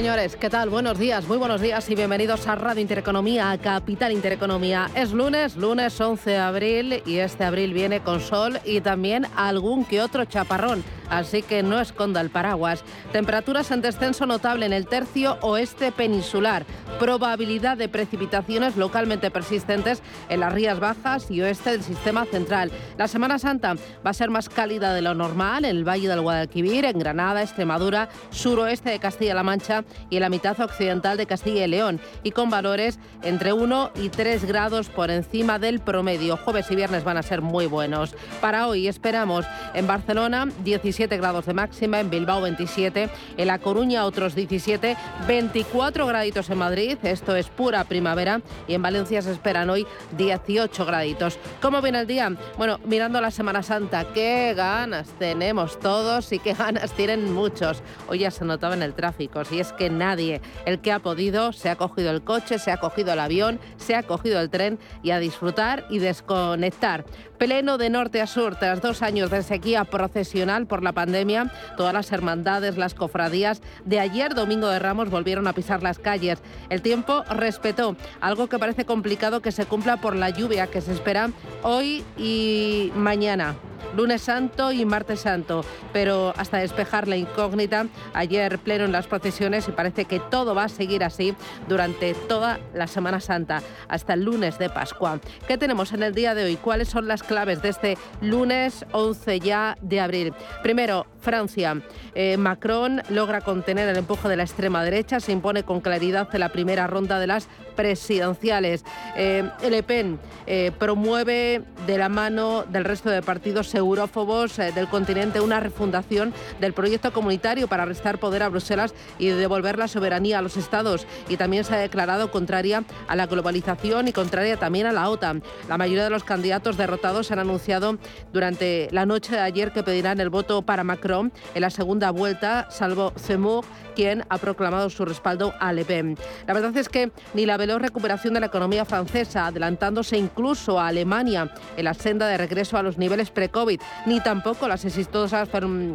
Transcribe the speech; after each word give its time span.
Señores, 0.00 0.34
¿qué 0.34 0.48
tal? 0.48 0.70
Buenos 0.70 0.98
días, 0.98 1.28
muy 1.28 1.36
buenos 1.36 1.60
días 1.60 1.90
y 1.90 1.94
bienvenidos 1.94 2.46
a 2.46 2.54
Radio 2.54 2.80
Intereconomía, 2.80 3.50
a 3.50 3.58
Capital 3.58 4.12
Intereconomía. 4.12 4.88
Es 4.94 5.12
lunes, 5.12 5.56
lunes 5.56 6.00
11 6.00 6.30
de 6.30 6.38
abril 6.38 7.02
y 7.04 7.18
este 7.18 7.44
abril 7.44 7.74
viene 7.74 8.00
con 8.00 8.22
sol 8.22 8.58
y 8.64 8.80
también 8.80 9.26
algún 9.36 9.84
que 9.84 10.00
otro 10.00 10.24
chaparrón 10.24 10.82
así 11.10 11.42
que 11.42 11.62
no 11.62 11.80
esconda 11.80 12.20
el 12.20 12.30
paraguas. 12.30 12.84
Temperaturas 13.12 13.70
en 13.70 13.82
descenso 13.82 14.26
notable 14.26 14.66
en 14.66 14.72
el 14.72 14.86
tercio 14.86 15.38
oeste 15.42 15.92
peninsular. 15.92 16.64
Probabilidad 16.98 17.76
de 17.76 17.88
precipitaciones 17.88 18.76
localmente 18.76 19.30
persistentes 19.30 20.02
en 20.28 20.40
las 20.40 20.52
rías 20.52 20.80
bajas 20.80 21.30
y 21.30 21.40
oeste 21.40 21.70
del 21.70 21.82
sistema 21.82 22.24
central. 22.24 22.70
La 22.96 23.08
Semana 23.08 23.38
Santa 23.38 23.74
va 23.74 24.10
a 24.10 24.14
ser 24.14 24.30
más 24.30 24.48
cálida 24.48 24.94
de 24.94 25.02
lo 25.02 25.14
normal 25.14 25.64
en 25.64 25.76
el 25.76 25.88
Valle 25.88 26.08
del 26.08 26.20
Guadalquivir, 26.20 26.84
en 26.84 26.98
Granada, 26.98 27.42
Extremadura, 27.42 28.08
suroeste 28.30 28.90
de 28.90 28.98
Castilla-La 28.98 29.42
Mancha 29.42 29.84
y 30.10 30.16
en 30.16 30.22
la 30.22 30.28
mitad 30.28 30.58
occidental 30.60 31.16
de 31.16 31.26
Castilla 31.26 31.64
y 31.64 31.68
León, 31.68 32.00
y 32.22 32.30
con 32.32 32.50
valores 32.50 32.98
entre 33.22 33.52
1 33.52 33.92
y 33.96 34.08
3 34.10 34.44
grados 34.44 34.88
por 34.88 35.10
encima 35.10 35.58
del 35.58 35.80
promedio. 35.80 36.36
Jueves 36.36 36.70
y 36.70 36.76
viernes 36.76 37.04
van 37.04 37.16
a 37.16 37.22
ser 37.22 37.40
muy 37.40 37.66
buenos. 37.66 38.14
Para 38.40 38.68
hoy 38.68 38.86
esperamos 38.86 39.46
en 39.74 39.86
Barcelona 39.86 40.46
17 40.62 40.99
grados 41.08 41.46
de 41.46 41.54
máxima, 41.54 42.00
en 42.00 42.10
Bilbao 42.10 42.42
27, 42.42 43.08
en 43.36 43.46
La 43.46 43.58
Coruña 43.58 44.04
otros 44.04 44.34
17, 44.34 44.96
24 45.26 46.06
graditos 46.06 46.50
en 46.50 46.58
Madrid, 46.58 46.98
esto 47.02 47.34
es 47.34 47.48
pura 47.48 47.84
primavera, 47.84 48.42
y 48.68 48.74
en 48.74 48.82
Valencia 48.82 49.22
se 49.22 49.32
esperan 49.32 49.70
hoy 49.70 49.86
18 50.18 50.84
graditos. 50.84 51.38
¿Cómo 51.62 51.80
viene 51.80 52.00
el 52.00 52.06
día? 52.06 52.30
Bueno, 52.58 52.78
mirando 52.84 53.20
la 53.20 53.30
Semana 53.30 53.62
Santa, 53.62 54.12
qué 54.12 54.52
ganas 54.54 55.08
tenemos 55.18 55.80
todos 55.80 56.32
y 56.32 56.38
qué 56.38 56.52
ganas 56.52 56.92
tienen 56.92 57.32
muchos. 57.32 57.82
Hoy 58.06 58.20
ya 58.20 58.30
se 58.30 58.44
notaba 58.44 58.74
en 58.74 58.82
el 58.82 58.92
tráfico, 58.92 59.44
si 59.44 59.58
es 59.58 59.72
que 59.72 59.88
nadie, 59.88 60.42
el 60.66 60.80
que 60.80 60.92
ha 60.92 60.98
podido, 60.98 61.52
se 61.52 61.70
ha 61.70 61.76
cogido 61.76 62.10
el 62.10 62.22
coche, 62.22 62.58
se 62.58 62.72
ha 62.72 62.76
cogido 62.76 63.14
el 63.14 63.20
avión, 63.20 63.58
se 63.78 63.94
ha 63.94 64.02
cogido 64.02 64.38
el 64.40 64.50
tren 64.50 64.78
y 65.02 65.12
a 65.12 65.18
disfrutar 65.18 65.86
y 65.88 65.98
desconectar. 65.98 67.06
Pleno 67.40 67.78
de 67.78 67.88
norte 67.88 68.20
a 68.20 68.26
sur, 68.26 68.56
tras 68.56 68.82
dos 68.82 69.00
años 69.00 69.30
de 69.30 69.42
sequía 69.42 69.84
procesional 69.84 70.66
por 70.66 70.82
la 70.82 70.92
pandemia, 70.92 71.50
todas 71.78 71.94
las 71.94 72.12
hermandades, 72.12 72.76
las 72.76 72.92
cofradías 72.92 73.62
de 73.86 73.98
ayer, 73.98 74.34
domingo 74.34 74.68
de 74.68 74.78
Ramos, 74.78 75.08
volvieron 75.08 75.46
a 75.46 75.54
pisar 75.54 75.82
las 75.82 75.98
calles. 75.98 76.38
El 76.68 76.82
tiempo 76.82 77.24
respetó, 77.30 77.96
algo 78.20 78.48
que 78.48 78.58
parece 78.58 78.84
complicado 78.84 79.40
que 79.40 79.52
se 79.52 79.64
cumpla 79.64 79.96
por 79.96 80.16
la 80.16 80.28
lluvia 80.28 80.66
que 80.66 80.82
se 80.82 80.92
espera 80.92 81.30
hoy 81.62 82.04
y 82.18 82.92
mañana 82.94 83.56
lunes 83.96 84.22
santo 84.22 84.72
y 84.72 84.84
martes 84.84 85.20
santo, 85.20 85.64
pero 85.92 86.32
hasta 86.36 86.58
despejar 86.58 87.08
la 87.08 87.16
incógnita, 87.16 87.86
ayer 88.14 88.58
pleno 88.58 88.84
en 88.84 88.92
las 88.92 89.06
procesiones 89.06 89.68
y 89.68 89.72
parece 89.72 90.04
que 90.04 90.20
todo 90.20 90.54
va 90.54 90.64
a 90.64 90.68
seguir 90.68 91.04
así 91.04 91.34
durante 91.68 92.14
toda 92.14 92.60
la 92.74 92.86
Semana 92.86 93.20
Santa, 93.20 93.62
hasta 93.88 94.14
el 94.14 94.24
lunes 94.24 94.58
de 94.58 94.70
Pascua. 94.70 95.20
¿Qué 95.48 95.58
tenemos 95.58 95.92
en 95.92 96.02
el 96.02 96.14
día 96.14 96.34
de 96.34 96.44
hoy? 96.44 96.56
¿Cuáles 96.56 96.88
son 96.88 97.08
las 97.08 97.22
claves 97.30 97.62
de 97.62 97.68
este 97.68 97.96
lunes 98.20 98.84
11 98.90 99.38
ya 99.38 99.76
de 99.80 100.00
abril? 100.00 100.34
Primero, 100.64 101.06
Francia. 101.20 101.80
Eh, 102.14 102.36
Macron 102.36 103.02
logra 103.08 103.40
contener 103.40 103.88
el 103.88 103.96
empuje 103.96 104.28
de 104.28 104.36
la 104.36 104.42
extrema 104.42 104.82
derecha, 104.82 105.20
se 105.20 105.30
impone 105.30 105.62
con 105.62 105.80
claridad 105.80 106.28
en 106.32 106.40
la 106.40 106.48
primera 106.48 106.88
ronda 106.88 107.20
de 107.20 107.28
las 107.28 107.48
presidenciales. 107.76 108.84
Eh, 109.16 109.48
Le 109.68 109.82
Pen 109.82 110.18
eh, 110.46 110.72
promueve 110.76 111.62
de 111.86 111.98
la 111.98 112.08
mano 112.08 112.64
del 112.64 112.84
resto 112.84 113.10
de 113.10 113.22
partidos 113.22 113.74
eurófobos 113.74 114.56
del 114.56 114.88
continente 114.88 115.40
una 115.40 115.60
refundación 115.60 116.34
del 116.60 116.72
proyecto 116.72 117.12
comunitario 117.12 117.68
para 117.68 117.84
restar 117.84 118.18
poder 118.18 118.42
a 118.42 118.48
Bruselas 118.48 118.94
y 119.18 119.28
devolver 119.28 119.78
la 119.78 119.88
soberanía 119.88 120.38
a 120.38 120.42
los 120.42 120.56
estados. 120.56 121.06
Y 121.28 121.36
también 121.36 121.64
se 121.64 121.74
ha 121.74 121.78
declarado 121.78 122.30
contraria 122.30 122.84
a 123.06 123.16
la 123.16 123.26
globalización 123.26 124.08
y 124.08 124.12
contraria 124.12 124.56
también 124.56 124.86
a 124.86 124.92
la 124.92 125.08
OTAN. 125.08 125.42
La 125.68 125.78
mayoría 125.78 126.04
de 126.04 126.10
los 126.10 126.24
candidatos 126.24 126.76
derrotados 126.76 127.19
han 127.30 127.38
anunciado 127.38 127.98
durante 128.32 128.88
la 128.92 129.04
noche 129.04 129.32
de 129.32 129.40
ayer 129.40 129.72
que 129.72 129.82
pedirán 129.82 130.20
el 130.20 130.30
voto 130.30 130.62
para 130.62 130.84
Macron 130.84 131.32
en 131.54 131.60
la 131.60 131.70
segunda 131.70 132.10
vuelta, 132.10 132.68
salvo 132.70 133.12
Zemmour, 133.18 133.64
quien 133.94 134.24
ha 134.28 134.38
proclamado 134.38 134.88
su 134.88 135.04
respaldo 135.04 135.52
a 135.60 135.72
Le 135.72 135.84
Pen. 135.84 136.16
La 136.46 136.54
verdad 136.54 136.74
es 136.76 136.88
que 136.88 137.10
ni 137.34 137.44
la 137.44 137.56
veloz 137.56 137.82
recuperación 137.82 138.34
de 138.34 138.40
la 138.40 138.46
economía 138.46 138.84
francesa, 138.84 139.46
adelantándose 139.46 140.16
incluso 140.16 140.80
a 140.80 140.88
Alemania 140.88 141.52
en 141.76 141.84
la 141.84 141.94
senda 141.94 142.26
de 142.26 142.38
regreso 142.38 142.78
a 142.78 142.82
los 142.82 142.98
niveles 142.98 143.30
pre-COVID, 143.30 143.80
ni 144.06 144.20
tampoco 144.20 144.68
las 144.68 144.84
exitosas 144.84 145.48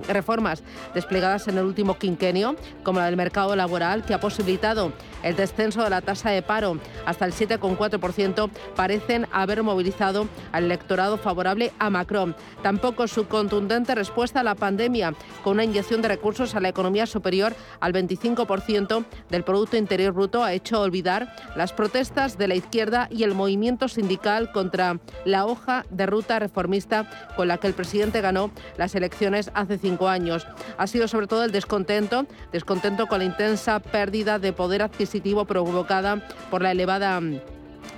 reformas 0.08 0.64
desplegadas 0.94 1.48
en 1.48 1.58
el 1.58 1.66
último 1.66 1.98
quinquenio, 1.98 2.56
como 2.84 3.00
la 3.00 3.06
del 3.06 3.18
mercado 3.18 3.56
laboral, 3.56 4.04
que 4.04 4.14
ha 4.14 4.20
posibilitado 4.20 4.92
el 5.24 5.36
descenso 5.36 5.84
de 5.84 5.90
la 5.90 6.02
tasa 6.02 6.30
de 6.30 6.42
paro 6.42 6.78
hasta 7.06 7.26
el 7.26 7.34
7,4%, 7.34 8.50
parecen 8.76 9.28
haber 9.32 9.64
movilizado 9.64 10.28
al 10.52 10.66
electorado 10.66 11.15
favorable 11.18 11.72
a 11.80 11.90
Macron. 11.90 12.36
Tampoco 12.62 13.08
su 13.08 13.28
contundente 13.28 13.96
respuesta 13.96 14.40
a 14.40 14.44
la 14.44 14.56
pandemia 14.56 15.14
con 15.44 15.54
una 15.54 15.64
inyección 15.64 16.02
de 16.02 16.08
recursos 16.08 16.56
a 16.56 16.60
la 16.60 16.70
economía 16.70 17.06
superior 17.06 17.56
al 17.80 17.94
25% 17.94 19.06
del 19.30 19.44
Producto 19.44 19.78
Interior 19.78 20.14
Bruto, 20.14 20.44
ha 20.44 20.54
hecho 20.54 20.82
olvidar 20.82 21.36
las 21.56 21.74
protestas 21.74 22.38
de 22.38 22.48
la 22.48 22.56
izquierda 22.56 23.08
y 23.12 23.24
el 23.24 23.34
movimiento 23.34 23.88
sindical 23.88 24.52
contra 24.52 25.00
la 25.26 25.46
hoja 25.46 25.86
de 25.90 26.06
ruta 26.06 26.40
reformista 26.40 27.10
con 27.36 27.48
la 27.48 27.58
que 27.58 27.68
el 27.68 27.74
presidente 27.74 28.22
ganó 28.22 28.52
las 28.78 28.96
elecciones 28.96 29.52
hace 29.54 29.78
cinco 29.78 30.08
años. 30.08 30.48
Ha 30.78 30.88
sido 30.88 31.08
sobre 31.08 31.28
todo 31.28 31.44
el 31.44 31.52
descontento, 31.52 32.26
descontento 32.52 33.08
con 33.08 33.20
la 33.20 33.26
intensa 33.26 33.80
pérdida 33.80 34.40
de 34.40 34.54
poder 34.54 34.82
adquisitivo 34.82 35.46
provocada 35.46 36.26
por 36.50 36.62
la 36.62 36.72
elevada 36.72 37.22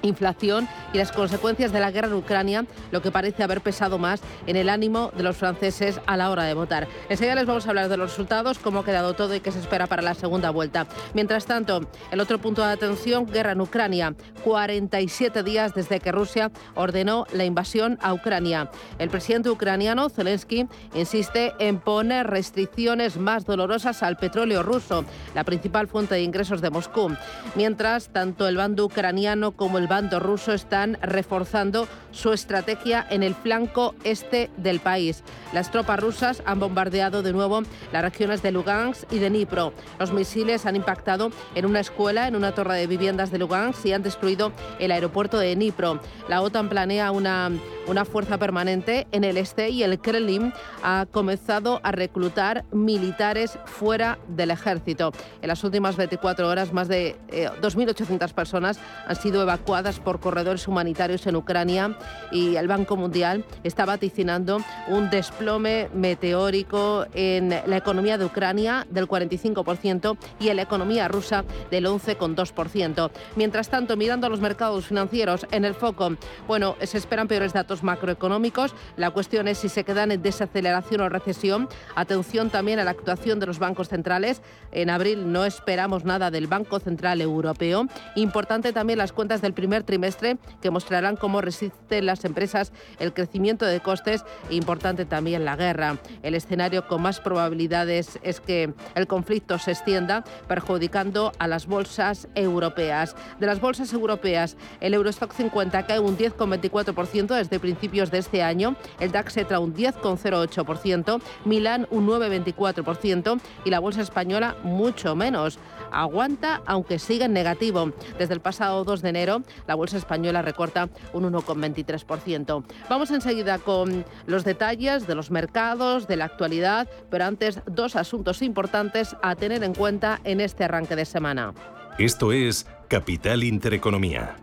inflación 0.02 0.68
y 0.94 0.98
las 0.98 1.12
consecuencias 1.12 1.72
de 1.72 1.80
la 1.80 1.92
guerra 1.92 2.08
en 2.08 2.14
Ucrania, 2.14 2.66
lo 2.92 3.02
que 3.02 3.12
parece 3.12 3.44
haber 3.44 3.62
pesado 3.62 3.98
más 3.98 4.22
en 4.46 4.56
el 4.56 4.70
ánimo 4.70 5.12
de 5.16 5.24
los 5.24 5.38
franceses 5.38 6.00
a 6.06 6.18
la 6.18 6.30
hora 6.30 6.44
de 6.44 6.54
votar. 6.54 6.88
Enseguida 7.10 7.36
les 7.36 7.46
vamos 7.46 7.66
a 7.66 7.70
hablar 7.70 7.90
de 7.90 7.98
los 7.98 8.12
resultados, 8.12 8.60
cómo 8.60 8.80
ha 8.80 8.86
quedado 8.86 9.14
todo 9.14 9.36
y 9.36 9.40
qué 9.40 9.52
se 9.52 9.60
espera 9.60 9.88
para 9.88 10.02
la 10.02 10.14
segunda 10.14 10.50
vuelta. 10.50 10.88
Mientras 11.14 11.46
tanto, 11.46 11.82
el 12.12 12.20
otro 12.20 12.40
punto 12.40 12.62
de 12.66 12.72
atención, 12.72 13.26
guerra 13.26 13.52
en 13.52 13.62
Ucrania. 13.62 14.16
47 14.44 15.44
días 15.44 15.74
desde 15.74 16.00
que 16.00 16.12
Rusia 16.12 16.52
ordenó 16.76 17.26
la 17.32 17.46
invasión 17.46 17.98
a 18.02 18.14
Ucrania. 18.14 18.70
El 19.00 19.10
presidente 19.10 19.50
ucraniano, 19.50 20.10
Zelensky, 20.10 20.68
insiste 20.94 21.54
en 21.60 21.80
poner 21.80 22.28
restricciones 22.28 23.18
más 23.18 23.46
dolorosas 23.46 24.04
al 24.04 24.18
petróleo 24.18 24.64
ruso, 24.64 25.06
la 25.36 25.44
principal 25.44 25.88
fuente 25.88 26.16
de 26.16 26.22
ingresos 26.22 26.62
de 26.62 26.70
Moscú. 26.70 27.12
Mientras, 27.56 28.10
tanto 28.10 28.48
el 28.48 28.58
bando 28.58 28.86
ucraniano 28.86 29.52
como 29.52 29.77
el 29.78 29.88
bando 29.88 30.20
ruso 30.20 30.54
están 30.54 30.98
reforzando 31.02 31.88
su 32.12 32.34
estrategia 32.34 33.06
en 33.10 33.22
el 33.22 33.36
flanco 33.36 33.94
este 34.04 34.50
del 34.58 34.80
país. 34.80 35.24
Las 35.54 35.72
tropas 35.72 36.00
rusas 36.00 36.42
han 36.46 36.60
bombardeado 36.60 37.22
de 37.22 37.34
nuevo 37.34 37.62
las 37.92 38.02
regiones 38.02 38.42
de 38.42 38.52
Lugansk 38.52 39.12
y 39.12 39.20
de 39.20 39.30
Dnipro. 39.30 39.74
Los 40.00 40.12
misiles 40.12 40.66
han 40.66 40.76
impactado 40.76 41.32
en 41.56 41.66
una 41.66 41.80
escuela, 41.80 42.28
en 42.28 42.36
una 42.36 42.54
torre 42.54 42.78
de 42.78 42.88
viviendas 42.88 43.32
de 43.32 43.38
Lugansk 43.38 43.86
y 43.86 43.94
han 43.94 44.04
destruido 44.04 44.52
el 44.80 44.92
aeropuerto 44.92 45.38
de 45.38 45.56
Dnipro. 45.56 46.00
La 46.28 46.42
OTAN 46.42 46.70
planea 46.70 47.12
una, 47.12 47.52
una 47.88 48.06
fuerza 48.06 48.38
permanente 48.38 49.08
en 49.12 49.24
el 49.24 49.38
este 49.38 49.70
y 49.70 49.84
el 49.84 50.00
Kremlin 50.00 50.54
ha 50.84 51.06
comenzado 51.12 51.80
a 51.84 51.92
reclutar 51.92 52.66
militares 52.72 53.60
fuera 53.66 54.18
del 54.28 54.52
ejército. 54.52 55.12
En 55.42 55.50
las 55.50 55.64
últimas 55.64 55.96
24 55.98 56.48
horas, 56.48 56.74
más 56.74 56.88
de 56.88 57.16
2.800 57.62 58.30
eh, 58.30 58.34
personas 58.34 58.80
han 59.06 59.16
sido 59.16 59.42
evacuadas 59.42 59.67
evacuadas 59.68 60.00
por 60.00 60.22
corredores 60.22 60.66
humanitarios 60.70 61.28
en 61.28 61.36
Ucrania 61.36 61.98
y 62.32 62.56
el 62.56 62.70
Banco 62.70 62.96
Mundial 62.96 63.44
está 63.66 63.86
vaticinando 63.86 64.62
un 64.88 65.10
desplome 65.10 65.90
meteórico 65.94 67.06
en 67.14 67.50
la 67.50 67.76
economía 67.76 68.18
de 68.18 68.24
Ucrania 68.24 68.88
del 68.90 69.10
45% 69.10 70.18
y 70.40 70.48
en 70.48 70.56
la 70.56 70.62
economía 70.62 71.10
rusa 71.10 71.44
del 71.70 71.86
11,2%. 71.86 73.12
Mientras 73.36 73.68
tanto, 73.70 73.98
mirando 73.98 74.28
a 74.28 74.30
los 74.30 74.40
mercados 74.40 74.86
financieros 74.86 75.46
en 75.52 75.66
el 75.66 75.74
foco, 75.74 76.16
bueno, 76.48 76.78
se 76.82 76.98
esperan 76.98 77.28
peores 77.28 77.52
datos 77.52 77.84
macroeconómicos. 77.84 78.74
La 78.96 79.12
cuestión 79.12 79.50
es 79.50 79.58
si 79.58 79.68
se 79.68 79.84
quedan 79.84 80.14
en 80.14 80.22
desaceleración 80.22 81.02
o 81.02 81.10
recesión. 81.10 81.68
Atención 81.94 82.50
también 82.52 82.80
a 82.80 82.86
la 82.86 82.92
actuación 82.92 83.42
de 83.42 83.48
los 83.48 83.60
bancos 83.60 83.90
centrales. 83.90 84.42
En 84.72 84.90
abril 84.90 85.30
no 85.30 85.44
esperamos 85.44 86.06
nada 86.06 86.32
del 86.32 86.48
Banco 86.48 86.80
Central 86.80 87.20
Europeo. 87.20 87.88
Importante 88.16 88.72
también 88.72 89.00
las 89.00 89.12
cuentas 89.12 89.42
del 89.42 89.57
primer 89.58 89.82
trimestre 89.82 90.38
que 90.62 90.70
mostrarán 90.70 91.16
cómo 91.16 91.42
resisten 91.42 92.06
las 92.06 92.24
empresas 92.26 92.72
el 93.00 93.12
crecimiento 93.12 93.66
de 93.66 93.80
costes. 93.80 94.24
Importante 94.52 95.06
también 95.06 95.46
la 95.46 95.56
guerra. 95.56 95.98
El 96.22 96.36
escenario 96.36 96.88
con 96.88 97.02
más 97.02 97.20
probabilidades 97.20 98.20
es 98.22 98.40
que 98.40 98.72
el 98.94 99.08
conflicto 99.08 99.58
se 99.58 99.72
extienda, 99.72 100.24
perjudicando 100.48 101.32
a 101.40 101.48
las 101.48 101.66
bolsas 101.66 102.28
europeas. 102.36 103.16
De 103.40 103.48
las 103.48 103.60
bolsas 103.60 103.92
europeas, 103.94 104.58
el 104.80 104.94
Eurostock 104.94 105.34
50 105.34 105.88
cae 105.88 106.00
un 106.00 106.16
10,24% 106.16 107.36
desde 107.36 107.60
principios 107.60 108.12
de 108.12 108.20
este 108.20 108.44
año, 108.44 108.76
el 109.00 109.12
DAX 109.12 109.34
trae 109.34 109.58
un 109.58 109.74
10,08%, 109.74 111.20
Milán 111.46 111.88
un 111.90 112.06
9,24% 112.08 113.40
y 113.66 113.72
la 113.72 113.80
bolsa 113.80 114.02
española 114.02 114.56
mucho 114.62 115.16
menos. 115.16 115.58
Aguanta 115.92 116.62
aunque 116.66 117.00
siga 117.00 117.26
en 117.26 117.34
negativo. 117.34 117.92
Desde 118.20 118.34
el 118.34 118.42
pasado 118.42 118.84
2 118.84 119.02
de 119.02 119.10
enero, 119.10 119.42
la 119.68 119.76
bolsa 119.76 119.98
española 119.98 120.42
recorta 120.42 120.90
un 121.14 121.32
1,23%. 121.32 122.64
Vamos 122.90 123.12
enseguida 123.12 123.60
con 123.60 124.06
los 124.26 124.44
detalles 124.44 125.08
de 125.08 125.16
los 125.16 125.32
mercados, 125.32 126.08
de 126.08 126.18
la 126.18 126.26
actualidad, 126.26 126.88
pero 127.10 127.26
antes 127.26 127.62
dos 127.66 127.96
asuntos 127.96 128.42
importantes 128.42 129.16
a 129.22 129.36
tener 129.36 129.64
en 129.64 129.74
cuenta 129.74 130.20
en 130.24 130.42
este 130.42 130.64
arranque 130.64 130.96
de 130.96 131.06
semana. 131.06 131.54
Esto 131.98 132.32
es 132.32 132.68
Capital 132.88 133.44
Intereconomía. 133.44 134.36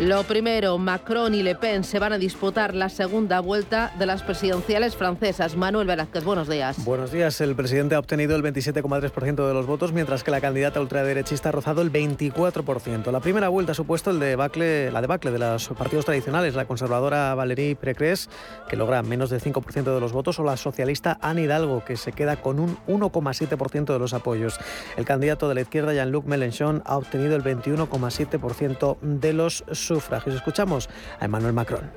Lo 0.00 0.22
primero, 0.22 0.78
Macron 0.78 1.34
y 1.34 1.42
Le 1.42 1.56
Pen 1.56 1.82
se 1.82 1.98
van 1.98 2.12
a 2.12 2.18
disputar 2.18 2.72
la 2.72 2.88
segunda 2.88 3.40
vuelta 3.40 3.92
de 3.98 4.06
las 4.06 4.22
presidenciales 4.22 4.94
francesas. 4.94 5.56
Manuel 5.56 5.88
Velázquez, 5.88 6.22
buenos 6.22 6.48
días. 6.48 6.84
Buenos 6.84 7.10
días. 7.10 7.40
El 7.40 7.56
presidente 7.56 7.96
ha 7.96 7.98
obtenido 7.98 8.36
el 8.36 8.44
27,3% 8.44 9.48
de 9.48 9.52
los 9.52 9.66
votos, 9.66 9.92
mientras 9.92 10.22
que 10.22 10.30
la 10.30 10.40
candidata 10.40 10.80
ultraderechista 10.80 11.48
ha 11.48 11.52
rozado 11.52 11.82
el 11.82 11.90
24%. 11.90 13.10
La 13.10 13.18
primera 13.18 13.48
vuelta 13.48 13.72
ha 13.72 13.74
supuesto 13.74 14.12
el 14.12 14.20
debacle, 14.20 14.92
la 14.92 15.00
debacle 15.00 15.32
de 15.32 15.40
los 15.40 15.66
partidos 15.70 16.04
tradicionales, 16.04 16.54
la 16.54 16.66
conservadora 16.66 17.34
Valérie 17.34 17.74
Pécresse, 17.74 18.28
que 18.68 18.76
logra 18.76 19.02
menos 19.02 19.30
del 19.30 19.40
5% 19.40 19.82
de 19.94 20.00
los 20.00 20.12
votos, 20.12 20.38
o 20.38 20.44
la 20.44 20.56
socialista 20.56 21.18
Anne 21.20 21.42
Hidalgo, 21.42 21.84
que 21.84 21.96
se 21.96 22.12
queda 22.12 22.36
con 22.36 22.60
un 22.60 22.78
1,7% 22.86 23.92
de 23.92 23.98
los 23.98 24.14
apoyos. 24.14 24.60
El 24.96 25.04
candidato 25.04 25.48
de 25.48 25.56
la 25.56 25.62
izquierda, 25.62 25.92
Jean-Luc 25.92 26.24
Mélenchon, 26.24 26.84
ha 26.86 26.96
obtenido 26.96 27.34
el 27.34 27.42
21,7% 27.42 28.96
de 29.00 29.32
los 29.32 29.64
sufragios. 29.88 30.34
Escuchamos 30.36 30.88
a 31.18 31.24
Emmanuel 31.24 31.52
Macron. 31.52 31.90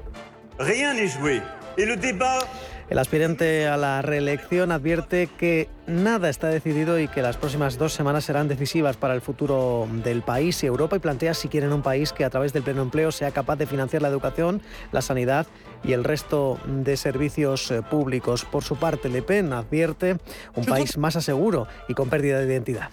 El 2.91 2.99
aspirante 2.99 3.67
a 3.67 3.77
la 3.77 4.01
reelección 4.01 4.69
advierte 4.69 5.27
que 5.37 5.69
nada 5.87 6.27
está 6.27 6.49
decidido 6.49 6.99
y 6.99 7.07
que 7.07 7.21
las 7.21 7.37
próximas 7.37 7.77
dos 7.77 7.93
semanas 7.93 8.25
serán 8.25 8.49
decisivas 8.49 8.97
para 8.97 9.13
el 9.13 9.21
futuro 9.21 9.87
del 10.03 10.23
país 10.23 10.61
y 10.61 10.67
Europa 10.67 10.97
y 10.97 10.99
plantea 10.99 11.33
si 11.33 11.47
quieren 11.47 11.71
un 11.71 11.83
país 11.83 12.11
que 12.11 12.25
a 12.25 12.29
través 12.29 12.51
del 12.51 12.63
pleno 12.63 12.81
empleo 12.81 13.13
sea 13.13 13.31
capaz 13.31 13.55
de 13.55 13.65
financiar 13.65 14.01
la 14.01 14.09
educación, 14.09 14.61
la 14.91 15.01
sanidad 15.01 15.47
y 15.85 15.93
el 15.93 16.03
resto 16.03 16.59
de 16.65 16.97
servicios 16.97 17.71
eh, 17.71 17.81
públicos. 17.81 18.43
Por 18.43 18.65
su 18.65 18.75
parte, 18.75 19.07
Le 19.07 19.21
Pen 19.21 19.53
advierte 19.53 20.17
un 20.53 20.65
país 20.65 20.97
más 20.97 21.15
aseguro 21.15 21.69
y 21.87 21.93
con 21.93 22.09
pérdida 22.09 22.39
de 22.39 22.45
identidad. 22.45 22.89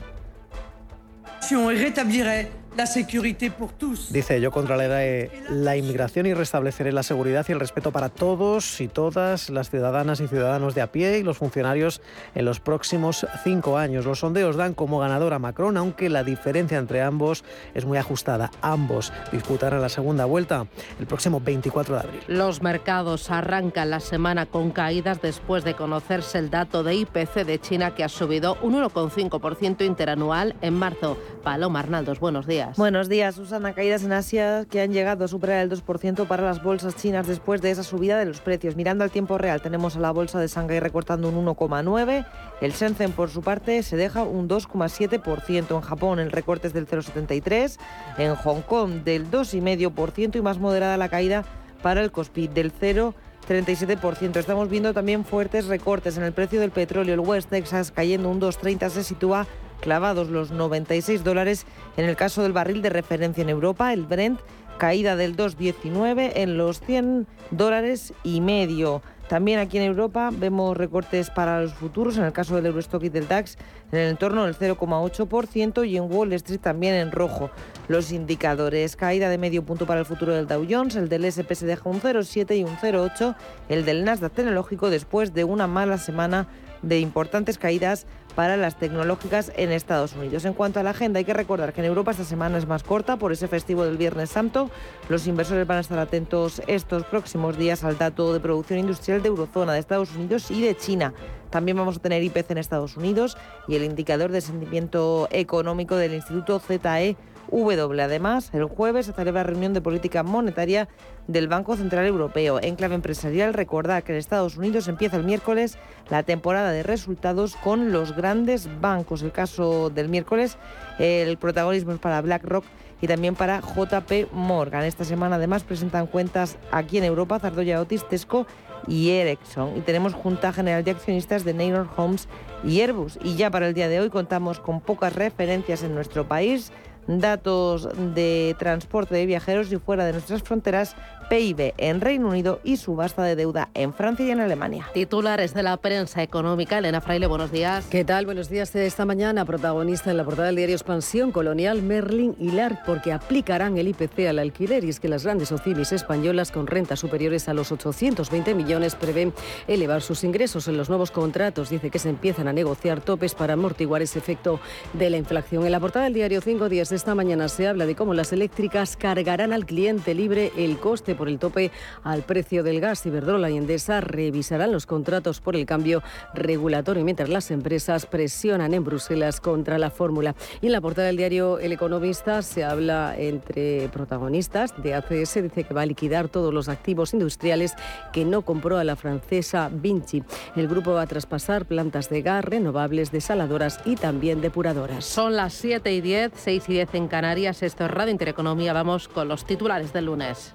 Dice, 4.13 4.41
yo 4.41 4.53
controlaré 4.53 5.33
la 5.51 5.77
inmigración 5.77 6.27
y 6.27 6.35
restableceré 6.35 6.93
la 6.93 7.03
seguridad 7.03 7.45
y 7.49 7.53
el 7.53 7.59
respeto 7.59 7.91
para 7.91 8.09
todos 8.09 8.81
y 8.81 8.87
todas 8.87 9.51
las 9.51 9.69
ciudadanas 9.69 10.21
y 10.21 10.29
ciudadanos 10.29 10.77
de 10.77 10.83
a 10.83 10.93
pie 10.93 11.19
y 11.19 11.25
los 11.25 11.39
funcionarios 11.39 12.01
en 12.37 12.45
los 12.45 12.61
próximos 12.61 13.27
cinco 13.43 13.79
años. 13.79 14.07
Los 14.07 14.21
sondeos 14.21 14.55
dan 14.55 14.75
como 14.75 15.01
ganador 15.01 15.35
a 15.35 15.41
Macron, 15.41 15.77
aunque 15.77 16.09
la 16.09 16.23
diferencia 16.23 16.79
entre 16.79 17.03
ambos 17.03 17.43
es 17.75 17.85
muy 17.85 17.99
ajustada. 17.99 18.53
Ambos 18.63 19.13
disputarán 19.33 19.83
la 19.83 19.89
segunda 19.89 20.25
vuelta 20.25 20.69
el 21.01 21.07
próximo 21.09 21.41
24 21.41 21.97
de 21.97 22.01
abril. 22.01 22.21
Los 22.29 22.63
mercados 22.63 23.29
arrancan 23.33 23.91
la 23.91 23.99
semana 23.99 24.47
con 24.47 24.71
caídas 24.71 25.21
después 25.21 25.65
de 25.65 25.75
conocerse 25.75 26.39
el 26.39 26.49
dato 26.49 26.85
de 26.85 26.95
IPC 26.95 27.45
de 27.45 27.59
China 27.61 27.97
que 27.97 28.05
ha 28.05 28.09
subido 28.09 28.57
un 28.63 28.75
1,5% 28.75 29.85
interanual 29.85 30.55
en 30.61 30.75
marzo. 30.75 31.19
Paloma 31.43 31.81
Arnaldos, 31.81 32.21
buenos 32.21 32.47
días. 32.47 32.68
Buenos 32.77 33.09
días, 33.09 33.35
Susana. 33.37 33.73
Caídas 33.73 34.05
en 34.05 34.13
Asia 34.13 34.67
que 34.69 34.81
han 34.81 34.93
llegado 34.93 35.25
a 35.25 35.29
superar 35.29 35.63
el 35.63 35.71
2% 35.71 36.27
para 36.27 36.43
las 36.43 36.63
bolsas 36.63 36.97
chinas 36.97 37.27
después 37.27 37.63
de 37.63 37.71
esa 37.71 37.83
subida 37.83 38.19
de 38.19 38.25
los 38.25 38.41
precios. 38.41 38.77
Mirando 38.77 39.05
al 39.05 39.11
tiempo 39.11 39.39
real, 39.39 39.63
tenemos 39.63 39.97
a 39.97 40.01
la 40.01 40.11
bolsa 40.11 40.39
de 40.41 40.49
Shanghái 40.49 40.81
recortando 40.81 41.29
un 41.29 41.47
1,9%. 41.47 42.27
El 42.61 42.73
Shenzhen, 42.73 43.13
por 43.13 43.31
su 43.31 43.43
parte, 43.43 43.83
se 43.83 43.97
deja 43.97 44.23
un 44.23 44.49
2,7%. 44.49 45.77
En 45.77 45.81
Japón, 45.81 46.19
el 46.19 46.33
recorte 46.33 46.67
es 46.67 46.73
del 46.73 46.87
0,73%. 46.87 47.79
En 48.19 48.35
Hong 48.35 48.63
Kong, 48.63 49.05
del 49.05 49.31
2,5% 49.31 50.37
y 50.37 50.43
más 50.43 50.59
moderada 50.59 50.97
la 50.97 51.09
caída 51.09 51.45
para 51.83 52.03
el 52.03 52.11
Kospi, 52.11 52.49
del 52.49 52.73
0,37%. 52.73 54.37
Estamos 54.37 54.69
viendo 54.69 54.93
también 54.93 55.25
fuertes 55.25 55.67
recortes 55.67 56.17
en 56.17 56.25
el 56.25 56.33
precio 56.33 56.61
del 56.61 56.71
petróleo. 56.71 57.15
El 57.15 57.21
West 57.21 57.51
Texas 57.51 57.93
cayendo 57.93 58.29
un 58.29 58.41
2,30 58.41 58.91
se 58.91 59.05
sitúa 59.05 59.47
clavados 59.81 60.29
los 60.29 60.51
96 60.51 61.25
dólares 61.25 61.67
en 61.97 62.05
el 62.05 62.17
caso 62.17 62.43
del 62.43 62.53
barril 62.53 62.83
de 62.83 62.91
referencia 62.91 63.43
en 63.43 63.49
Europa, 63.49 63.93
el 63.93 64.07
Brent, 64.07 64.41
caída 64.79 65.17
del 65.17 65.37
2,19 65.37 66.33
en 66.37 66.57
los 66.57 66.81
100 66.81 67.27
dólares 67.51 68.15
y 68.23 68.41
medio. 68.41 69.03
También 69.29 69.59
aquí 69.59 69.77
en 69.77 69.85
Europa 69.85 70.31
vemos 70.33 70.75
recortes 70.75 71.29
para 71.29 71.61
los 71.61 71.75
futuros, 71.75 72.17
en 72.17 72.25
el 72.25 72.33
caso 72.33 72.57
del 72.57 72.65
Eurostock 72.65 73.03
y 73.05 73.09
del 73.11 73.29
DAX, 73.29 73.59
en 73.93 73.99
el 73.99 74.09
entorno 74.09 74.47
del 74.47 74.57
0,8% 74.57 75.87
y 75.87 75.99
en 75.99 76.11
Wall 76.11 76.33
Street 76.33 76.61
también 76.61 76.95
en 76.95 77.13
rojo. 77.13 77.51
Los 77.89 78.11
indicadores, 78.11 78.97
caída 78.97 79.29
de 79.29 79.37
medio 79.37 79.67
punto 79.67 79.85
para 79.85 80.01
el 80.01 80.07
futuro 80.07 80.33
del 80.33 80.47
Dow 80.47 80.67
Jones, 80.69 80.97
el 80.97 81.11
del 81.11 81.27
SP 81.29 81.53
se 81.55 81.67
deja 81.67 81.91
un 81.91 82.01
0,7 82.01 82.57
y 82.57 82.65
un 82.65 82.77
0,8, 82.79 83.37
el 83.69 83.85
del 83.85 84.05
Nasdaq 84.05 84.33
tecnológico 84.33 84.89
después 84.89 85.35
de 85.35 85.45
una 85.45 85.67
mala 85.67 85.99
semana 85.99 86.49
de 86.81 87.01
importantes 87.01 87.59
caídas 87.59 88.07
para 88.39 88.57
las 88.57 88.77
tecnológicas 88.77 89.51
en 89.57 89.73
Estados 89.73 90.13
Unidos. 90.13 90.45
En 90.45 90.53
cuanto 90.53 90.79
a 90.79 90.85
la 90.85 90.91
agenda, 90.91 91.19
hay 91.19 91.25
que 91.25 91.35
recordar 91.35 91.73
que 91.73 91.81
en 91.81 91.89
Europa 91.89 92.13
esta 92.13 92.23
semana 92.23 92.57
es 92.57 92.69
más 92.69 92.85
corta 92.85 93.17
por 93.17 93.33
ese 93.33 93.49
festivo 93.49 93.85
del 93.85 93.97
Viernes 93.97 94.31
Santo. 94.31 94.71
Los 95.09 95.27
inversores 95.27 95.67
van 95.67 95.79
a 95.79 95.81
estar 95.81 95.99
atentos 95.99 96.63
estos 96.69 97.03
próximos 97.03 97.59
días 97.59 97.83
al 97.83 97.99
dato 97.99 98.33
de 98.33 98.39
producción 98.39 98.79
industrial 98.79 99.23
de 99.23 99.29
Eurozona, 99.31 99.73
de 99.73 99.81
Estados 99.81 100.15
Unidos 100.15 100.53
y 100.53 100.63
de 100.63 100.77
China. 100.77 101.15
También 101.51 101.77
vamos 101.77 101.97
a 101.97 101.99
tener 101.99 102.23
IPC 102.23 102.53
en 102.53 102.59
Estados 102.59 102.97
Unidos 102.97 103.37
y 103.67 103.75
el 103.75 103.83
indicador 103.83 104.31
de 104.31 104.41
sentimiento 104.41 105.27
económico 105.33 105.97
del 105.97 106.15
Instituto 106.15 106.61
ZE 106.61 107.17
W. 107.51 108.03
Además, 108.03 108.51
el 108.53 108.65
jueves 108.65 109.07
se 109.07 109.13
celebra 109.13 109.43
reunión 109.43 109.75
de 109.75 109.81
política 109.81 110.23
monetaria 110.23 110.89
del 111.27 111.49
Banco 111.49 111.77
Central 111.77 112.07
Europeo. 112.07 112.61
En 112.63 112.77
clave 112.77 112.95
empresarial, 112.95 113.55
recordar 113.55 114.03
que 114.03 114.13
en 114.13 114.19
Estados 114.19 114.57
Unidos 114.57 114.89
empieza 114.89 115.17
el 115.17 115.25
miércoles 115.25 115.79
la 116.11 116.23
temporada 116.23 116.73
de 116.73 116.83
resultados 116.83 117.57
con 117.57 117.93
los 117.93 118.15
grandes 118.15 118.69
bancos. 118.81 119.23
El 119.23 119.33
caso 119.33 119.91
del 119.91 120.09
miércoles, 120.09 120.57
el 120.99 121.37
protagonismo 121.39 121.93
es 121.93 121.99
para 121.99 122.21
BlackRock 122.21 122.65
y 123.01 123.07
también 123.07 123.35
para 123.35 123.61
JP 123.61 124.33
Morgan. 124.33 124.85
Esta 124.85 125.05
semana 125.05 125.37
además 125.37 125.65
presentan 125.65 126.07
cuentas 126.07 126.59
aquí 126.71 126.99
en 126.99 127.05
Europa 127.05 127.39
Zardoya 127.39 127.81
Otis, 127.81 128.09
Tesco 128.09 128.47
y 128.87 129.11
Ericsson. 129.11 129.77
Y 129.77 129.81
tenemos 129.81 130.15
Junta 130.15 130.53
General 130.53 130.83
de 130.83 130.93
Accionistas 130.93 131.45
de 131.45 131.55
Neynor 131.55 131.89
Homes 131.97 132.29
y 132.65 132.81
Airbus. 132.81 133.19
Y 133.23 133.37
ya 133.37 133.51
para 133.51 133.69
el 133.69 133.75
día 133.75 133.89
de 133.89 134.01
hoy 134.01 134.11
contamos 134.11 134.61
con 134.61 134.81
pocas 134.81 135.15
referencias 135.15 135.83
en 135.83 135.95
nuestro 135.95 136.27
país 136.27 136.73
datos 137.09 137.89
de 138.15 138.55
transporte 138.59 139.15
de 139.15 139.27
viajeros 139.27 139.73
y 139.73 139.77
fuera 139.79 140.05
de 140.05 140.13
nuestras 140.13 140.43
fronteras, 140.43 140.95
PIB 141.29 141.75
en 141.79 142.01
Reino 142.01 142.29
Unido 142.29 142.61
y 142.65 142.77
subasta 142.77 143.23
de 143.23 143.37
deuda 143.37 143.71
en 143.75 143.95
Francia 143.95 144.27
y 144.27 144.31
en 144.31 144.41
Alemania. 144.41 144.87
Titulares 144.93 145.55
de 145.55 145.63
la 145.63 145.77
prensa 145.77 146.23
económica. 146.23 146.79
Elena 146.79 147.01
Fraile, 147.01 147.27
buenos 147.27 147.51
días. 147.51 147.87
¿Qué 147.91 148.05
tal? 148.05 148.27
Buenos 148.27 148.49
días. 148.49 148.73
De 148.73 148.87
esta 148.87 149.05
mañana, 149.05 149.45
protagonista 149.45 150.11
en 150.11 150.17
la 150.17 150.25
portada 150.25 150.47
del 150.47 150.57
diario 150.57 150.75
Expansión, 150.75 151.33
Colonial, 151.33 151.83
Merlin 151.83 152.37
y 152.39 152.59
porque 152.85 153.13
aplicarán 153.13 153.79
el 153.79 153.89
IPC 153.89 154.27
al 154.29 154.39
alquiler 154.39 154.83
y 154.85 154.89
es 154.89 154.99
que 154.99 155.09
las 155.09 155.25
grandes 155.25 155.53
OCIMIS 155.53 155.93
españolas 155.93 156.51
con 156.51 156.67
rentas 156.67 156.99
superiores 156.99 157.49
a 157.49 157.55
los 157.55 157.71
820 157.71 158.55
millones 158.55 158.97
prevén 158.97 159.33
elevar 159.69 160.03
sus 160.03 160.25
ingresos 160.25 160.67
en 160.67 160.77
los 160.77 160.89
nuevos 160.89 161.11
contratos. 161.11 161.71
Dice 161.71 161.91
que 161.91 161.99
se 161.99 162.09
empiezan 162.09 162.49
a 162.49 162.53
negociar 162.53 163.01
topes 163.01 163.35
para 163.35 163.53
amortiguar 163.53 164.03
ese 164.03 164.19
efecto 164.19 164.61
de 164.95 165.11
la 165.11 165.19
inflación. 165.19 165.65
En 165.65 165.73
la 165.73 165.81
portada 165.81 166.07
del 166.07 166.15
diario 166.15 166.41
Cinco 166.41 166.69
Días 166.69 166.89
de 166.89 166.97
esta 166.97 167.15
mañana 167.15 167.49
se 167.49 167.69
habla 167.69 167.87
de 167.87 167.95
cómo 167.95 168.13
las 168.13 168.33
eléctricas 168.33 168.97
cargarán 168.97 169.53
al 169.53 169.67
cliente 169.67 170.15
libre 170.15 170.51
el 170.57 170.79
coste 170.79 171.15
por 171.19 171.29
el 171.29 171.39
tope 171.39 171.71
al 172.03 172.23
precio 172.23 172.63
del 172.63 172.81
gas. 172.81 173.05
Iberdrola 173.05 173.51
y 173.51 173.59
Endesa 173.59 174.01
revisarán 174.01 174.73
los 174.73 174.87
contratos 174.87 175.43
por 175.43 175.57
el 175.57 175.67
cambio 175.67 176.03
regulatorio 176.33 177.05
mientras 177.05 177.29
las 177.29 177.51
empresas 177.51 178.07
presionan 178.07 178.73
en 178.73 178.85
Bruselas 178.85 179.41
contra 179.41 179.77
la 179.79 179.91
fórmula. 179.91 180.35
Y 180.63 180.67
en 180.67 180.73
la 180.73 180.81
portada 180.81 181.09
del 181.09 181.17
diario 181.17 181.59
El 181.59 181.73
Economista 181.73 182.41
se 182.43 182.65
habla 182.65 183.15
entre 183.19 183.89
protagonistas 183.89 184.75
de 184.83 184.95
ACS, 184.95 185.43
dice 185.43 185.65
que 185.65 185.75
va 185.75 185.83
a 185.83 185.87
liquidar 185.87 186.29
todos 186.29 186.55
los 186.55 186.69
activos 186.69 187.13
industriales 187.13 187.75
que 188.13 188.25
no 188.25 188.43
compró 188.43 188.79
a 188.79 188.85
la 188.85 188.97
francesa 188.97 189.69
Vinci. 189.73 190.23
El 190.57 190.69
grupo 190.69 190.93
va 190.93 191.03
a 191.03 191.07
traspasar 191.07 191.67
plantas 191.67 192.09
de 192.09 192.23
gas 192.23 192.45
renovables, 192.45 193.11
desaladoras 193.11 193.81
y 193.85 193.97
también 193.97 194.41
depuradoras. 194.41 195.05
Son 195.05 195.37
las 195.37 195.55
7 195.55 195.93
y 195.93 196.01
10, 196.01 196.33
6 196.35 196.69
y 196.69 196.73
10 196.73 196.95
en 196.95 197.09
Canarias. 197.09 197.63
Esto 197.63 197.85
es 197.85 197.91
Radio 197.91 198.13
Intereconomía. 198.13 198.73
Vamos 198.73 199.09
con 199.09 199.29
los 199.29 199.45
titulares 199.45 199.93
del 199.93 200.07
lunes. 200.07 200.55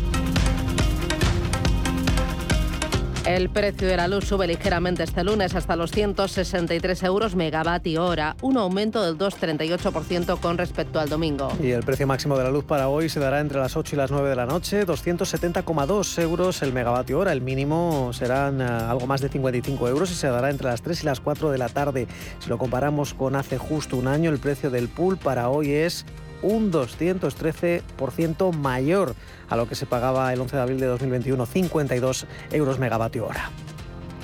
El 3.25 3.51
precio 3.51 3.87
de 3.87 3.97
la 3.97 4.07
luz 4.07 4.25
sube 4.25 4.47
ligeramente 4.47 5.03
este 5.03 5.23
lunes 5.23 5.53
hasta 5.53 5.75
los 5.75 5.91
163 5.91 7.03
euros 7.03 7.35
megavatio 7.35 8.03
hora, 8.03 8.35
un 8.41 8.57
aumento 8.57 9.03
del 9.03 9.15
2,38% 9.15 10.39
con 10.39 10.57
respecto 10.57 10.99
al 10.99 11.07
domingo. 11.07 11.51
Y 11.61 11.69
el 11.69 11.83
precio 11.83 12.07
máximo 12.07 12.35
de 12.35 12.45
la 12.45 12.49
luz 12.49 12.65
para 12.65 12.87
hoy 12.87 13.09
se 13.09 13.19
dará 13.19 13.39
entre 13.39 13.59
las 13.59 13.77
8 13.77 13.95
y 13.95 13.97
las 13.97 14.09
9 14.09 14.27
de 14.27 14.35
la 14.35 14.47
noche, 14.47 14.87
270,2 14.87 16.19
euros 16.19 16.63
el 16.63 16.73
megavatio 16.73 17.19
hora. 17.19 17.31
El 17.31 17.41
mínimo 17.41 18.11
serán 18.11 18.59
eh, 18.59 18.63
algo 18.65 19.05
más 19.05 19.21
de 19.21 19.29
55 19.29 19.87
euros 19.87 20.09
y 20.09 20.15
se 20.15 20.27
dará 20.27 20.49
entre 20.49 20.67
las 20.67 20.81
3 20.81 21.03
y 21.03 21.05
las 21.05 21.19
4 21.19 21.51
de 21.51 21.57
la 21.59 21.69
tarde. 21.69 22.07
Si 22.39 22.49
lo 22.49 22.57
comparamos 22.57 23.13
con 23.13 23.35
hace 23.35 23.59
justo 23.59 23.97
un 23.97 24.07
año, 24.07 24.31
el 24.31 24.39
precio 24.39 24.71
del 24.71 24.89
pool 24.89 25.17
para 25.17 25.49
hoy 25.49 25.71
es 25.71 26.05
un 26.41 26.71
213% 26.71 28.53
mayor 28.53 29.15
a 29.49 29.55
lo 29.55 29.67
que 29.67 29.75
se 29.75 29.85
pagaba 29.85 30.31
el 30.33 30.41
11 30.41 30.55
de 30.55 30.61
abril 30.61 30.79
de 30.79 30.87
2021, 30.87 31.45
52 31.45 32.25
euros 32.51 32.79
megavatio 32.79 33.27
hora. 33.27 33.49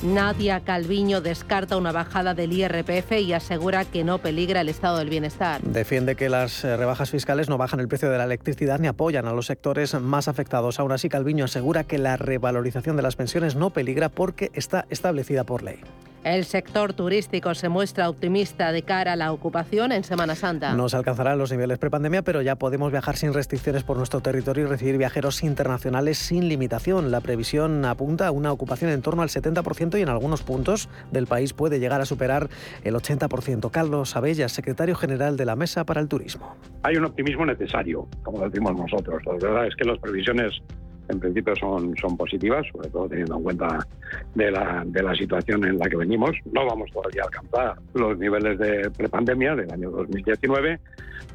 Nadia 0.03 0.59
Calviño 0.59 1.21
descarta 1.21 1.75
una 1.75 1.91
bajada 1.91 2.35
del 2.35 2.53
IRPF 2.53 3.13
y 3.13 3.33
asegura 3.33 3.83
que 3.83 4.03
no 4.03 4.19
peligra 4.19 4.61
el 4.61 4.69
estado 4.69 4.99
del 4.99 5.09
bienestar. 5.09 5.61
Defiende 5.61 6.15
que 6.15 6.29
las 6.29 6.63
eh, 6.63 6.77
rebajas 6.77 7.09
fiscales 7.09 7.49
no 7.49 7.57
bajan 7.57 7.79
el 7.79 7.87
precio 7.87 8.11
de 8.11 8.17
la 8.19 8.25
electricidad 8.25 8.79
ni 8.79 8.87
apoyan 8.87 9.27
a 9.27 9.33
los 9.33 9.47
sectores 9.47 9.99
más 9.99 10.27
afectados. 10.27 10.79
Aún 10.79 10.91
así, 10.91 11.09
Calviño 11.09 11.45
asegura 11.45 11.83
que 11.83 11.97
la 11.97 12.15
revalorización 12.15 12.95
de 12.95 13.01
las 13.01 13.15
pensiones 13.15 13.55
no 13.55 13.71
peligra 13.71 14.09
porque 14.09 14.51
está 14.53 14.85
establecida 14.89 15.45
por 15.45 15.63
ley. 15.63 15.79
El 16.23 16.45
sector 16.45 16.93
turístico 16.93 17.53
se 17.55 17.69
muestra 17.69 18.09
optimista 18.09 18.71
de 18.71 18.81
cara 18.83 19.13
a 19.13 19.15
la 19.15 19.31
ocupación 19.31 19.91
en 19.91 20.03
Semana 20.03 20.35
Santa. 20.35 20.73
No 20.73 20.89
se 20.89 20.97
alcanzarán 20.97 21.37
los 21.37 21.51
niveles 21.51 21.77
prepandemia, 21.77 22.21
pero 22.21 22.41
ya 22.41 22.55
podemos 22.55 22.91
viajar 22.91 23.15
sin 23.15 23.33
restricciones 23.33 23.83
por 23.83 23.97
nuestro 23.97 24.19
territorio 24.19 24.65
y 24.65 24.67
recibir 24.67 24.97
viajeros 24.97 25.43
internacionales 25.43 26.17
sin 26.17 26.49
limitación. 26.49 27.11
La 27.11 27.21
previsión 27.21 27.85
apunta 27.85 28.27
a 28.27 28.31
una 28.31 28.51
ocupación 28.51 28.91
en 28.91 29.01
torno 29.01 29.21
al 29.21 29.29
70% 29.29 29.97
y 29.97 30.01
en 30.01 30.09
algunos 30.09 30.43
puntos 30.43 30.89
del 31.11 31.27
país 31.27 31.53
puede 31.53 31.79
llegar 31.79 32.01
a 32.01 32.05
superar 32.05 32.49
el 32.83 32.95
80%. 32.95 33.71
Carlos 33.71 34.15
Abella, 34.15 34.49
secretario 34.49 34.95
general 34.95 35.37
de 35.37 35.45
la 35.45 35.55
Mesa 35.55 35.85
para 35.85 36.01
el 36.01 36.07
Turismo. 36.07 36.55
Hay 36.83 36.97
un 36.97 37.05
optimismo 37.05 37.45
necesario, 37.45 38.07
como 38.23 38.47
decimos 38.47 38.75
nosotros. 38.75 39.21
La 39.25 39.33
verdad 39.33 39.67
es 39.67 39.75
que 39.75 39.85
las 39.85 39.97
previsiones 39.99 40.61
en 41.09 41.19
principio 41.19 41.55
son, 41.55 41.95
son 41.97 42.17
positivas, 42.17 42.65
sobre 42.71 42.89
todo 42.89 43.07
teniendo 43.07 43.37
en 43.37 43.43
cuenta 43.43 43.87
de 44.35 44.51
la, 44.51 44.83
de 44.85 45.03
la 45.03 45.15
situación 45.15 45.65
en 45.65 45.77
la 45.77 45.87
que 45.89 45.97
venimos. 45.97 46.31
No 46.51 46.65
vamos 46.65 46.91
todavía 46.91 47.23
a 47.23 47.25
alcanzar 47.25 47.75
los 47.93 48.17
niveles 48.17 48.59
de 48.59 48.89
prepandemia 48.91 49.55
del 49.55 49.71
año 49.71 49.91
2019, 49.91 50.79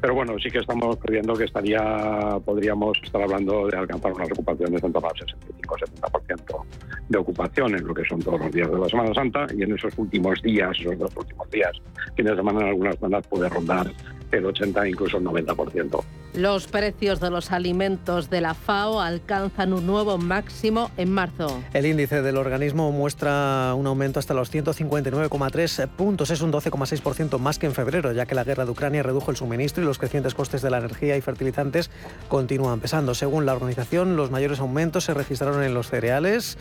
pero 0.01 0.15
bueno, 0.15 0.35
sí 0.37 0.49
que 0.49 0.59
estamos 0.59 0.97
previendo 0.97 1.33
que 1.33 1.45
estaría, 1.45 2.39
podríamos 2.43 2.97
estar 3.03 3.21
hablando 3.21 3.67
de 3.67 3.77
alcanzar 3.77 4.11
unas 4.13 4.31
ocupaciones 4.31 4.81
de 4.81 4.87
en 4.87 4.93
torno 4.93 5.09
al 5.09 5.15
65-70% 5.15 6.65
de 7.09 7.17
ocupación 7.17 7.75
en 7.75 7.85
lo 7.85 7.93
que 7.93 8.03
son 8.05 8.19
todos 8.21 8.39
los 8.39 8.51
días 8.51 8.69
de 8.71 8.79
la 8.79 8.89
Semana 8.89 9.13
Santa 9.13 9.47
y 9.55 9.63
en 9.63 9.73
esos 9.73 9.93
últimos 9.97 10.41
días, 10.41 10.71
esos 10.79 10.97
dos 10.97 11.15
últimos 11.15 11.49
días, 11.49 11.71
fines 12.15 12.31
de 12.31 12.37
semana 12.37 12.61
en 12.61 12.67
algunas 12.67 12.97
zonas 12.97 13.25
puede 13.27 13.49
rondar 13.49 13.91
el 14.31 14.45
80 14.45 14.89
incluso 14.89 15.17
el 15.17 15.23
90%. 15.23 16.03
Los 16.35 16.67
precios 16.67 17.19
de 17.19 17.29
los 17.29 17.51
alimentos 17.51 18.29
de 18.29 18.41
la 18.41 18.55
FAO 18.55 18.99
alcanzan 18.99 19.62
un 19.71 19.87
nuevo 19.87 20.17
máximo 20.17 20.91
en 20.97 21.11
marzo. 21.11 21.61
El 21.73 21.85
índice 21.85 22.21
del 22.21 22.37
organismo 22.37 22.91
muestra 22.91 23.73
un 23.75 23.87
aumento 23.87 24.19
hasta 24.19 24.33
los 24.33 24.51
159,3 24.51 25.87
puntos. 25.87 26.31
Es 26.31 26.41
un 26.41 26.51
12,6% 26.51 27.39
más 27.39 27.59
que 27.59 27.67
en 27.67 27.73
febrero, 27.73 28.11
ya 28.11 28.25
que 28.25 28.35
la 28.35 28.43
guerra 28.43 28.65
de 28.65 28.71
Ucrania 28.71 29.03
redujo 29.03 29.31
el 29.31 29.37
suministro 29.37 29.83
y 29.83 29.85
los 29.85 29.99
crecientes 29.99 30.33
costes 30.33 30.61
de 30.61 30.71
la 30.71 30.79
energía 30.79 31.15
y 31.15 31.21
fertilizantes 31.21 31.89
continúan 32.27 32.79
pesando. 32.79 33.13
Según 33.13 33.45
la 33.45 33.53
organización, 33.53 34.15
los 34.15 34.31
mayores 34.31 34.59
aumentos 34.59 35.05
se 35.05 35.13
registraron 35.13 35.63
en 35.63 35.73
los 35.73 35.89
cereales, 35.89 36.57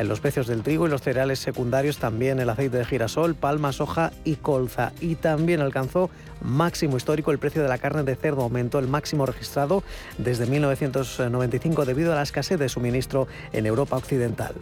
en 0.00 0.08
los 0.08 0.20
precios 0.20 0.46
del 0.46 0.62
trigo 0.62 0.86
y 0.86 0.90
los 0.90 1.02
cereales 1.02 1.38
secundarios, 1.38 1.98
también 1.98 2.40
el 2.40 2.50
aceite 2.50 2.78
de 2.78 2.84
girasol, 2.84 3.34
palma, 3.34 3.72
soja 3.72 4.12
y 4.24 4.36
colza. 4.36 4.92
Y 5.00 5.16
también 5.16 5.60
alcanzó 5.60 6.10
máximo 6.42 6.96
histórico 6.96 7.30
el 7.30 7.38
precio 7.38 7.62
de 7.62 7.68
la 7.68 7.78
carne 7.78 8.02
de 8.02 8.16
cerdo, 8.16 8.42
aumentó 8.42 8.78
el 8.78 8.88
máximo 8.88 9.26
registrado 9.26 9.82
desde 10.18 10.46
1995 10.46 11.84
debido 11.84 12.12
a 12.12 12.16
la 12.16 12.22
escasez 12.22 12.58
de 12.58 12.68
suministro 12.68 13.26
en 13.52 13.66
Europa 13.66 13.96
Occidental. 13.96 14.54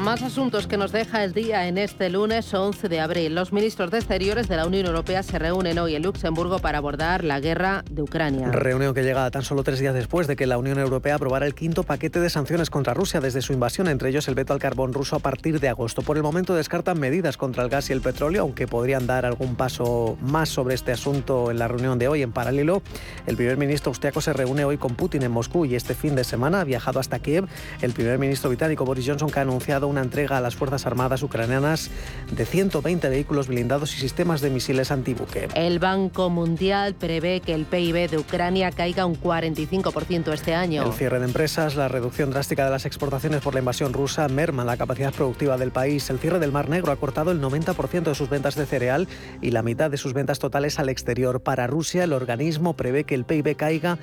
Más 0.00 0.22
asuntos 0.22 0.66
que 0.66 0.78
nos 0.78 0.92
deja 0.92 1.22
el 1.24 1.34
día 1.34 1.68
en 1.68 1.76
este 1.76 2.08
lunes 2.08 2.54
11 2.54 2.88
de 2.88 3.00
abril. 3.00 3.34
Los 3.34 3.52
ministros 3.52 3.90
de 3.90 3.98
Exteriores 3.98 4.48
de 4.48 4.56
la 4.56 4.66
Unión 4.66 4.86
Europea 4.86 5.22
se 5.22 5.38
reúnen 5.38 5.78
hoy 5.78 5.94
en 5.94 6.02
Luxemburgo 6.02 6.58
para 6.58 6.78
abordar 6.78 7.22
la 7.22 7.38
guerra 7.38 7.84
de 7.90 8.00
Ucrania. 8.00 8.50
Reunión 8.50 8.94
que 8.94 9.02
llega 9.02 9.30
tan 9.30 9.42
solo 9.42 9.62
tres 9.62 9.78
días 9.78 9.92
después 9.92 10.26
de 10.26 10.36
que 10.36 10.46
la 10.46 10.56
Unión 10.56 10.78
Europea 10.78 11.16
aprobara 11.16 11.44
el 11.44 11.54
quinto 11.54 11.82
paquete 11.82 12.18
de 12.18 12.30
sanciones 12.30 12.70
contra 12.70 12.94
Rusia 12.94 13.20
desde 13.20 13.42
su 13.42 13.52
invasión, 13.52 13.88
entre 13.88 14.08
ellos 14.08 14.26
el 14.28 14.34
veto 14.34 14.54
al 14.54 14.58
carbón 14.58 14.94
ruso 14.94 15.16
a 15.16 15.18
partir 15.18 15.60
de 15.60 15.68
agosto. 15.68 16.00
Por 16.00 16.16
el 16.16 16.22
momento 16.22 16.54
descartan 16.54 16.98
medidas 16.98 17.36
contra 17.36 17.62
el 17.62 17.68
gas 17.68 17.90
y 17.90 17.92
el 17.92 18.00
petróleo, 18.00 18.40
aunque 18.40 18.66
podrían 18.66 19.06
dar 19.06 19.26
algún 19.26 19.54
paso 19.54 20.16
más 20.22 20.48
sobre 20.48 20.76
este 20.76 20.92
asunto 20.92 21.50
en 21.50 21.58
la 21.58 21.68
reunión 21.68 21.98
de 21.98 22.08
hoy. 22.08 22.22
En 22.22 22.32
paralelo, 22.32 22.80
el 23.26 23.36
primer 23.36 23.58
ministro 23.58 23.90
austriaco 23.90 24.22
se 24.22 24.32
reúne 24.32 24.64
hoy 24.64 24.78
con 24.78 24.94
Putin 24.94 25.24
en 25.24 25.30
Moscú 25.30 25.66
y 25.66 25.74
este 25.74 25.94
fin 25.94 26.14
de 26.14 26.24
semana 26.24 26.62
ha 26.62 26.64
viajado 26.64 27.00
hasta 27.00 27.18
Kiev 27.18 27.46
el 27.82 27.92
primer 27.92 28.18
ministro 28.18 28.48
británico 28.48 28.86
Boris 28.86 29.06
Johnson 29.06 29.28
que 29.28 29.40
ha 29.40 29.42
anunciado 29.42 29.89
una 29.90 30.02
entrega 30.02 30.38
a 30.38 30.40
las 30.40 30.56
Fuerzas 30.56 30.86
Armadas 30.86 31.22
ucranianas 31.22 31.90
de 32.30 32.46
120 32.46 33.08
vehículos 33.08 33.48
blindados 33.48 33.94
y 33.96 34.00
sistemas 34.00 34.40
de 34.40 34.50
misiles 34.50 34.90
antibuque. 34.90 35.48
El 35.54 35.78
Banco 35.78 36.30
Mundial 36.30 36.94
prevé 36.94 37.40
que 37.40 37.54
el 37.54 37.64
PIB 37.64 38.08
de 38.10 38.18
Ucrania 38.18 38.70
caiga 38.70 39.06
un 39.06 39.20
45% 39.20 40.32
este 40.32 40.54
año. 40.54 40.84
El 40.84 40.92
cierre 40.92 41.18
de 41.18 41.26
empresas, 41.26 41.76
la 41.76 41.88
reducción 41.88 42.30
drástica 42.30 42.64
de 42.64 42.70
las 42.70 42.86
exportaciones 42.86 43.40
por 43.42 43.54
la 43.54 43.60
invasión 43.60 43.92
rusa 43.92 44.28
merman 44.28 44.66
la 44.66 44.76
capacidad 44.76 45.12
productiva 45.12 45.56
del 45.56 45.72
país. 45.72 46.08
El 46.10 46.18
cierre 46.18 46.38
del 46.38 46.52
Mar 46.52 46.68
Negro 46.68 46.92
ha 46.92 46.96
cortado 46.96 47.30
el 47.30 47.40
90% 47.40 48.04
de 48.04 48.14
sus 48.14 48.28
ventas 48.28 48.54
de 48.54 48.66
cereal 48.66 49.08
y 49.42 49.50
la 49.50 49.62
mitad 49.62 49.90
de 49.90 49.96
sus 49.96 50.12
ventas 50.12 50.38
totales 50.38 50.78
al 50.78 50.88
exterior. 50.88 51.42
Para 51.42 51.66
Rusia, 51.66 52.04
el 52.04 52.12
organismo 52.12 52.74
prevé 52.74 53.04
que 53.04 53.14
el 53.14 53.24
PIB 53.24 53.56
caiga 53.56 53.98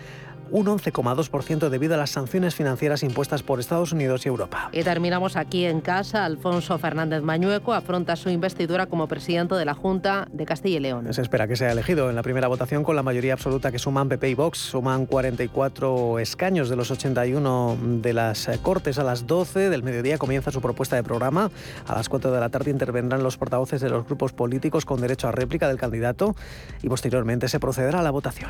un 0.51 0.67
11,2% 0.67 1.69
debido 1.69 1.95
a 1.95 1.97
las 1.97 2.11
sanciones 2.11 2.55
financieras 2.55 3.03
impuestas 3.03 3.43
por 3.43 3.59
Estados 3.59 3.91
Unidos 3.91 4.25
y 4.25 4.29
Europa. 4.29 4.69
Y 4.71 4.83
terminamos 4.83 5.35
aquí 5.35 5.65
en 5.65 5.81
casa. 5.81 6.25
Alfonso 6.25 6.77
Fernández 6.77 7.21
Mañueco 7.21 7.73
afronta 7.73 8.15
su 8.15 8.29
investidura 8.29 8.87
como 8.87 9.07
presidente 9.07 9.55
de 9.55 9.65
la 9.65 9.73
Junta 9.73 10.27
de 10.31 10.45
Castilla 10.45 10.77
y 10.77 10.79
León. 10.79 11.13
Se 11.13 11.21
espera 11.21 11.47
que 11.47 11.55
sea 11.55 11.71
elegido 11.71 12.09
en 12.09 12.15
la 12.15 12.23
primera 12.23 12.47
votación 12.47 12.83
con 12.83 12.95
la 12.95 13.03
mayoría 13.03 13.33
absoluta 13.33 13.71
que 13.71 13.79
suman 13.79 14.09
PP 14.09 14.29
y 14.29 14.33
Vox. 14.35 14.57
Suman 14.57 15.05
44 15.05 16.19
escaños 16.19 16.69
de 16.69 16.75
los 16.75 16.91
81 16.91 17.77
de 18.01 18.13
las 18.13 18.49
Cortes. 18.61 18.99
A 18.99 19.03
las 19.03 19.27
12 19.27 19.69
del 19.69 19.83
mediodía 19.83 20.17
comienza 20.17 20.51
su 20.51 20.61
propuesta 20.61 20.95
de 20.95 21.03
programa. 21.03 21.51
A 21.87 21.95
las 21.95 22.09
4 22.09 22.31
de 22.31 22.39
la 22.39 22.49
tarde 22.49 22.71
intervendrán 22.71 23.23
los 23.23 23.37
portavoces 23.37 23.81
de 23.81 23.89
los 23.89 24.05
grupos 24.05 24.33
políticos 24.33 24.85
con 24.85 25.01
derecho 25.01 25.27
a 25.27 25.31
réplica 25.31 25.67
del 25.67 25.77
candidato 25.77 26.35
y 26.81 26.89
posteriormente 26.89 27.47
se 27.47 27.59
procederá 27.59 27.99
a 27.99 28.03
la 28.03 28.11
votación. 28.11 28.49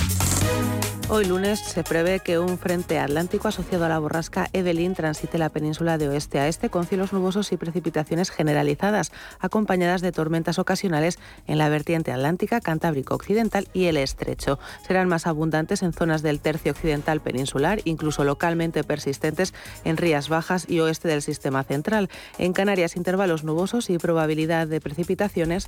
Hoy 1.13 1.25
lunes 1.25 1.59
se 1.59 1.83
prevé 1.83 2.21
que 2.21 2.39
un 2.39 2.57
frente 2.57 2.97
atlántico 2.97 3.49
asociado 3.49 3.83
a 3.83 3.89
la 3.89 3.99
borrasca 3.99 4.47
Evelyn 4.53 4.93
transite 4.93 5.37
la 5.37 5.49
península 5.49 5.97
de 5.97 6.07
oeste 6.07 6.39
a 6.39 6.47
este 6.47 6.69
con 6.69 6.85
cielos 6.85 7.11
nubosos 7.11 7.51
y 7.51 7.57
precipitaciones 7.57 8.31
generalizadas, 8.31 9.11
acompañadas 9.41 9.99
de 9.99 10.13
tormentas 10.13 10.57
ocasionales 10.57 11.19
en 11.47 11.57
la 11.57 11.67
vertiente 11.67 12.13
atlántica, 12.13 12.61
Cantábrico 12.61 13.13
Occidental 13.13 13.67
y 13.73 13.87
el 13.87 13.97
Estrecho. 13.97 14.57
Serán 14.87 15.09
más 15.09 15.27
abundantes 15.27 15.83
en 15.83 15.91
zonas 15.91 16.21
del 16.21 16.39
tercio 16.39 16.71
occidental 16.71 17.19
peninsular, 17.19 17.81
incluso 17.83 18.23
localmente 18.23 18.85
persistentes 18.85 19.53
en 19.83 19.97
Rías 19.97 20.29
Bajas 20.29 20.65
y 20.69 20.79
oeste 20.79 21.09
del 21.09 21.21
sistema 21.21 21.65
central. 21.65 22.09
En 22.37 22.53
Canarias, 22.53 22.95
intervalos 22.95 23.43
nubosos 23.43 23.89
y 23.89 23.97
probabilidad 23.97 24.65
de 24.65 24.79
precipitaciones. 24.79 25.67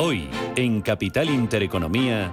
Hoy, 0.00 0.30
en 0.54 0.80
Capital 0.80 1.28
Intereconomía. 1.28 2.32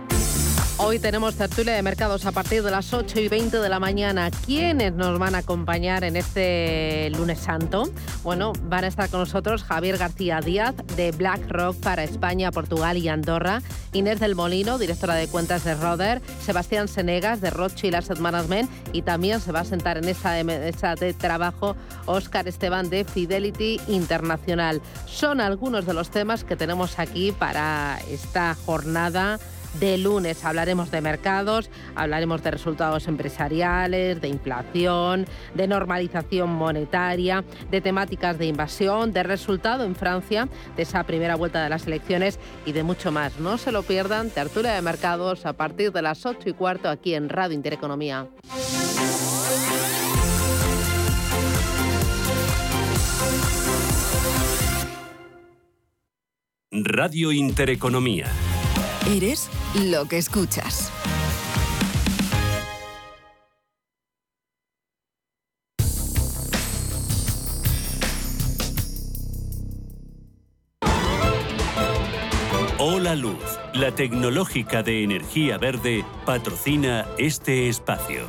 Hoy 0.77 0.99
tenemos 0.99 1.35
tertulia 1.35 1.73
de 1.73 1.81
mercados 1.81 2.25
a 2.25 2.33
partir 2.33 2.61
de 2.61 2.69
las 2.69 2.93
8 2.93 3.21
y 3.21 3.29
20 3.29 3.59
de 3.59 3.69
la 3.69 3.79
mañana. 3.79 4.29
¿Quiénes 4.29 4.91
nos 4.91 5.17
van 5.17 5.33
a 5.33 5.37
acompañar 5.37 6.03
en 6.03 6.17
este 6.17 7.09
lunes 7.11 7.39
santo? 7.39 7.89
Bueno, 8.23 8.51
van 8.63 8.83
a 8.83 8.87
estar 8.87 9.09
con 9.09 9.21
nosotros 9.21 9.63
Javier 9.63 9.97
García 9.97 10.41
Díaz 10.41 10.75
de 10.97 11.13
BlackRock 11.13 11.77
para 11.77 12.03
España, 12.03 12.51
Portugal 12.51 12.97
y 12.97 13.07
Andorra, 13.07 13.61
Inés 13.93 14.19
del 14.19 14.35
Molino, 14.35 14.77
directora 14.77 15.15
de 15.15 15.29
cuentas 15.29 15.63
de 15.63 15.75
Roder, 15.75 16.21
Sebastián 16.41 16.89
Senegas 16.89 17.39
de 17.39 17.51
Rothschild 17.51 17.95
Asset 17.95 18.19
Management 18.19 18.69
y 18.91 19.01
también 19.01 19.39
se 19.39 19.53
va 19.53 19.61
a 19.61 19.65
sentar 19.65 19.97
en 19.97 20.09
esa 20.09 20.43
mesa 20.43 20.95
de 20.95 21.13
trabajo 21.13 21.77
Óscar 22.05 22.49
Esteban 22.49 22.89
de 22.89 23.05
Fidelity 23.05 23.79
Internacional. 23.87 24.81
Son 25.05 25.39
algunos 25.39 25.85
de 25.85 25.93
los 25.93 26.09
temas 26.09 26.43
que 26.43 26.57
tenemos 26.57 26.99
aquí 26.99 27.31
para 27.31 27.97
esta 28.11 28.55
jornada 28.65 29.39
de 29.79 29.97
lunes. 29.97 30.43
Hablaremos 30.45 30.91
de 30.91 31.01
mercados, 31.01 31.69
hablaremos 31.95 32.43
de 32.43 32.51
resultados 32.51 33.07
empresariales, 33.07 34.21
de 34.21 34.27
inflación, 34.27 35.25
de 35.53 35.67
normalización 35.67 36.49
monetaria, 36.49 37.43
de 37.69 37.81
temáticas 37.81 38.37
de 38.37 38.47
invasión, 38.47 39.13
de 39.13 39.23
resultado 39.23 39.83
en 39.83 39.95
Francia, 39.95 40.47
de 40.75 40.83
esa 40.83 41.03
primera 41.03 41.35
vuelta 41.35 41.63
de 41.63 41.69
las 41.69 41.87
elecciones 41.87 42.39
y 42.65 42.71
de 42.71 42.83
mucho 42.83 43.11
más. 43.11 43.39
No 43.39 43.57
se 43.57 43.71
lo 43.71 43.83
pierdan, 43.83 44.29
tertulia 44.29 44.73
de 44.73 44.81
mercados 44.81 45.45
a 45.45 45.53
partir 45.53 45.91
de 45.91 46.01
las 46.01 46.25
8 46.25 46.49
y 46.49 46.53
cuarto 46.53 46.89
aquí 46.89 47.13
en 47.13 47.29
Radio 47.29 47.55
Intereconomía. 47.55 48.27
Radio 56.71 57.31
Intereconomía. 57.31 58.27
Eres 59.07 59.49
lo 59.75 60.07
que 60.07 60.17
escuchas. 60.17 60.91
Hola 72.79 73.15
Luz, 73.15 73.37
la 73.73 73.93
tecnológica 73.93 74.81
de 74.81 75.03
energía 75.03 75.59
verde, 75.59 76.03
patrocina 76.25 77.05
este 77.19 77.69
espacio. 77.69 78.25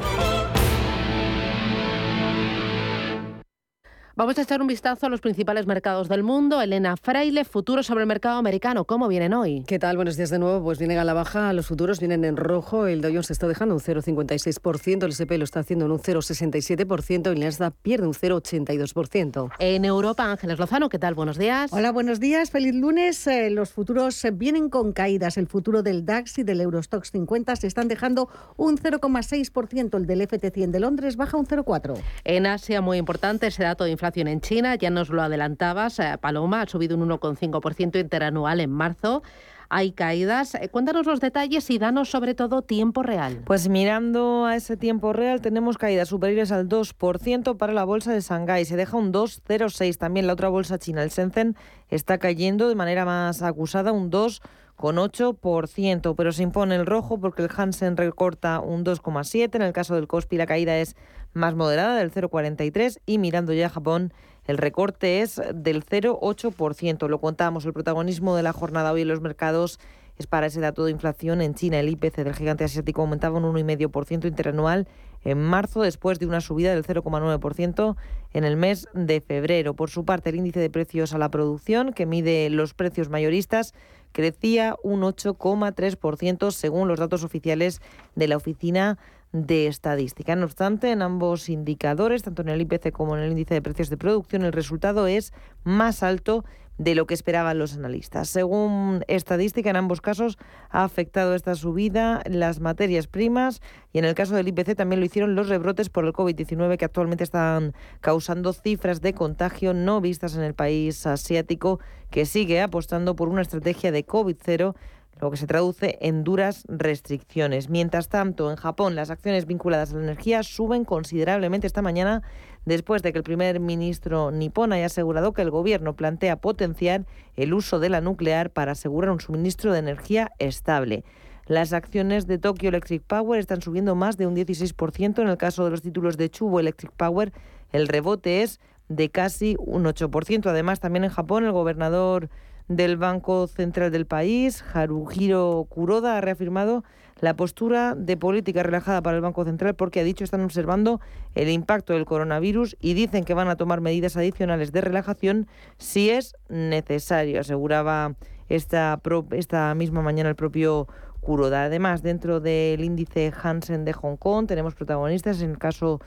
Vamos 4.19 4.39
a 4.39 4.41
echar 4.41 4.63
un 4.63 4.67
vistazo 4.67 5.05
a 5.05 5.09
los 5.11 5.21
principales 5.21 5.67
mercados 5.67 6.09
del 6.09 6.23
mundo. 6.23 6.63
Elena 6.63 6.97
Fraile, 6.97 7.45
futuros 7.45 7.85
sobre 7.85 8.01
el 8.01 8.07
mercado 8.07 8.39
americano. 8.39 8.87
¿Cómo 8.87 9.09
vienen 9.09 9.35
hoy? 9.35 9.63
¿Qué 9.67 9.79
tal? 9.79 9.97
Buenos 9.97 10.17
días 10.17 10.31
de 10.31 10.39
nuevo. 10.39 10.65
Pues 10.65 10.79
vienen 10.79 10.97
a 10.97 11.05
la 11.05 11.13
baja. 11.13 11.53
Los 11.53 11.67
futuros 11.67 12.01
vienen 12.01 12.25
en 12.25 12.39
rojo. 12.39 12.87
El 12.87 13.03
Dow 13.03 13.11
Jones 13.11 13.27
se 13.27 13.35
está 13.35 13.47
dejando 13.47 13.75
un 13.75 13.81
0,56%. 13.83 15.05
El 15.05 15.13
SP 15.13 15.37
lo 15.37 15.45
está 15.45 15.61
haciendo 15.61 15.85
en 15.85 15.91
un 15.91 15.99
0,67% 15.99 17.27
y 17.27 17.33
el 17.35 17.41
Nasdaq 17.41 17.75
pierde 17.83 18.07
un 18.07 18.15
0,82%. 18.15 19.51
En 19.59 19.85
Europa, 19.85 20.33
Ángeles 20.33 20.59
Lozano, 20.59 20.89
¿qué 20.89 20.99
tal? 20.99 21.15
Buenos 21.15 21.37
días. 21.37 21.71
Hola, 21.75 21.93
buenos 21.93 22.19
días. 22.19 22.51
Feliz 22.51 22.75
lunes. 22.75 23.27
Eh, 23.27 23.51
los 23.51 23.69
futuros 23.69 24.27
vienen 24.33 24.71
con 24.71 24.95
caídas. 24.95 25.37
El 25.37 25.47
futuro 25.47 25.83
del 25.83 26.07
DAX 26.07 26.39
y 26.39 26.43
del 26.43 26.63
Eurostox 26.63 27.11
50 27.11 27.55
se 27.57 27.67
están 27.67 27.87
dejando 27.87 28.31
un 28.57 28.79
0,6%. 28.79 29.99
El 29.99 30.07
del 30.07 30.23
FT100 30.23 30.71
de 30.71 30.81
Londres 30.81 31.17
baja 31.17 31.37
un 31.37 31.47
0,4%. 31.47 32.01
En 32.25 32.47
Asia, 32.47 32.81
muy 32.81 32.97
importante 32.97 33.49
ese 33.49 33.63
dato 33.63 33.85
de 33.85 33.91
inflación 33.91 34.06
en 34.15 34.41
China, 34.41 34.75
ya 34.75 34.91
nos 34.91 35.11
lo 35.11 35.23
adelantabas, 35.23 35.99
eh, 35.99 36.17
Paloma, 36.21 36.63
ha 36.63 36.67
subido 36.67 36.97
un 36.97 37.09
1,5% 37.09 37.99
interanual 37.99 38.61
en 38.61 38.71
marzo 38.71 39.23
hay 39.69 39.93
caídas. 39.93 40.55
Eh, 40.55 40.69
cuéntanos 40.69 41.07
los 41.07 41.21
detalles 41.21 41.71
y 41.71 41.79
danos 41.79 42.11
sobre 42.11 42.35
todo 42.35 42.63
tiempo 42.63 43.03
real. 43.03 43.43
Pues 43.45 43.69
mirando 43.69 44.47
a 44.47 44.57
ese 44.57 44.77
tiempo 44.77 45.13
real 45.13 45.41
tenemos 45.41 45.79
caídas 45.79 46.09
superiores 46.09 46.51
al 46.53 46.69
2% 46.69 47.57
para 47.57 47.73
la 47.73 47.85
bolsa 47.85 48.13
de 48.13 48.21
Shanghái, 48.21 48.65
se 48.65 48.77
deja 48.77 48.97
un 48.97 49.13
2,06. 49.13 49.99
También 49.99 50.27
la 50.27 50.33
otra 50.35 50.49
bolsa 50.49 50.79
china, 50.79 51.03
el 51.03 51.11
Shenzhen, 51.11 51.57
está 51.89 52.19
cayendo 52.19 52.69
de 52.69 52.75
manera 52.75 53.05
más 53.05 53.43
acusada 53.43 53.93
un 53.93 54.11
2,8%, 54.11 56.15
pero 56.17 56.33
se 56.33 56.43
impone 56.43 56.75
el 56.77 56.87
rojo 56.87 57.19
porque 57.19 57.43
el 57.43 57.51
Hansen 57.55 57.97
recorta 57.97 58.61
un 58.61 58.85
2,7. 58.85 59.57
En 59.57 59.63
el 59.63 59.73
caso 59.73 59.95
del 59.95 60.07
Kospi 60.07 60.37
la 60.37 60.47
caída 60.47 60.77
es 60.79 60.97
más 61.37 61.55
moderada 61.55 61.97
del 61.97 62.11
0,43 62.11 62.99
y 63.07 63.19
mirando 63.19 63.53
ya 63.53 63.67
a 63.67 63.71
Japón 63.71 64.13
el 64.47 64.59
recorte 64.59 65.23
es 65.23 65.41
del 65.55 65.85
0,8%. 65.85 67.09
Lo 67.09 67.21
contamos, 67.21 67.65
el 67.65 67.73
protagonismo 67.73 68.37
de 68.37 68.43
la 68.43 68.53
jornada 68.53 68.93
hoy 68.93 69.03
en 69.03 69.09
los 69.09 69.21
mercados 69.21 69.79
es 70.19 70.27
para 70.27 70.47
ese 70.47 70.61
dato 70.61 70.85
de 70.85 70.93
inflación 70.93 71.43
en 71.43 71.55
China. 71.55 71.81
El 71.81 71.89
IPC 71.89 72.17
del 72.25 72.35
gigante 72.35 72.65
asiático 72.65 73.03
aumentaba 73.03 73.39
un 73.39 73.45
1,5% 73.45 74.27
interanual 74.27 74.87
en 75.25 75.43
marzo 75.43 75.83
después 75.83 76.19
de 76.19 76.27
una 76.27 76.41
subida 76.41 76.73
del 76.73 76.85
0,9% 76.85 77.97
en 78.33 78.45
el 78.45 78.57
mes 78.57 78.89
de 78.95 79.21
febrero. 79.21 79.75
Por 79.75 79.91
su 79.91 80.05
parte, 80.05 80.31
el 80.31 80.37
índice 80.37 80.61
de 80.61 80.71
precios 80.71 81.13
a 81.13 81.19
la 81.19 81.31
producción, 81.31 81.93
que 81.93 82.07
mide 82.07 82.49
los 82.49 82.73
precios 82.73 83.09
mayoristas, 83.09 83.75
crecía 84.13 84.77
un 84.83 85.03
8,3% 85.03 86.51
según 86.53 86.89
los 86.89 87.01
datos 87.01 87.25
oficiales 87.25 87.83
de 88.15 88.29
la 88.29 88.37
Oficina 88.37 88.97
de 89.33 89.67
estadística. 89.67 90.37
No 90.37 90.47
obstante, 90.47 90.91
en 90.91 91.03
ambos 91.03 91.49
indicadores, 91.49 92.23
tanto 92.23 92.43
en 92.43 92.49
el 92.49 92.61
IPC 92.61 92.93
como 92.93 93.17
en 93.17 93.23
el 93.23 93.31
índice 93.31 93.55
de 93.55 93.63
precios 93.63 93.91
de 93.91 93.97
producción, 93.97 94.43
el 94.45 94.53
resultado 94.53 95.07
es 95.07 95.33
más 95.65 96.03
alto 96.03 96.45
de 96.79 96.95
lo 96.95 97.07
que 97.07 97.15
esperaban 97.15 97.59
los 97.59 97.75
analistas. 97.75 98.29
Según 98.29 99.03
estadística, 99.09 99.71
en 99.71 99.77
ambos 99.77 100.01
casos 100.01 100.37
ha 100.71 100.85
afectado 100.85 101.35
esta 101.35 101.55
subida 101.55 102.23
las 102.27 102.61
materias 102.61 103.07
primas 103.07 103.63
y 103.93 103.99
en 103.99 104.05
el 104.05 104.15
caso 104.15 104.35
del 104.35 104.49
IPC 104.49 104.75
también 104.77 105.01
lo 105.01 105.07
hicieron 105.07 105.35
los 105.35 105.49
rebrotes 105.49 105.89
por 105.89 106.05
el 106.05 106.13
COVID-19 106.13 106.77
que 106.77 106.85
actualmente 106.85 107.25
están 107.25 107.73
causando 108.01 108.53
cifras 108.53 109.01
de 109.01 109.15
contagio 109.15 109.73
no 109.73 110.01
vistas 110.01 110.37
en 110.37 110.43
el 110.43 110.55
país 110.55 111.07
asiático 111.07 111.81
que 112.11 112.27
sigue 112.27 112.61
apostando 112.61 113.17
por 113.17 113.29
una 113.29 113.43
estrategia 113.43 113.91
de 113.91 114.07
COVID-0 114.07 114.75
lo 115.21 115.31
que 115.31 115.37
se 115.37 115.47
traduce 115.47 115.99
en 116.01 116.25
duras 116.25 116.65
restricciones. 116.69 117.71
Mientras 117.71 118.09
tanto, 118.09 118.51
en 118.51 118.57
Japón 118.57 118.95
las 118.95 119.11
acciones 119.11 119.47
vinculadas 119.47 119.93
a 119.93 119.97
la 119.97 120.03
energía 120.03 120.43
suben 120.43 120.85
considerablemente 120.85 121.67
esta 121.67 121.83
mañana 121.83 122.23
después 122.67 123.03
de 123.03 123.13
que 123.13 123.19
el 123.19 123.25
primer 123.25 123.61
ministro 123.61 124.31
nipón 124.31 124.73
haya 124.73 124.87
asegurado 124.87 125.33
que 125.33 125.43
el 125.43 125.51
gobierno 125.51 125.95
plantea 125.97 126.37
potenciar 126.37 127.07
el 127.37 127.55
uso 127.55 127.79
de 127.79 127.89
la 127.89 128.01
nuclear 128.01 128.51
para 128.51 128.73
asegurar 128.73 129.11
un 129.11 129.21
suministro 129.21 129.73
de 129.73 129.79
energía 129.79 130.33
estable. 130.39 131.05
Las 131.47 131.73
acciones 131.73 132.27
de 132.27 132.39
Tokyo 132.39 132.69
Electric 132.69 133.03
Power 133.03 133.39
están 133.39 133.63
subiendo 133.63 133.95
más 133.95 134.17
de 134.17 134.27
un 134.27 134.35
16%. 134.35 135.23
En 135.23 135.29
el 135.29 135.37
caso 135.37 135.65
de 135.65 135.71
los 135.71 135.81
títulos 135.81 136.17
de 136.17 136.29
Chubo 136.29 136.59
Electric 136.59 136.91
Power, 136.91 137.33
el 137.73 137.87
rebote 137.87 138.43
es 138.43 138.59
de 138.89 139.11
casi 139.11 139.55
un 139.61 139.85
8%. 139.85 140.47
Además, 140.47 140.81
también 140.81 141.05
en 141.05 141.11
Japón, 141.11 141.45
el 141.45 141.53
gobernador 141.53 142.31
del 142.69 142.97
Banco 142.97 143.47
Central 143.47 143.91
del 143.93 144.07
país, 144.07 144.65
Haruhiro 144.75 145.67
Kuroda, 145.69 146.17
ha 146.17 146.21
reafirmado 146.21 146.85
la 147.21 147.35
postura 147.35 147.95
de 147.95 148.17
política 148.17 148.63
relajada 148.63 149.01
para 149.03 149.17
el 149.17 149.23
Banco 149.23 149.45
Central 149.45 149.75
porque 149.75 150.01
ha 150.01 150.05
dicho 150.05 150.25
están 150.25 150.43
observando 150.43 151.01
el 151.35 151.49
impacto 151.49 151.95
del 151.95 152.05
coronavirus 152.05 152.77
y 152.81 152.95
dicen 152.95 153.25
que 153.25 153.35
van 153.35 153.49
a 153.49 153.57
tomar 153.57 153.81
medidas 153.81 154.17
adicionales 154.17 154.73
de 154.73 154.83
relajación 154.83 155.47
si 155.79 156.11
es 156.11 156.35
necesario, 156.49 157.41
aseguraba 157.41 158.15
esta, 158.49 159.01
esta 159.33 159.75
misma 159.75 160.03
mañana 160.03 160.29
el 160.29 160.37
propio 160.37 160.89
Kuroda. 161.21 161.65
Además, 161.65 162.03
dentro 162.03 162.39
del 162.39 162.85
índice 162.85 163.33
Hansen 163.43 163.85
de 163.85 163.93
Hong 163.93 164.17
Kong 164.17 164.47
tenemos 164.47 164.75
protagonistas 164.77 165.43
en 165.43 165.51
el 165.51 165.59
caso 165.59 166.01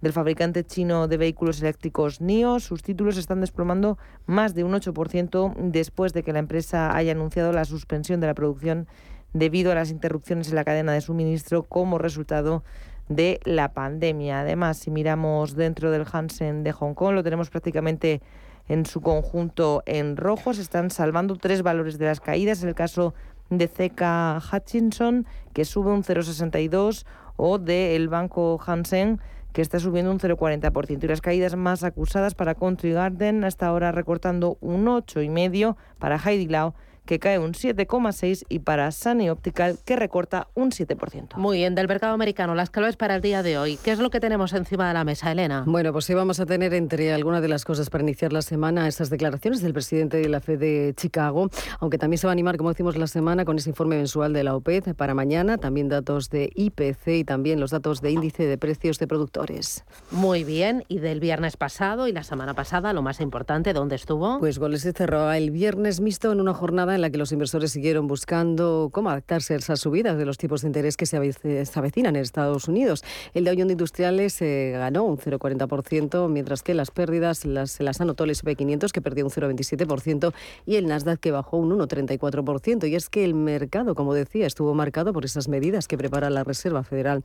del 0.00 0.12
fabricante 0.12 0.64
chino 0.64 1.08
de 1.08 1.16
vehículos 1.16 1.60
eléctricos 1.60 2.20
NIO. 2.20 2.60
Sus 2.60 2.82
títulos 2.82 3.16
están 3.16 3.40
desplomando 3.40 3.98
más 4.26 4.54
de 4.54 4.64
un 4.64 4.72
8% 4.72 5.54
después 5.56 6.12
de 6.12 6.22
que 6.22 6.32
la 6.32 6.38
empresa 6.38 6.96
haya 6.96 7.12
anunciado 7.12 7.52
la 7.52 7.64
suspensión 7.64 8.20
de 8.20 8.26
la 8.26 8.34
producción 8.34 8.86
debido 9.32 9.72
a 9.72 9.74
las 9.74 9.90
interrupciones 9.90 10.48
en 10.48 10.56
la 10.56 10.64
cadena 10.64 10.92
de 10.92 11.00
suministro 11.00 11.62
como 11.64 11.98
resultado 11.98 12.64
de 13.08 13.40
la 13.44 13.72
pandemia. 13.72 14.40
Además, 14.40 14.78
si 14.78 14.90
miramos 14.90 15.54
dentro 15.54 15.90
del 15.90 16.06
Hansen 16.10 16.62
de 16.62 16.72
Hong 16.72 16.94
Kong, 16.94 17.14
lo 17.14 17.22
tenemos 17.22 17.50
prácticamente 17.50 18.22
en 18.68 18.86
su 18.86 19.00
conjunto 19.00 19.82
en 19.84 20.16
rojo. 20.16 20.54
Se 20.54 20.62
están 20.62 20.90
salvando 20.90 21.36
tres 21.36 21.62
valores 21.62 21.98
de 21.98 22.06
las 22.06 22.20
caídas. 22.20 22.62
En 22.62 22.68
el 22.68 22.74
caso 22.74 23.14
de 23.50 23.68
CK 23.68 24.40
Hutchinson, 24.52 25.26
que 25.52 25.64
sube 25.64 25.90
un 25.90 26.04
0,62, 26.04 27.04
o 27.36 27.58
del 27.58 28.08
banco 28.08 28.60
Hansen, 28.64 29.20
que 29.52 29.62
está 29.62 29.78
subiendo 29.78 30.10
un 30.10 30.18
0,40%. 30.18 31.04
Y 31.04 31.08
las 31.08 31.20
caídas 31.20 31.56
más 31.56 31.84
acusadas 31.84 32.34
para 32.34 32.54
Country 32.54 32.92
Garden, 32.92 33.44
hasta 33.44 33.66
ahora 33.66 33.92
recortando 33.92 34.58
un 34.60 34.86
8,5% 34.86 35.76
para 35.98 36.18
Heidi 36.18 36.46
Lau 36.46 36.74
que 37.04 37.18
cae 37.18 37.38
un 37.38 37.52
7,6% 37.52 38.46
y 38.48 38.60
para 38.60 38.90
Sunny 38.92 39.30
Optical, 39.30 39.78
que 39.84 39.96
recorta 39.96 40.48
un 40.54 40.70
7%. 40.70 41.36
Muy 41.36 41.58
bien, 41.58 41.74
del 41.74 41.88
mercado 41.88 42.14
americano, 42.14 42.54
las 42.54 42.70
claves 42.70 42.96
para 42.96 43.16
el 43.16 43.22
día 43.22 43.42
de 43.42 43.58
hoy. 43.58 43.78
¿Qué 43.82 43.90
es 43.90 43.98
lo 43.98 44.10
que 44.10 44.20
tenemos 44.20 44.52
encima 44.52 44.88
de 44.88 44.94
la 44.94 45.04
mesa, 45.04 45.32
Elena? 45.32 45.64
Bueno, 45.66 45.92
pues 45.92 46.04
sí 46.04 46.14
vamos 46.14 46.40
a 46.40 46.46
tener 46.46 46.74
entre 46.74 47.12
algunas 47.12 47.42
de 47.42 47.48
las 47.48 47.64
cosas 47.64 47.90
para 47.90 48.02
iniciar 48.02 48.32
la 48.32 48.42
semana 48.42 48.88
estas 48.88 49.10
declaraciones 49.10 49.62
del 49.62 49.72
presidente 49.72 50.18
de 50.18 50.28
la 50.28 50.40
Fed 50.40 50.58
de 50.58 50.94
Chicago, 50.96 51.50
aunque 51.78 51.98
también 51.98 52.18
se 52.18 52.26
va 52.26 52.32
a 52.32 52.34
animar, 52.34 52.56
como 52.56 52.70
decimos 52.70 52.96
la 52.96 53.06
semana, 53.06 53.44
con 53.44 53.56
ese 53.56 53.70
informe 53.70 53.96
mensual 53.96 54.32
de 54.32 54.44
la 54.44 54.54
OPED 54.54 54.94
para 54.94 55.14
mañana, 55.14 55.58
también 55.58 55.88
datos 55.88 56.30
de 56.30 56.50
IPC 56.54 57.08
y 57.08 57.24
también 57.24 57.60
los 57.60 57.70
datos 57.70 58.00
de 58.00 58.10
índice 58.10 58.46
de 58.46 58.58
precios 58.58 58.98
de 58.98 59.06
productores. 59.06 59.84
Muy 60.10 60.44
bien, 60.44 60.84
y 60.88 60.98
del 60.98 61.20
viernes 61.20 61.56
pasado 61.56 62.08
y 62.08 62.12
la 62.12 62.22
semana 62.22 62.54
pasada, 62.54 62.92
lo 62.92 63.02
más 63.02 63.20
importante, 63.20 63.72
¿dónde 63.72 63.96
estuvo? 63.96 64.38
Pues 64.38 64.58
Goles 64.58 64.82
se 64.82 64.92
cerró 64.92 65.32
el 65.32 65.50
viernes 65.50 66.00
mixto 66.00 66.32
en 66.32 66.40
una 66.40 66.54
jornada 66.54 66.94
en 66.94 66.99
la 67.00 67.10
que 67.10 67.18
los 67.18 67.32
inversores 67.32 67.72
siguieron 67.72 68.06
buscando 68.06 68.90
cómo 68.92 69.10
adaptarse 69.10 69.54
a 69.54 69.56
esas 69.56 69.80
subidas 69.80 70.16
de 70.18 70.24
los 70.24 70.38
tipos 70.38 70.62
de 70.62 70.68
interés 70.68 70.96
que 70.96 71.06
se 71.06 71.16
avecinan 71.16 72.16
en 72.16 72.22
Estados 72.22 72.68
Unidos. 72.68 73.02
El 73.34 73.44
Dow 73.44 73.54
Jones 73.56 73.72
Industriales 73.72 74.40
eh, 74.42 74.72
ganó 74.74 75.04
un 75.04 75.18
0,40%, 75.18 76.28
mientras 76.28 76.62
que 76.62 76.74
las 76.74 76.90
pérdidas 76.90 77.44
las, 77.44 77.80
las 77.80 78.00
anotó 78.00 78.24
el 78.24 78.30
S&P 78.30 78.56
500, 78.56 78.92
que 78.92 79.00
perdió 79.00 79.24
un 79.24 79.30
0,27%, 79.30 80.32
y 80.66 80.76
el 80.76 80.86
Nasdaq, 80.86 81.20
que 81.20 81.30
bajó 81.30 81.56
un 81.56 81.78
1,34%. 81.78 82.88
Y 82.88 82.94
es 82.94 83.08
que 83.08 83.24
el 83.24 83.34
mercado, 83.34 83.94
como 83.94 84.14
decía, 84.14 84.46
estuvo 84.46 84.74
marcado 84.74 85.12
por 85.12 85.24
esas 85.24 85.48
medidas 85.48 85.88
que 85.88 85.96
prepara 85.96 86.30
la 86.30 86.44
Reserva 86.44 86.82
Federal 86.84 87.22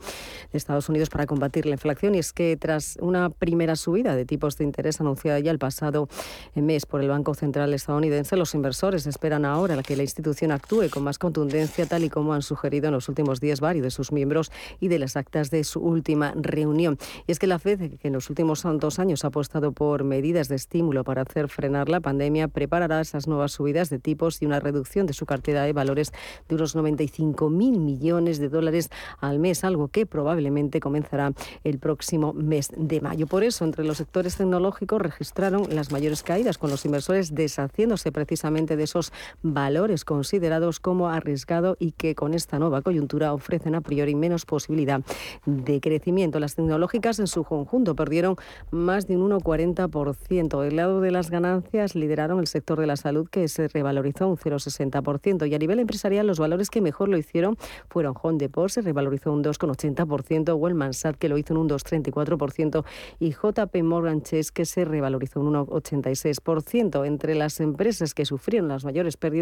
de 0.52 0.58
Estados 0.58 0.90
Unidos 0.90 1.10
para 1.10 1.26
combatir 1.26 1.66
la 1.66 1.74
inflación. 1.74 2.16
Y 2.16 2.20
es 2.20 2.34
que 2.34 2.58
tras 2.58 2.98
una 3.02 3.30
primera 3.30 3.76
subida 3.76 4.16
de 4.16 4.26
tipos 4.26 4.58
de 4.58 4.64
interés 4.64 5.02
anunciada 5.02 5.40
ya 5.40 5.52
el 5.52 5.60
pasado 5.60 6.10
mes 6.56 6.86
por 6.86 7.02
el 7.02 7.10
Banco 7.10 7.34
Central 7.34 7.74
estadounidense, 7.74 8.36
los 8.38 8.54
inversores 8.54 9.08
esperan 9.08 9.46
ahora 9.56 9.80
a 9.80 9.84
que 9.84 9.96
la 9.96 10.04
institución 10.04 10.52
actúe 10.52 10.90
con 10.92 11.04
más 11.04 11.18
contundencia, 11.18 11.86
tal 11.86 12.04
y 12.04 12.10
como 12.10 12.34
han 12.34 12.42
sugerido 12.42 12.88
en 12.88 12.94
los 12.94 13.10
últimos 13.10 13.40
días 13.40 13.60
varios 13.62 13.84
de 13.84 13.92
sus 13.92 14.12
miembros 14.12 14.52
y 14.80 14.90
de 14.90 15.00
las 15.00 15.16
actas 15.16 15.50
de 15.50 15.64
su 15.64 15.80
última 15.80 16.34
reunión. 16.36 16.98
Y 17.26 17.32
es 17.32 17.40
que 17.40 17.48
la 17.48 17.58
FED, 17.58 17.98
que 18.00 18.08
en 18.08 18.14
los 18.14 18.30
últimos 18.30 18.64
dos 18.64 19.00
años 19.00 19.24
ha 19.24 19.28
apostado 19.28 19.72
por 19.72 20.04
medidas 20.04 20.48
de 20.50 20.56
estímulo 20.56 21.04
para 21.04 21.22
hacer 21.22 21.50
frenar 21.50 21.90
la 21.90 22.02
pandemia, 22.02 22.48
preparará 22.48 23.02
esas 23.02 23.28
nuevas 23.28 23.54
subidas 23.54 23.90
de 23.90 24.00
tipos 24.00 24.42
y 24.42 24.46
una 24.46 24.60
reducción 24.60 25.06
de 25.06 25.14
su 25.14 25.26
cartera 25.26 25.64
de 25.64 25.74
valores 25.74 26.12
de 26.50 26.56
unos 26.56 26.76
95 26.76 27.50
mil 27.50 27.80
millones 27.80 28.40
de 28.40 28.50
dólares 28.50 28.90
al 29.20 29.40
mes, 29.40 29.64
algo 29.64 29.88
que 29.88 30.06
probablemente 30.06 30.80
comenzará 30.80 31.32
el 31.64 31.80
próximo 31.80 32.34
mes 32.34 32.72
de 32.76 33.02
mayo. 33.02 33.28
Por 33.28 33.44
eso, 33.44 33.64
entre 33.64 33.86
los 33.86 33.98
sectores 33.98 34.36
tecnológicos 34.36 35.02
registraron 35.02 35.68
las 35.70 35.92
mayores 35.92 36.24
caídas, 36.24 36.58
con 36.58 36.70
los 36.70 36.86
inversores 36.86 37.34
deshaciéndose 37.34 38.12
precisamente 38.12 38.76
de 38.76 38.84
esos 38.84 39.14
valores 39.46 40.06
considerados 40.06 40.80
como 40.80 41.10
arriesgado 41.10 41.78
y 41.80 41.92
que 41.92 42.16
con 42.16 42.34
esta 42.34 42.58
nueva 42.58 42.82
coyuntura 42.82 43.32
ofrecen 43.34 43.76
a 43.76 43.82
priori 43.82 44.16
menos 44.16 44.46
posibilidad 44.46 45.02
de 45.46 45.80
crecimiento. 45.80 46.40
Las 46.40 46.56
tecnológicas 46.56 47.20
en 47.20 47.28
su 47.28 47.44
conjunto 47.44 47.96
perdieron 47.96 48.38
más 48.72 49.08
de 49.08 49.18
un 49.18 49.30
1,40%. 49.30 50.62
Del 50.62 50.76
lado 50.76 51.00
de 51.00 51.12
las 51.12 51.30
ganancias 51.30 51.94
lideraron 51.94 52.40
el 52.40 52.48
sector 52.48 52.80
de 52.80 52.88
la 52.88 52.96
salud 52.96 53.28
que 53.30 53.48
se 53.48 53.68
revalorizó 53.68 54.28
un 54.28 54.38
0,60% 54.38 55.48
y 55.48 55.54
a 55.54 55.60
nivel 55.60 55.80
empresarial 55.80 56.26
los 56.26 56.40
valores 56.40 56.72
que 56.72 56.82
mejor 56.82 57.10
lo 57.10 57.18
hicieron 57.18 57.58
fueron 57.88 58.16
Home 58.22 58.40
Depot, 58.40 58.70
se 58.70 58.82
revalorizó 58.82 59.32
un 59.32 59.44
2,80%, 59.44 60.56
Wellman 60.56 60.94
Sat 60.94 61.18
que 61.18 61.30
lo 61.30 61.38
hizo 61.38 61.54
en 61.54 61.60
un 61.60 61.70
2,34% 61.70 62.84
y 63.20 63.32
JP 63.32 63.84
Morgan 63.84 64.22
Chase 64.24 64.50
que 64.52 64.66
se 64.66 64.86
revalorizó 64.86 65.40
un 65.40 65.54
1,86%. 65.54 67.06
Entre 67.06 67.36
las 67.36 67.60
empresas 67.60 68.14
que 68.14 68.26
sufrieron 68.26 68.70
las 68.70 68.86
mayores 68.86 69.18
pérdidas 69.18 69.35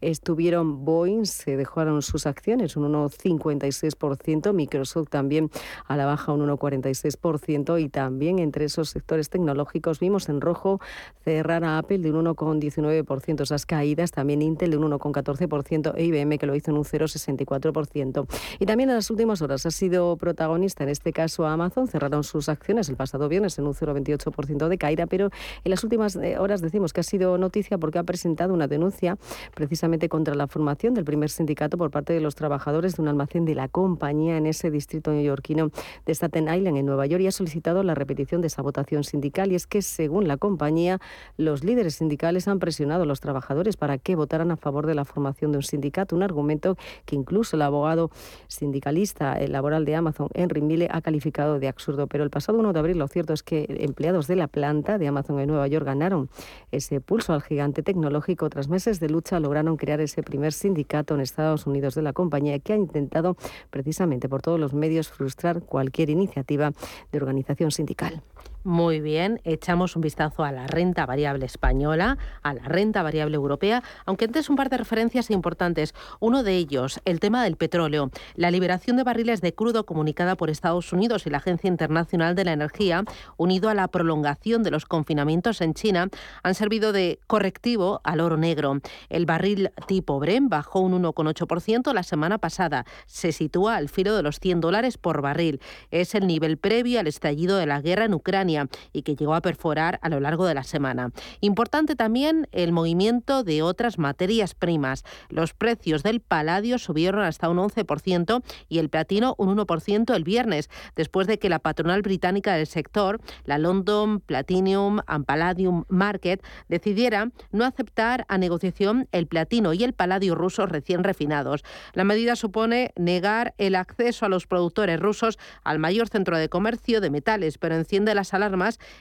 estuvieron 0.00 0.84
Boeing, 0.84 1.24
se 1.24 1.56
dejaron 1.56 2.02
sus 2.02 2.26
acciones 2.26 2.76
un 2.76 2.92
1,56%, 2.92 4.52
Microsoft 4.52 5.08
también 5.08 5.50
a 5.86 5.96
la 5.96 6.06
baja 6.06 6.32
un 6.32 6.46
1,46% 6.46 7.80
y 7.80 7.88
también 7.88 8.38
entre 8.38 8.64
esos 8.64 8.90
sectores 8.90 9.30
tecnológicos 9.30 10.00
vimos 10.00 10.28
en 10.28 10.40
rojo 10.40 10.80
cerrar 11.24 11.64
a 11.64 11.78
Apple 11.78 11.98
de 11.98 12.12
un 12.12 12.26
1,19%, 12.26 13.42
esas 13.42 13.66
caídas, 13.66 14.10
también 14.10 14.42
Intel 14.42 14.70
de 14.70 14.76
un 14.76 14.90
1,14% 14.90 15.92
e 15.96 16.04
IBM 16.04 16.38
que 16.38 16.46
lo 16.46 16.54
hizo 16.54 16.70
en 16.70 16.78
un 16.78 16.84
0,64%. 16.84 18.26
Y 18.58 18.66
también 18.66 18.90
en 18.90 18.96
las 18.96 19.10
últimas 19.10 19.42
horas 19.42 19.66
ha 19.66 19.70
sido 19.70 20.16
protagonista, 20.16 20.84
en 20.84 20.90
este 20.90 21.12
caso 21.12 21.46
Amazon, 21.46 21.88
cerraron 21.88 22.24
sus 22.24 22.48
acciones 22.48 22.88
el 22.88 22.96
pasado 22.96 23.28
viernes 23.28 23.58
en 23.58 23.66
un 23.66 23.74
0,28% 23.74 24.68
de 24.68 24.78
caída, 24.78 25.06
pero 25.06 25.30
en 25.64 25.70
las 25.70 25.84
últimas 25.84 26.16
eh, 26.16 26.38
horas 26.38 26.60
decimos 26.60 26.92
que 26.92 27.00
ha 27.00 27.04
sido 27.04 27.38
noticia 27.38 27.78
porque 27.78 27.98
ha 27.98 28.04
presentado 28.04 28.54
una 28.54 28.68
denuncia 28.68 29.18
precisamente 29.54 30.08
contra 30.08 30.34
la 30.34 30.46
formación 30.46 30.94
del 30.94 31.04
primer 31.04 31.30
sindicato 31.30 31.78
por 31.78 31.90
parte 31.90 32.12
de 32.12 32.20
los 32.20 32.34
trabajadores 32.34 32.96
de 32.96 33.02
un 33.02 33.08
almacén 33.08 33.44
de 33.44 33.54
la 33.54 33.68
compañía 33.68 34.36
en 34.36 34.46
ese 34.46 34.70
distrito 34.70 35.10
neoyorquino 35.12 35.70
de 36.04 36.14
Staten 36.14 36.44
Island, 36.44 36.76
en 36.76 36.86
Nueva 36.86 37.06
York, 37.06 37.22
y 37.22 37.26
ha 37.26 37.32
solicitado 37.32 37.82
la 37.82 37.94
repetición 37.94 38.40
de 38.40 38.48
esa 38.48 38.62
votación 38.62 39.04
sindical. 39.04 39.52
Y 39.52 39.54
es 39.54 39.66
que, 39.66 39.82
según 39.82 40.28
la 40.28 40.36
compañía, 40.36 40.98
los 41.36 41.64
líderes 41.64 41.96
sindicales 41.96 42.48
han 42.48 42.58
presionado 42.58 43.02
a 43.02 43.06
los 43.06 43.20
trabajadores 43.20 43.76
para 43.76 43.98
que 43.98 44.16
votaran 44.16 44.50
a 44.50 44.56
favor 44.56 44.86
de 44.86 44.94
la 44.94 45.04
formación 45.04 45.52
de 45.52 45.58
un 45.58 45.62
sindicato, 45.62 46.16
un 46.16 46.22
argumento 46.22 46.76
que 47.04 47.16
incluso 47.16 47.56
el 47.56 47.62
abogado 47.62 48.10
sindicalista 48.48 49.38
laboral 49.48 49.84
de 49.84 49.96
Amazon, 49.96 50.28
Henry 50.34 50.60
Mille, 50.60 50.88
ha 50.90 51.00
calificado 51.00 51.58
de 51.58 51.68
absurdo. 51.68 52.06
Pero 52.06 52.24
el 52.24 52.30
pasado 52.30 52.58
1 52.58 52.72
de 52.72 52.78
abril 52.78 52.98
lo 52.98 53.08
cierto 53.08 53.32
es 53.32 53.42
que 53.42 53.66
empleados 53.80 54.26
de 54.26 54.36
la 54.36 54.48
planta 54.48 54.98
de 54.98 55.08
Amazon 55.08 55.40
en 55.40 55.48
Nueva 55.48 55.66
York 55.68 55.86
ganaron 55.86 56.28
ese 56.70 57.00
pulso 57.00 57.32
al 57.32 57.42
gigante 57.42 57.82
tecnológico 57.82 58.48
tras 58.50 58.68
meses 58.68 59.00
de 59.00 59.08
lucha 59.08 59.15
lograron 59.40 59.76
crear 59.76 60.00
ese 60.00 60.22
primer 60.22 60.52
sindicato 60.52 61.14
en 61.14 61.20
Estados 61.20 61.66
Unidos 61.66 61.94
de 61.94 62.02
la 62.02 62.12
compañía 62.12 62.58
que 62.58 62.72
ha 62.72 62.76
intentado 62.76 63.36
precisamente 63.70 64.28
por 64.28 64.42
todos 64.42 64.60
los 64.60 64.72
medios 64.72 65.08
frustrar 65.08 65.62
cualquier 65.62 66.10
iniciativa 66.10 66.72
de 67.12 67.18
organización 67.18 67.70
sindical. 67.70 68.22
Muy 68.66 69.00
bien, 69.00 69.40
echamos 69.44 69.94
un 69.94 70.02
vistazo 70.02 70.42
a 70.42 70.50
la 70.50 70.66
renta 70.66 71.06
variable 71.06 71.46
española, 71.46 72.18
a 72.42 72.52
la 72.52 72.64
renta 72.64 73.04
variable 73.04 73.36
europea, 73.36 73.84
aunque 74.06 74.24
antes 74.24 74.50
un 74.50 74.56
par 74.56 74.70
de 74.70 74.76
referencias 74.76 75.30
importantes. 75.30 75.94
Uno 76.18 76.42
de 76.42 76.56
ellos, 76.56 77.00
el 77.04 77.20
tema 77.20 77.44
del 77.44 77.54
petróleo. 77.54 78.10
La 78.34 78.50
liberación 78.50 78.96
de 78.96 79.04
barriles 79.04 79.40
de 79.40 79.54
crudo 79.54 79.86
comunicada 79.86 80.34
por 80.34 80.50
Estados 80.50 80.92
Unidos 80.92 81.28
y 81.28 81.30
la 81.30 81.38
Agencia 81.38 81.68
Internacional 81.68 82.34
de 82.34 82.44
la 82.44 82.54
Energía, 82.54 83.04
unido 83.36 83.68
a 83.68 83.74
la 83.74 83.86
prolongación 83.86 84.64
de 84.64 84.72
los 84.72 84.84
confinamientos 84.84 85.60
en 85.60 85.72
China, 85.72 86.08
han 86.42 86.54
servido 86.56 86.90
de 86.90 87.20
correctivo 87.28 88.00
al 88.02 88.18
oro 88.18 88.36
negro. 88.36 88.80
El 89.08 89.26
barril 89.26 89.70
tipo 89.86 90.18
Bren 90.18 90.48
bajó 90.48 90.80
un 90.80 91.00
1,8% 91.04 91.94
la 91.94 92.02
semana 92.02 92.38
pasada. 92.38 92.84
Se 93.06 93.30
sitúa 93.30 93.76
al 93.76 93.88
filo 93.88 94.16
de 94.16 94.24
los 94.24 94.40
100 94.40 94.60
dólares 94.60 94.98
por 94.98 95.22
barril. 95.22 95.60
Es 95.92 96.16
el 96.16 96.26
nivel 96.26 96.58
previo 96.58 96.98
al 96.98 97.06
estallido 97.06 97.58
de 97.58 97.66
la 97.66 97.80
guerra 97.80 98.06
en 98.06 98.14
Ucrania 98.14 98.55
y 98.92 99.02
que 99.02 99.16
llegó 99.16 99.34
a 99.34 99.40
perforar 99.40 99.98
a 100.02 100.08
lo 100.08 100.20
largo 100.20 100.46
de 100.46 100.54
la 100.54 100.64
semana. 100.64 101.10
Importante 101.40 101.96
también 101.96 102.48
el 102.52 102.72
movimiento 102.72 103.44
de 103.44 103.62
otras 103.62 103.98
materias 103.98 104.54
primas. 104.54 105.04
Los 105.28 105.54
precios 105.54 106.02
del 106.02 106.20
paladio 106.20 106.78
subieron 106.78 107.22
hasta 107.22 107.48
un 107.48 107.58
11% 107.58 108.42
y 108.68 108.78
el 108.78 108.88
platino 108.88 109.34
un 109.38 109.56
1% 109.56 110.14
el 110.14 110.24
viernes, 110.24 110.70
después 110.94 111.26
de 111.26 111.38
que 111.38 111.48
la 111.48 111.58
patronal 111.58 112.02
británica 112.02 112.54
del 112.54 112.66
sector, 112.66 113.20
la 113.44 113.58
London 113.58 114.20
Platinum 114.20 115.00
and 115.06 115.24
Palladium 115.26 115.84
Market, 115.88 116.42
decidiera 116.68 117.30
no 117.52 117.64
aceptar 117.64 118.24
a 118.28 118.38
negociación 118.38 119.08
el 119.12 119.26
platino 119.26 119.72
y 119.72 119.84
el 119.84 119.92
paladio 119.92 120.34
rusos 120.34 120.68
recién 120.68 121.04
refinados. 121.04 121.64
La 121.92 122.04
medida 122.04 122.36
supone 122.36 122.92
negar 122.96 123.54
el 123.58 123.74
acceso 123.74 124.26
a 124.26 124.28
los 124.28 124.46
productores 124.46 125.00
rusos 125.00 125.38
al 125.64 125.78
mayor 125.78 126.08
centro 126.08 126.38
de 126.38 126.48
comercio 126.48 127.00
de 127.00 127.10
metales, 127.10 127.58
pero 127.58 127.74
enciende 127.74 128.14
las 128.14 128.34
alarmas 128.34 128.45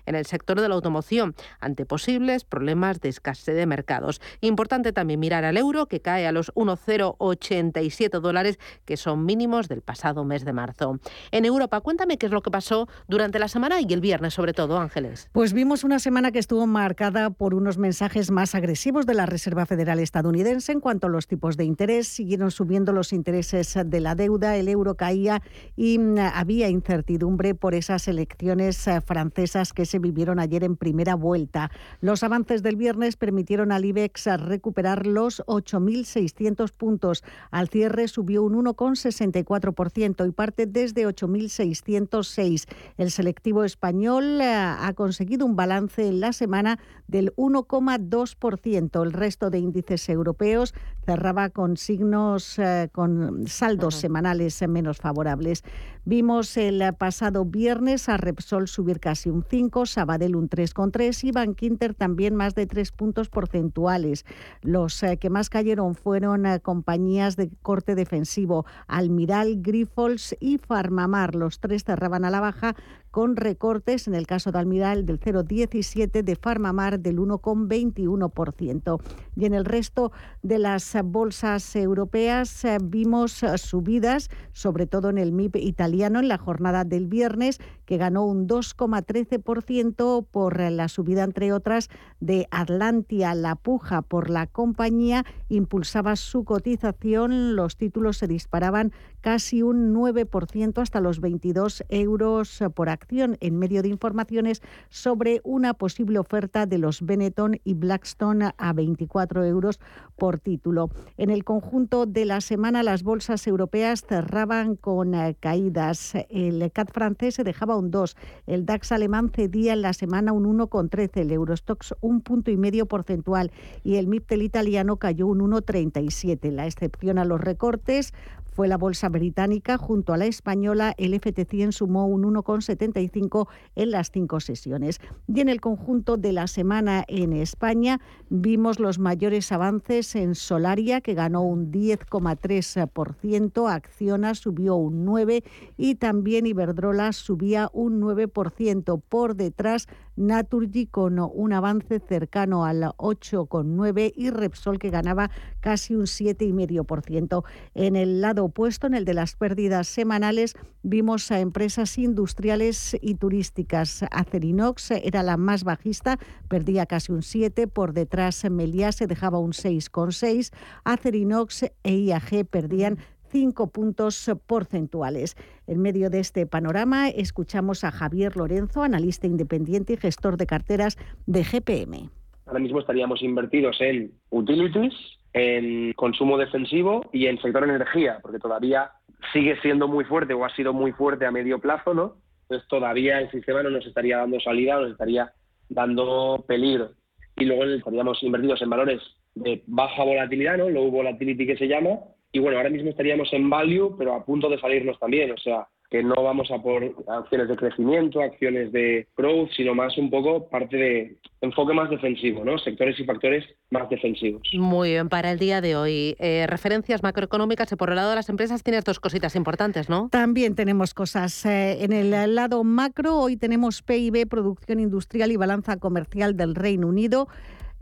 en 0.05 0.15
el 0.15 0.25
sector 0.25 0.59
de 0.59 0.69
la 0.69 0.75
automoción 0.75 1.35
ante 1.59 1.85
posibles 1.85 2.43
problemas 2.43 2.99
de 3.01 3.09
escasez 3.09 3.55
de 3.55 3.65
mercados. 3.65 4.21
Importante 4.41 4.91
también 4.91 5.19
mirar 5.19 5.45
al 5.45 5.57
euro 5.57 5.85
que 5.85 6.01
cae 6.01 6.27
a 6.27 6.31
los 6.31 6.51
1,087 6.55 8.19
dólares 8.19 8.59
que 8.85 8.97
son 8.97 9.25
mínimos 9.25 9.67
del 9.67 9.81
pasado 9.81 10.23
mes 10.23 10.45
de 10.45 10.53
marzo. 10.53 10.99
En 11.31 11.45
Europa, 11.45 11.81
cuéntame 11.81 12.17
qué 12.17 12.25
es 12.25 12.31
lo 12.31 12.41
que 12.41 12.51
pasó 12.51 12.87
durante 13.07 13.39
la 13.39 13.47
semana 13.47 13.81
y 13.81 13.93
el 13.93 14.01
viernes 14.01 14.33
sobre 14.33 14.53
todo, 14.53 14.79
Ángeles. 14.79 15.29
Pues 15.31 15.53
vimos 15.53 15.83
una 15.83 15.99
semana 15.99 16.31
que 16.31 16.39
estuvo 16.39 16.65
marcada 16.67 17.29
por 17.29 17.53
unos 17.53 17.77
mensajes 17.77 18.31
más 18.31 18.55
agresivos 18.55 19.05
de 19.05 19.13
la 19.13 19.25
Reserva 19.25 19.65
Federal 19.65 19.99
estadounidense 19.99 20.71
en 20.71 20.79
cuanto 20.79 21.07
a 21.07 21.09
los 21.09 21.27
tipos 21.27 21.57
de 21.57 21.65
interés. 21.65 22.07
Siguieron 22.07 22.51
subiendo 22.51 22.93
los 22.93 23.13
intereses 23.13 23.77
de 23.85 23.99
la 23.99 24.15
deuda, 24.15 24.57
el 24.57 24.67
euro 24.67 24.95
caía 24.95 25.41
y 25.75 25.99
había 26.19 26.69
incertidumbre 26.69 27.55
por 27.55 27.75
esas 27.75 28.07
elecciones 28.07 28.87
eh, 28.87 29.01
francesas 29.01 29.34
francesas 29.35 29.73
que 29.73 29.85
se 29.85 29.99
vivieron 29.99 30.39
ayer 30.39 30.63
en 30.63 30.77
primera 30.77 31.15
vuelta. 31.15 31.69
Los 31.99 32.23
avances 32.23 32.63
del 32.63 32.77
viernes 32.77 33.17
permitieron 33.17 33.71
al 33.71 33.83
IBEX 33.83 34.27
recuperar 34.39 35.05
los 35.05 35.43
8.600 35.45 36.71
puntos. 36.71 37.23
Al 37.51 37.67
cierre 37.67 38.07
subió 38.07 38.43
un 38.43 38.53
1,64% 38.65 40.27
y 40.27 40.31
parte 40.31 40.65
desde 40.65 41.05
8.606. 41.05 42.65
El 42.97 43.11
selectivo 43.11 43.65
español 43.65 44.39
eh, 44.41 44.53
ha 44.53 44.93
conseguido 44.95 45.45
un 45.45 45.55
balance 45.55 46.07
en 46.07 46.21
la 46.21 46.31
semana 46.31 46.79
del 47.07 47.35
1,2%. 47.35 49.03
El 49.03 49.11
resto 49.11 49.49
de 49.49 49.59
índices 49.59 50.07
europeos 50.07 50.73
cerraba 51.05 51.49
con 51.49 51.75
signos, 51.75 52.57
eh, 52.57 52.89
con 52.93 53.47
saldos 53.47 53.95
semanales 53.95 54.63
menos 54.67 54.97
favorables. 54.97 55.63
Vimos 56.07 56.55
el 56.57 56.83
pasado 56.93 57.45
viernes 57.45 58.09
a 58.09 58.17
Repsol 58.17 58.67
subir 58.67 58.99
casi 58.99 59.31
un 59.31 59.43
5, 59.43 59.87
Sabadell 59.87 60.35
un 60.35 60.47
3,3 60.47 61.23
y 61.23 61.31
Bankinter 61.31 61.95
también 61.95 62.35
más 62.35 62.53
de 62.53 62.67
3 62.67 62.91
puntos 62.91 63.29
porcentuales. 63.29 64.23
Los 64.61 65.01
eh, 65.01 65.17
que 65.17 65.31
más 65.31 65.49
cayeron 65.49 65.95
fueron 65.95 66.45
eh, 66.45 66.59
compañías 66.59 67.37
de 67.37 67.49
corte 67.63 67.95
defensivo, 67.95 68.67
Almiral, 68.85 69.63
Grifols 69.63 70.35
y 70.39 70.59
Farmamar. 70.59 71.33
Los 71.33 71.59
tres 71.59 71.83
cerraban 71.83 72.23
a 72.23 72.29
la 72.29 72.39
baja 72.39 72.75
con 73.15 73.37
recortes, 73.37 74.09
en 74.09 74.13
el 74.13 74.27
caso 74.27 74.51
de 74.51 74.59
Almiral 74.59 75.05
del 75.05 75.21
0,17, 75.21 76.21
de 76.21 76.35
Farmamar 76.35 76.99
del 76.99 77.17
1,21%. 77.17 79.01
Y 79.37 79.45
en 79.45 79.53
el 79.53 79.63
resto 79.63 80.11
de 80.43 80.59
las 80.59 80.97
bolsas 81.01 81.77
europeas 81.77 82.65
eh, 82.65 82.77
vimos 82.83 83.41
eh, 83.41 83.57
subidas, 83.57 84.29
sobre 84.51 84.85
todo 84.85 85.09
en 85.09 85.17
el 85.17 85.31
MIP 85.31 85.55
italiano 85.55 86.19
en 86.19 86.27
la 86.27 86.37
jornada 86.37 86.83
del 86.83 87.07
viernes, 87.07 87.61
que 87.85 87.95
ganó 87.95 88.25
un 88.25 88.49
2,13% 88.49 90.25
por 90.29 90.59
la 90.59 90.89
subida, 90.89 91.23
entre 91.23 91.53
otras, 91.53 91.89
de 92.19 92.49
Atlantia. 92.51 93.33
La 93.33 93.55
puja 93.55 94.01
por 94.01 94.29
la 94.29 94.45
compañía 94.47 95.23
impulsaba 95.47 96.17
su 96.17 96.43
cotización, 96.43 97.55
los 97.55 97.77
títulos 97.77 98.17
se 98.17 98.27
disparaban 98.27 98.91
casi 99.25 99.63
un 99.63 99.91
9% 99.91 100.79
hasta 100.79 101.01
los 101.01 101.19
22 101.19 101.83
euros 101.89 102.63
por 102.75 102.89
acción 102.89 103.37
en 103.39 103.57
medio 103.57 103.81
de 103.81 103.89
informaciones 103.89 104.61
sobre 104.89 105.41
una 105.43 105.73
posible 105.73 106.19
oferta 106.19 106.67
de 106.67 106.77
los 106.77 107.01
Benetton 107.01 107.59
y 107.63 107.73
Blackstone 107.73 108.51
a 108.55 108.73
24 108.73 109.43
euros 109.45 109.79
por 110.15 110.37
título. 110.37 110.91
En 111.17 111.31
el 111.31 111.43
conjunto 111.43 112.05
de 112.05 112.25
la 112.25 112.39
semana 112.39 112.83
las 112.83 113.01
bolsas 113.01 113.47
europeas 113.47 114.03
cerraban 114.07 114.75
con 114.75 115.15
eh, 115.15 115.35
caídas. 115.39 116.13
El 116.29 116.71
CAT 116.71 116.91
francés 116.93 117.33
se 117.33 117.43
dejaba 117.43 117.77
un 117.77 117.89
2, 117.89 118.15
el 118.45 118.67
DAX 118.67 118.91
alemán 118.91 119.31
cedía 119.33 119.73
en 119.73 119.81
la 119.81 119.93
semana 119.93 120.33
un 120.33 120.45
1,13, 120.55 121.21
el 121.21 121.31
Eurostox 121.31 121.95
un 121.99 122.21
punto 122.21 122.51
y 122.51 122.57
medio 122.57 122.85
porcentual 122.85 123.51
y 123.83 123.95
el 123.95 124.05
MIPTEL 124.05 124.43
italiano 124.43 124.97
cayó 124.97 125.25
un 125.25 125.39
1,37. 125.39 126.51
La 126.51 126.67
excepción 126.67 127.17
a 127.17 127.25
los 127.25 127.41
recortes 127.41 128.13
fue 128.55 128.67
la 128.69 128.77
bolsa 128.77 129.09
británica 129.09 129.77
junto 129.77 130.13
a 130.13 130.17
la 130.17 130.27
española. 130.27 130.93
El 130.97 131.13
FT100 131.13 131.73
sumó 131.73 132.07
un 132.07 132.23
1,75 132.23 133.49
en 133.75 133.91
las 133.91 134.11
cinco 134.11 134.39
sesiones. 134.39 135.01
Y 135.27 135.41
en 135.41 135.49
el 135.49 135.59
conjunto 135.59 136.15
de 136.15 136.31
la 136.31 136.47
semana 136.47 137.03
en 137.09 137.33
España 137.33 137.99
vimos 138.29 138.79
los 138.79 138.97
mayores 138.97 139.51
avances 139.51 140.15
en 140.15 140.35
Solaria, 140.35 141.01
que 141.01 141.15
ganó 141.15 141.41
un 141.41 141.69
10,3%, 141.69 143.69
Acciona 143.69 144.35
subió 144.35 144.77
un 144.77 145.05
9% 145.05 145.43
y 145.75 145.95
también 145.95 146.45
Iberdrola 146.45 147.11
subía 147.11 147.69
un 147.73 147.99
9%. 147.99 149.01
Por 149.09 149.35
detrás, 149.35 149.87
Naturgy 150.15 150.87
con 150.87 151.19
un 151.19 151.53
avance 151.53 151.99
cercano 151.99 152.65
al 152.65 152.81
8,9% 152.97 154.13
y 154.15 154.29
Repsol 154.29 154.79
que 154.79 154.89
ganaba 154.89 155.29
casi 155.59 155.95
un 155.95 156.03
7,5%. 156.03 157.43
En 157.73 157.95
el 157.95 158.21
lado 158.21 158.45
opuesto, 158.45 158.87
en 158.87 158.93
el 158.93 159.05
de 159.05 159.13
las 159.13 159.35
pérdidas 159.35 159.87
semanales, 159.87 160.55
vimos 160.83 161.31
a 161.31 161.39
empresas 161.39 161.97
industriales 161.97 162.95
y 163.01 163.15
turísticas. 163.15 164.05
Acerinox 164.11 164.91
era 164.91 165.23
la 165.23 165.37
más 165.37 165.63
bajista, 165.63 166.17
perdía 166.47 166.85
casi 166.85 167.11
un 167.11 167.23
7, 167.23 167.67
por 167.67 167.93
detrás 167.93 168.45
Meliá 168.49 168.91
se 168.91 169.07
dejaba 169.07 169.39
un 169.39 169.51
6,6, 169.51 170.53
Acerinox 170.83 171.63
e 171.83 171.93
IAG 171.93 172.45
perdían 172.45 172.99
5 173.29 173.67
puntos 173.71 174.31
porcentuales. 174.47 175.35
En 175.67 175.81
medio 175.81 176.09
de 176.09 176.19
este 176.19 176.45
panorama, 176.45 177.09
escuchamos 177.09 177.83
a 177.83 177.91
Javier 177.91 178.37
Lorenzo, 178.37 178.83
analista 178.83 179.27
independiente 179.27 179.93
y 179.93 179.97
gestor 179.97 180.37
de 180.37 180.45
carteras 180.45 180.97
de 181.25 181.43
GPM. 181.43 182.09
Ahora 182.45 182.59
mismo 182.59 182.79
estaríamos 182.79 183.23
invertidos 183.23 183.77
en 183.81 184.11
utilities, 184.29 184.93
en 185.33 185.93
consumo 185.93 186.37
defensivo 186.37 187.09
y 187.11 187.25
en 187.25 187.41
sector 187.41 187.63
energía, 187.63 188.19
porque 188.21 188.39
todavía 188.39 188.91
sigue 189.33 189.59
siendo 189.61 189.87
muy 189.87 190.05
fuerte 190.05 190.33
o 190.33 190.45
ha 190.45 190.55
sido 190.55 190.71
muy 190.71 190.91
fuerte 190.91 191.25
a 191.25 191.31
medio 191.31 191.59
plazo, 191.59 191.93
¿no? 191.93 192.17
Entonces 192.43 192.67
todavía 192.69 193.19
el 193.19 193.31
sistema 193.31 193.63
no 193.63 193.71
nos 193.71 193.85
estaría 193.85 194.17
dando 194.17 194.39
salida, 194.39 194.79
nos 194.79 194.91
estaría 194.91 195.33
dando 195.67 196.45
peligro. 196.47 196.91
Y 197.35 197.45
luego 197.45 197.65
estaríamos 197.65 198.21
invertidos 198.23 198.61
en 198.61 198.69
valores 198.69 199.01
de 199.33 199.63
baja 199.67 200.03
volatilidad, 200.03 200.57
¿no? 200.57 200.69
Low 200.69 200.89
volatility 200.91 201.45
que 201.45 201.57
se 201.57 201.67
llama. 201.67 201.99
Y 202.35 202.39
bueno, 202.39 202.57
ahora 202.57 202.69
mismo 202.69 202.89
estaríamos 202.89 203.31
en 203.31 203.49
value, 203.49 203.95
pero 203.97 204.13
a 204.13 204.25
punto 204.25 204.49
de 204.49 204.59
salirnos 204.59 204.99
también. 204.99 205.31
O 205.31 205.37
sea, 205.37 205.69
que 205.89 206.03
no 206.03 206.21
vamos 206.21 206.51
a 206.51 206.61
por 206.61 206.83
acciones 207.07 207.47
de 207.47 207.55
crecimiento, 207.55 208.19
acciones 208.19 208.73
de 208.73 209.07
growth, 209.15 209.51
sino 209.55 209.73
más 209.73 209.97
un 209.97 210.09
poco 210.09 210.49
parte 210.49 210.75
de 210.75 211.15
enfoque 211.39 211.73
más 211.73 211.89
defensivo, 211.89 212.43
¿no? 212.43 212.57
Sectores 212.57 212.99
y 212.99 213.05
factores 213.05 213.45
más 213.69 213.89
defensivos. 213.89 214.41
Muy 214.51 214.89
bien, 214.89 215.07
para 215.07 215.31
el 215.31 215.39
día 215.39 215.61
de 215.61 215.77
hoy, 215.77 216.17
eh, 216.19 216.45
referencias 216.45 217.03
macroeconómicas 217.03 217.71
y 217.71 217.77
por 217.77 217.89
el 217.91 217.95
lado 217.95 218.09
de 218.09 218.17
las 218.17 218.27
empresas 218.27 218.63
tienes 218.63 218.83
dos 218.83 218.99
cositas 218.99 219.37
importantes, 219.37 219.87
¿no? 219.87 220.09
También 220.11 220.55
tenemos 220.55 220.93
cosas. 220.93 221.45
Eh, 221.45 221.85
en 221.85 221.93
el 221.93 222.35
lado 222.35 222.65
macro, 222.65 223.15
hoy 223.15 223.37
tenemos 223.37 223.81
PIB, 223.81 224.27
producción 224.27 224.81
industrial 224.81 225.31
y 225.31 225.37
balanza 225.37 225.77
comercial 225.77 226.35
del 226.35 226.53
Reino 226.53 226.87
Unido. 226.87 227.29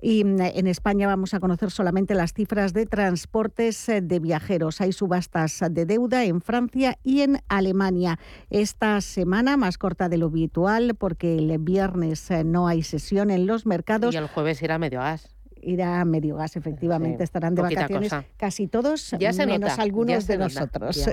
Y 0.06 0.26
mm, 0.26 0.42
en 0.42 0.68
España 0.68 1.08
vamos 1.08 1.34
a 1.34 1.40
conocer 1.40 1.72
solamente 1.72 2.14
las 2.14 2.34
cifras 2.34 2.74
de 2.74 2.86
transportes 2.86 3.88
eh, 3.88 4.02
de 4.02 4.20
viajeros. 4.20 4.82
Hay 4.82 4.92
subastas 4.92 5.64
de 5.72 5.86
deuda 5.86 6.26
en 6.26 6.42
Francia 6.42 7.00
y 7.04 7.22
en 7.22 7.40
Alemania. 7.48 8.20
Esta 8.50 9.00
semana 9.00 9.56
más 9.56 9.78
corta 9.78 10.10
de 10.10 10.18
lo 10.18 10.26
habitual 10.26 10.96
porque 10.96 11.38
el 11.38 11.58
viernes 11.58 12.30
eh, 12.32 12.44
no 12.44 12.68
hay 12.68 12.84
sesión 12.84 13.32
en 13.32 13.48
los 13.48 13.66
mercados. 13.66 14.14
Y 14.14 14.18
el 14.18 14.28
jueves 14.28 14.62
irá 14.62 14.78
medio 14.78 15.00
gas 15.00 15.34
irá 15.66 16.02
a 16.02 16.06
medio 16.06 16.36
gas, 16.36 16.56
efectivamente, 16.56 17.24
estarán 17.24 17.56
de 17.56 17.62
vacaciones 17.62 18.12
casi 18.38 18.68
todos, 18.68 19.12
ya 19.20 19.34
se 19.34 19.46
menos 19.46 19.78
algunos 19.80 20.28
de 20.28 20.38
nosotros. 20.38 21.10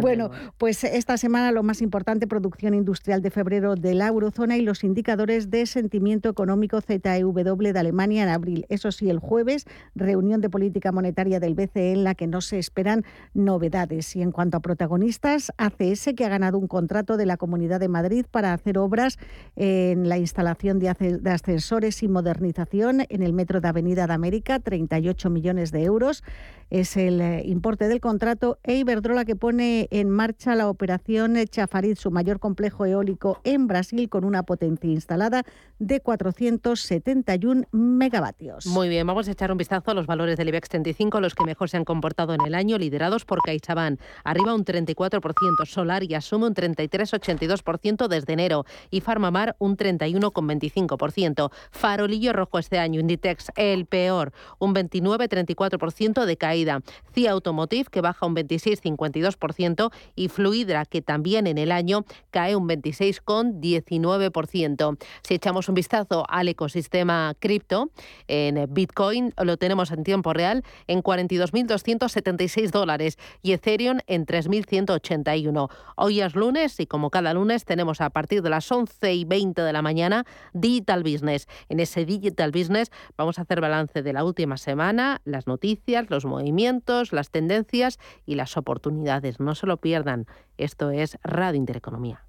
bueno, 0.00 0.30
pues 0.58 0.84
esta 0.84 1.16
semana 1.16 1.52
lo 1.52 1.62
más 1.62 1.82
importante, 1.82 2.26
producción 2.26 2.74
industrial 2.74 3.22
de 3.22 3.30
febrero 3.30 3.74
de 3.74 3.94
la 3.94 4.08
eurozona 4.08 4.56
y 4.56 4.62
los 4.62 4.84
indicadores 4.84 5.50
de 5.50 5.66
sentimiento 5.66 6.28
económico 6.28 6.80
ZEW 6.80 7.32
de 7.32 7.78
Alemania 7.78 8.22
en 8.22 8.28
abril. 8.28 8.66
Eso 8.68 8.92
sí, 8.92 9.10
el 9.10 9.18
jueves, 9.18 9.64
reunión 9.94 10.40
de 10.40 10.50
política 10.50 10.92
monetaria 10.92 11.40
del 11.40 11.54
BCE 11.54 11.92
en 11.92 12.04
la 12.04 12.14
que 12.14 12.26
no 12.26 12.40
se 12.40 12.58
esperan 12.58 13.04
novedades. 13.34 14.14
Y 14.16 14.22
en 14.22 14.32
cuanto 14.32 14.56
a 14.56 14.60
protagonistas, 14.60 15.52
ACS, 15.56 16.10
que 16.16 16.24
ha 16.24 16.28
ganado 16.28 16.58
un 16.58 16.68
contrato 16.68 17.16
de 17.16 17.26
la 17.26 17.36
Comunidad 17.36 17.80
de 17.80 17.88
Madrid 17.88 18.26
para 18.30 18.52
hacer 18.52 18.78
obras 18.78 19.18
en 19.56 20.08
la 20.08 20.18
instalación 20.18 20.78
de 20.78 20.88
ascensores 21.30 22.02
y 22.02 22.08
modernización 22.08 23.02
en 23.08 23.22
el 23.22 23.32
metro 23.36 23.60
de 23.60 23.68
Avenida 23.68 24.06
de 24.06 24.12
América, 24.14 24.58
38 24.58 25.30
millones 25.30 25.70
de 25.70 25.84
euros 25.84 26.24
es 26.70 26.96
el 26.96 27.20
eh, 27.20 27.42
importe 27.44 27.86
del 27.88 28.00
contrato, 28.00 28.58
e 28.64 28.74
Iberdrola 28.74 29.24
que 29.24 29.36
pone 29.36 29.86
en 29.90 30.10
marcha 30.10 30.54
la 30.54 30.68
operación 30.68 31.36
Chafarid, 31.48 31.96
su 31.96 32.10
mayor 32.10 32.40
complejo 32.40 32.84
eólico 32.86 33.40
en 33.44 33.66
Brasil, 33.68 34.08
con 34.08 34.24
una 34.24 34.42
potencia 34.42 34.90
instalada 34.90 35.44
de 35.78 36.00
471 36.00 37.66
megavatios. 37.70 38.66
Muy 38.66 38.88
bien, 38.88 39.06
vamos 39.06 39.28
a 39.28 39.30
echar 39.30 39.52
un 39.52 39.58
vistazo 39.58 39.92
a 39.92 39.94
los 39.94 40.06
valores 40.06 40.36
del 40.36 40.48
IBEX 40.48 40.68
35, 40.68 41.20
los 41.20 41.34
que 41.34 41.44
mejor 41.44 41.70
se 41.70 41.76
han 41.76 41.84
comportado 41.84 42.34
en 42.34 42.40
el 42.44 42.54
año, 42.54 42.78
liderados 42.78 43.24
por 43.24 43.42
CaixaBank. 43.42 44.00
Arriba 44.24 44.54
un 44.54 44.64
34%, 44.64 45.66
Solar 45.66 46.02
y 46.02 46.14
asume 46.14 46.46
un 46.46 46.54
33,82% 46.54 48.08
desde 48.08 48.32
enero 48.32 48.64
y 48.90 49.02
Farmamar 49.02 49.54
un 49.58 49.76
31,25%. 49.76 51.50
Farolillo 51.70 52.32
rojo 52.32 52.58
este 52.58 52.78
año, 52.78 53.00
Inditex 53.26 53.50
el 53.56 53.86
peor, 53.86 54.32
un 54.58 54.74
29,34% 54.74 56.24
de 56.24 56.36
caída 56.36 56.82
CIA 57.12 57.30
Automotive, 57.32 57.90
que 57.90 58.00
baja 58.00 58.24
un 58.26 58.36
26,52%, 58.36 59.90
y 60.14 60.28
Fluidra, 60.28 60.84
que 60.84 61.02
también 61.02 61.48
en 61.48 61.58
el 61.58 61.72
año 61.72 62.04
cae 62.30 62.54
un 62.56 62.68
26,19%. 62.68 64.98
Si 65.22 65.34
echamos 65.34 65.68
un 65.68 65.74
vistazo 65.74 66.24
al 66.28 66.48
ecosistema 66.48 67.34
cripto, 67.38 67.90
en 68.28 68.72
Bitcoin 68.72 69.34
lo 69.42 69.56
tenemos 69.56 69.90
en 69.90 70.04
tiempo 70.04 70.32
real 70.32 70.62
en 70.86 71.02
42.276 71.02 72.70
dólares 72.70 73.18
y 73.42 73.50
Ethereum 73.52 73.98
en 74.06 74.24
3.181. 74.26 75.68
Hoy 75.96 76.20
es 76.20 76.36
lunes 76.36 76.78
y 76.80 76.86
como 76.86 77.10
cada 77.10 77.34
lunes 77.34 77.64
tenemos 77.64 78.00
a 78.00 78.10
partir 78.10 78.42
de 78.42 78.50
las 78.50 78.70
11 78.70 79.14
y 79.14 79.24
20 79.24 79.62
de 79.62 79.72
la 79.72 79.82
mañana 79.82 80.24
Digital 80.52 81.02
Business. 81.02 81.48
En 81.68 81.80
ese 81.80 82.04
Digital 82.04 82.50
Business 82.50 82.90
vamos 83.16 83.38
a 83.38 83.42
hacer 83.42 83.60
balance 83.60 84.02
de 84.02 84.12
la 84.12 84.24
última 84.24 84.56
semana, 84.56 85.20
las 85.24 85.46
noticias, 85.46 86.10
los 86.10 86.24
movimientos 86.24 86.66
las 87.12 87.30
tendencias 87.30 87.98
y 88.24 88.34
las 88.34 88.56
oportunidades. 88.56 89.40
No 89.40 89.54
se 89.54 89.66
lo 89.66 89.78
pierdan. 89.78 90.26
Esto 90.56 90.90
es 90.90 91.18
Radio 91.22 91.58
Intereconomía. 91.58 92.22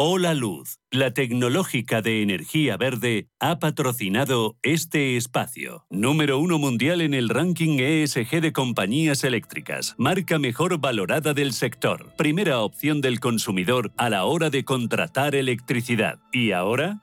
Hola 0.00 0.32
Luz, 0.32 0.78
la 0.92 1.12
tecnológica 1.12 2.02
de 2.02 2.22
energía 2.22 2.76
verde, 2.76 3.30
ha 3.40 3.58
patrocinado 3.58 4.56
este 4.62 5.16
espacio. 5.16 5.86
Número 5.90 6.38
uno 6.38 6.56
mundial 6.56 7.00
en 7.00 7.14
el 7.14 7.28
ranking 7.28 7.80
ESG 7.80 8.40
de 8.40 8.52
compañías 8.52 9.24
eléctricas, 9.24 9.96
marca 9.98 10.38
mejor 10.38 10.78
valorada 10.78 11.34
del 11.34 11.52
sector, 11.52 12.12
primera 12.16 12.60
opción 12.60 13.00
del 13.00 13.18
consumidor 13.18 13.90
a 13.96 14.08
la 14.08 14.24
hora 14.24 14.50
de 14.50 14.64
contratar 14.64 15.34
electricidad. 15.34 16.20
¿Y 16.30 16.52
ahora? 16.52 17.02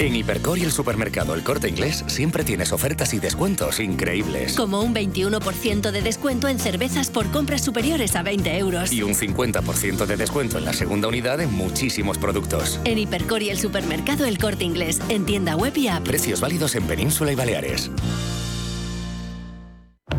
En 0.00 0.14
Hipercor 0.14 0.58
y 0.58 0.62
el 0.62 0.70
supermercado 0.70 1.34
El 1.34 1.42
Corte 1.42 1.68
Inglés 1.68 2.04
siempre 2.06 2.44
tienes 2.44 2.72
ofertas 2.72 3.12
y 3.14 3.18
descuentos 3.18 3.80
increíbles. 3.80 4.54
Como 4.54 4.80
un 4.80 4.94
21% 4.94 5.90
de 5.90 6.02
descuento 6.02 6.46
en 6.46 6.60
cervezas 6.60 7.10
por 7.10 7.28
compras 7.32 7.64
superiores 7.64 8.14
a 8.14 8.22
20 8.22 8.58
euros. 8.58 8.92
Y 8.92 9.02
un 9.02 9.14
50% 9.14 10.06
de 10.06 10.16
descuento 10.16 10.58
en 10.58 10.66
la 10.66 10.72
segunda 10.72 11.08
unidad 11.08 11.40
en 11.40 11.52
muchísimos 11.52 12.16
productos. 12.16 12.78
En 12.84 12.96
Hipercor 12.98 13.42
y 13.42 13.50
el 13.50 13.58
supermercado 13.58 14.24
El 14.24 14.38
Corte 14.38 14.64
Inglés, 14.64 15.00
en 15.08 15.26
tienda 15.26 15.56
web 15.56 15.76
y 15.76 15.88
app. 15.88 16.04
Precios 16.04 16.40
válidos 16.40 16.76
en 16.76 16.84
Península 16.84 17.32
y 17.32 17.34
Baleares. 17.34 17.90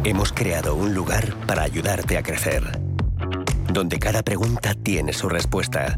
Hemos 0.03 0.33
creado 0.33 0.75
un 0.75 0.93
lugar 0.93 1.35
para 1.47 1.63
ayudarte 1.63 2.17
a 2.17 2.23
crecer. 2.23 2.63
Donde 3.71 3.97
cada 3.97 4.23
pregunta 4.23 4.73
tiene 4.73 5.13
su 5.13 5.29
respuesta 5.29 5.97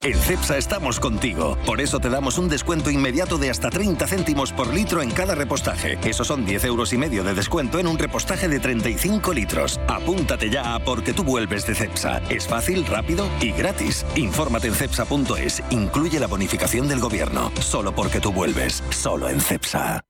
En 0.00 0.14
CEPSA 0.14 0.56
estamos 0.58 1.00
contigo. 1.00 1.58
Por 1.66 1.80
eso 1.80 1.98
te 1.98 2.08
damos 2.08 2.38
un 2.38 2.48
descuento 2.48 2.88
inmediato 2.88 3.36
de 3.36 3.50
hasta 3.50 3.68
30 3.68 4.06
céntimos 4.06 4.52
por 4.52 4.72
litro 4.72 5.02
en 5.02 5.10
cada 5.10 5.34
repostaje. 5.34 5.98
Eso 6.08 6.22
son 6.22 6.46
10 6.46 6.66
euros 6.66 6.92
y 6.92 6.98
medio 6.98 7.24
de 7.24 7.34
descuento 7.34 7.80
en 7.80 7.88
un 7.88 7.98
repostaje 7.98 8.46
de 8.46 8.60
35 8.60 9.32
litros. 9.32 9.80
Apúntate 9.88 10.50
ya 10.50 10.76
a 10.76 10.78
Porque 10.78 11.12
tú 11.12 11.24
vuelves 11.24 11.66
de 11.66 11.74
CEPSA. 11.74 12.18
Es 12.30 12.46
fácil, 12.46 12.86
rápido 12.86 13.28
y 13.40 13.50
gratis. 13.50 14.06
Infórmate 14.14 14.68
en 14.68 14.74
cepsa.es. 14.74 15.64
Incluye 15.70 16.20
la 16.20 16.28
bonificación 16.28 16.86
del 16.86 17.00
gobierno. 17.00 17.50
Solo 17.60 17.92
porque 17.92 18.20
tú 18.20 18.32
vuelves. 18.32 18.84
Solo 18.90 19.28
en 19.28 19.40
CEPSA. 19.40 20.00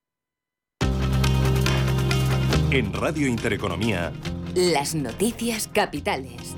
En 2.70 2.92
Radio 2.92 3.26
Intereconomía. 3.26 4.12
Las 4.54 4.94
noticias 4.94 5.66
capitales. 5.72 6.56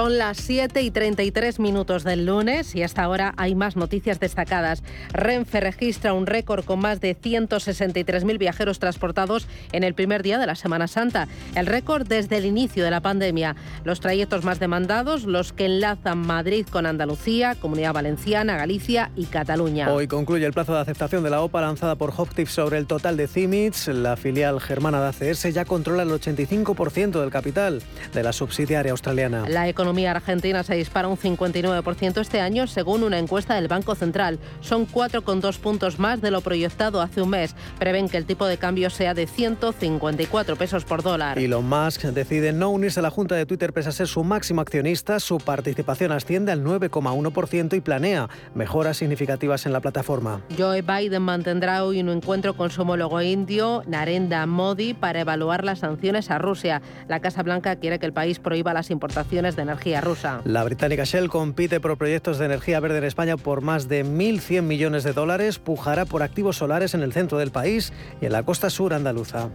Son 0.00 0.16
las 0.16 0.38
7 0.38 0.80
y 0.80 0.90
33 0.90 1.60
minutos 1.60 2.04
del 2.04 2.24
lunes 2.24 2.74
y 2.74 2.82
hasta 2.82 3.02
ahora 3.02 3.34
hay 3.36 3.54
más 3.54 3.76
noticias 3.76 4.18
destacadas. 4.18 4.82
Renfe 5.12 5.60
registra 5.60 6.14
un 6.14 6.26
récord 6.26 6.64
con 6.64 6.80
más 6.80 7.02
de 7.02 7.14
163.000 7.14 8.38
viajeros 8.38 8.78
transportados 8.78 9.46
en 9.72 9.84
el 9.84 9.92
primer 9.92 10.22
día 10.22 10.38
de 10.38 10.46
la 10.46 10.54
Semana 10.54 10.88
Santa. 10.88 11.28
El 11.54 11.66
récord 11.66 12.06
desde 12.06 12.38
el 12.38 12.46
inicio 12.46 12.82
de 12.82 12.90
la 12.90 13.02
pandemia. 13.02 13.56
Los 13.84 14.00
trayectos 14.00 14.42
más 14.42 14.58
demandados, 14.58 15.24
los 15.24 15.52
que 15.52 15.66
enlazan 15.66 16.26
Madrid 16.26 16.66
con 16.70 16.86
Andalucía, 16.86 17.54
Comunidad 17.56 17.92
Valenciana, 17.92 18.56
Galicia 18.56 19.10
y 19.16 19.26
Cataluña. 19.26 19.92
Hoy 19.92 20.08
concluye 20.08 20.46
el 20.46 20.54
plazo 20.54 20.72
de 20.72 20.80
aceptación 20.80 21.22
de 21.24 21.28
la 21.28 21.42
OPA 21.42 21.60
lanzada 21.60 21.96
por 21.96 22.10
Hoptif 22.16 22.48
sobre 22.48 22.78
el 22.78 22.86
total 22.86 23.18
de 23.18 23.28
CIMITS. 23.28 23.88
La 23.88 24.16
filial 24.16 24.62
germana 24.62 25.02
de 25.02 25.08
ACS 25.08 25.52
ya 25.52 25.66
controla 25.66 26.04
el 26.04 26.08
85% 26.08 27.20
del 27.20 27.30
capital 27.30 27.82
de 28.14 28.22
la 28.22 28.32
subsidiaria 28.32 28.92
australiana. 28.92 29.46
La 29.46 29.68
economía 29.68 29.89
argentina 29.98 30.62
se 30.62 30.74
dispara 30.74 31.08
un 31.08 31.16
59% 31.16 32.20
este 32.20 32.40
año, 32.40 32.66
según 32.66 33.02
una 33.02 33.18
encuesta 33.18 33.54
del 33.54 33.68
Banco 33.68 33.94
Central. 33.94 34.38
Son 34.60 34.86
4,2 34.86 35.58
puntos 35.58 35.98
más 35.98 36.20
de 36.20 36.30
lo 36.30 36.40
proyectado 36.40 37.00
hace 37.00 37.22
un 37.22 37.30
mes. 37.30 37.54
Prevén 37.78 38.08
que 38.08 38.16
el 38.16 38.24
tipo 38.24 38.46
de 38.46 38.58
cambio 38.58 38.90
sea 38.90 39.14
de 39.14 39.26
154 39.26 40.56
pesos 40.56 40.84
por 40.84 41.02
dólar. 41.02 41.38
Elon 41.38 41.68
Musk 41.68 42.02
decide 42.04 42.52
no 42.52 42.70
unirse 42.70 43.00
a 43.00 43.02
la 43.02 43.10
Junta 43.10 43.34
de 43.34 43.46
Twitter 43.46 43.72
pese 43.72 43.88
a 43.88 43.92
ser 43.92 44.08
su 44.08 44.24
máximo 44.24 44.60
accionista. 44.60 45.20
Su 45.20 45.38
participación 45.38 46.12
asciende 46.12 46.52
al 46.52 46.64
9,1% 46.64 47.76
y 47.76 47.80
planea 47.80 48.28
mejoras 48.54 48.98
significativas 48.98 49.66
en 49.66 49.72
la 49.72 49.80
plataforma. 49.80 50.42
Joe 50.56 50.82
Biden 50.82 51.22
mantendrá 51.22 51.84
hoy 51.84 52.00
un 52.00 52.08
encuentro 52.08 52.56
con 52.56 52.70
su 52.70 52.82
homólogo 52.82 53.20
indio, 53.20 53.82
Narendra 53.86 54.46
Modi, 54.46 54.94
para 54.94 55.20
evaluar 55.20 55.64
las 55.64 55.80
sanciones 55.80 56.30
a 56.30 56.38
Rusia. 56.38 56.82
La 57.08 57.20
Casa 57.20 57.42
Blanca 57.42 57.76
quiere 57.76 57.98
que 57.98 58.06
el 58.06 58.12
país 58.12 58.38
prohíba 58.38 58.72
las 58.72 58.90
importaciones 58.90 59.56
de 59.56 59.64
energía 59.70 60.00
rusa. 60.00 60.40
La 60.44 60.64
británica 60.64 61.04
Shell 61.04 61.28
compite 61.28 61.80
por 61.80 61.96
proyectos 61.96 62.38
de 62.38 62.46
energía 62.46 62.80
verde 62.80 62.98
en 62.98 63.04
España 63.04 63.36
por 63.36 63.60
más 63.60 63.88
de 63.88 64.04
1.100 64.04 64.62
millones 64.62 65.04
de 65.04 65.12
dólares. 65.12 65.58
Pujará 65.58 66.04
por 66.04 66.22
activos 66.22 66.56
solares 66.56 66.94
en 66.94 67.02
el 67.02 67.12
centro 67.12 67.38
del 67.38 67.50
país 67.50 67.92
y 68.20 68.26
en 68.26 68.32
la 68.32 68.42
costa 68.42 68.70
sur 68.70 68.92
andaluza. 68.92 69.48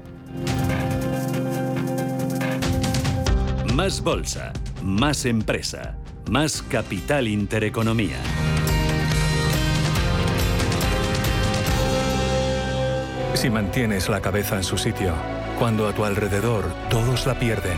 Más 3.74 4.02
bolsa, 4.02 4.54
más 4.82 5.26
empresa, 5.26 5.98
más 6.30 6.62
capital 6.62 7.28
intereconomía. 7.28 8.18
Si 13.34 13.50
mantienes 13.50 14.08
la 14.08 14.22
cabeza 14.22 14.56
en 14.56 14.64
su 14.64 14.78
sitio, 14.78 15.14
cuando 15.60 15.88
a 15.88 15.94
tu 15.94 16.06
alrededor 16.06 16.64
todos 16.90 17.28
la 17.28 17.38
pierden, 17.38 17.78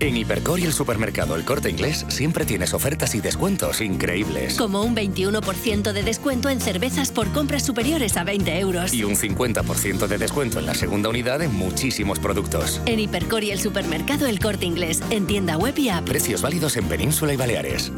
En 0.00 0.16
Hipercor 0.16 0.60
y 0.60 0.64
el 0.64 0.72
supermercado 0.72 1.34
El 1.34 1.44
Corte 1.44 1.70
Inglés 1.70 2.06
siempre 2.08 2.44
tienes 2.44 2.72
ofertas 2.72 3.16
y 3.16 3.20
descuentos 3.20 3.80
increíbles. 3.80 4.56
Como 4.56 4.82
un 4.82 4.94
21% 4.94 5.92
de 5.92 6.02
descuento 6.04 6.48
en 6.48 6.60
cervezas 6.60 7.10
por 7.10 7.32
compras 7.32 7.66
superiores 7.66 8.16
a 8.16 8.22
20 8.22 8.60
euros. 8.60 8.94
Y 8.94 9.02
un 9.02 9.16
50% 9.16 10.06
de 10.06 10.18
descuento 10.18 10.60
en 10.60 10.66
la 10.66 10.74
segunda 10.74 11.08
unidad 11.08 11.42
en 11.42 11.52
muchísimos 11.52 12.20
productos. 12.20 12.80
En 12.86 13.00
Hipercor 13.00 13.42
y 13.42 13.50
el 13.50 13.58
supermercado 13.58 14.26
El 14.26 14.38
Corte 14.38 14.66
Inglés, 14.66 15.02
en 15.10 15.26
tienda 15.26 15.56
web 15.56 15.76
y 15.76 15.88
app. 15.88 16.04
Precios 16.04 16.42
válidos 16.42 16.76
en 16.76 16.84
Península 16.84 17.34
y 17.34 17.36
Baleares. 17.36 17.90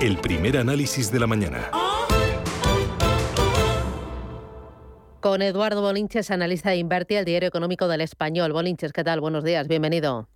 El 0.00 0.18
primer 0.18 0.56
análisis 0.56 1.10
de 1.10 1.18
la 1.18 1.26
mañana. 1.26 1.68
Con 5.26 5.42
Eduardo 5.42 5.82
Bolinches, 5.82 6.30
analista 6.30 6.70
de 6.70 6.76
Inverti, 6.76 7.16
el 7.16 7.24
diario 7.24 7.48
económico 7.48 7.88
del 7.88 8.00
Español. 8.00 8.52
Bolinches, 8.52 8.92
¿qué 8.92 9.02
tal? 9.02 9.20
Buenos 9.20 9.42
días, 9.42 9.66
bienvenido. 9.66 10.28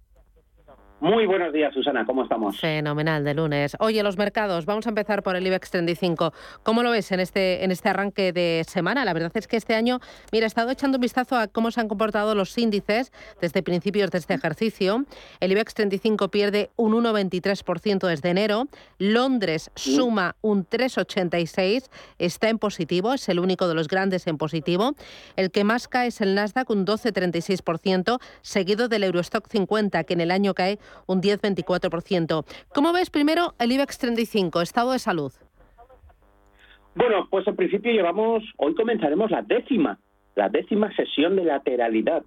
Muy 1.01 1.25
buenos 1.25 1.51
días, 1.51 1.73
Susana, 1.73 2.05
¿cómo 2.05 2.25
estamos? 2.25 2.61
Fenomenal, 2.61 3.25
de 3.25 3.33
lunes. 3.33 3.75
Oye, 3.81 4.03
los 4.03 4.19
mercados, 4.19 4.67
vamos 4.67 4.85
a 4.85 4.91
empezar 4.91 5.23
por 5.23 5.35
el 5.35 5.47
IBEX 5.47 5.71
35. 5.71 6.35
¿Cómo 6.63 6.83
lo 6.83 6.91
ves 6.91 7.11
en 7.11 7.21
este, 7.21 7.65
en 7.65 7.71
este 7.71 7.89
arranque 7.89 8.35
de 8.35 8.65
semana? 8.69 9.07
La 9.07 9.15
verdad 9.15 9.33
es 9.33 9.49
que 9.49 9.57
este 9.57 9.75
año, 9.75 10.01
mira, 10.31 10.45
he 10.45 10.47
estado 10.47 10.71
echando 10.71 10.99
un 10.99 11.01
vistazo 11.01 11.37
a 11.37 11.49
cómo 11.49 11.71
se 11.71 11.81
han 11.81 11.89
comportado 11.89 12.35
los 12.35 12.57
índices 12.59 13.13
desde 13.41 13.63
principios 13.63 14.11
de 14.11 14.19
este 14.19 14.35
ejercicio. 14.35 15.07
El 15.41 15.53
IBEX 15.53 15.73
35 15.73 16.29
pierde 16.29 16.69
un 16.77 16.93
1,23% 16.93 18.07
desde 18.07 18.29
enero. 18.29 18.69
Londres 18.99 19.71
suma 19.77 20.37
un 20.43 20.67
3,86%, 20.67 21.89
está 22.19 22.51
en 22.51 22.59
positivo, 22.59 23.15
es 23.15 23.27
el 23.31 23.41
único 23.41 23.69
de 23.69 23.75
los 23.75 23.89
grandes 23.89 24.27
en 24.27 24.37
positivo. 24.37 24.95
El 25.37 25.51
que 25.51 25.65
más 25.65 25.89
cae 25.89 26.09
es 26.09 26.21
el 26.21 26.35
Nasdaq, 26.35 26.69
un 26.69 26.85
12,36%, 26.85 28.21
seguido 28.43 28.89
del 28.89 29.05
Eurostock 29.05 29.49
50, 29.49 30.05
que 30.05 30.13
en 30.13 30.21
el 30.21 30.31
año 30.31 30.53
cae 30.53 30.79
un 31.07 31.23
10-24%. 31.23 32.45
¿Cómo 32.75 32.93
ves 32.93 33.11
primero 33.11 33.55
el 33.59 33.73
IBEX 33.73 33.99
35, 33.99 34.61
estado 34.61 34.93
de 34.93 34.99
salud? 34.99 35.33
Bueno, 36.95 37.27
pues 37.31 37.47
en 37.47 37.57
principio 37.57 37.93
llevamos, 37.93 38.43
hoy 38.57 38.75
comenzaremos 38.75 39.31
la 39.31 39.43
décima, 39.43 39.99
la 40.35 40.49
décima 40.49 40.91
sesión 40.97 41.37
de 41.37 41.45
lateralidad. 41.45 42.25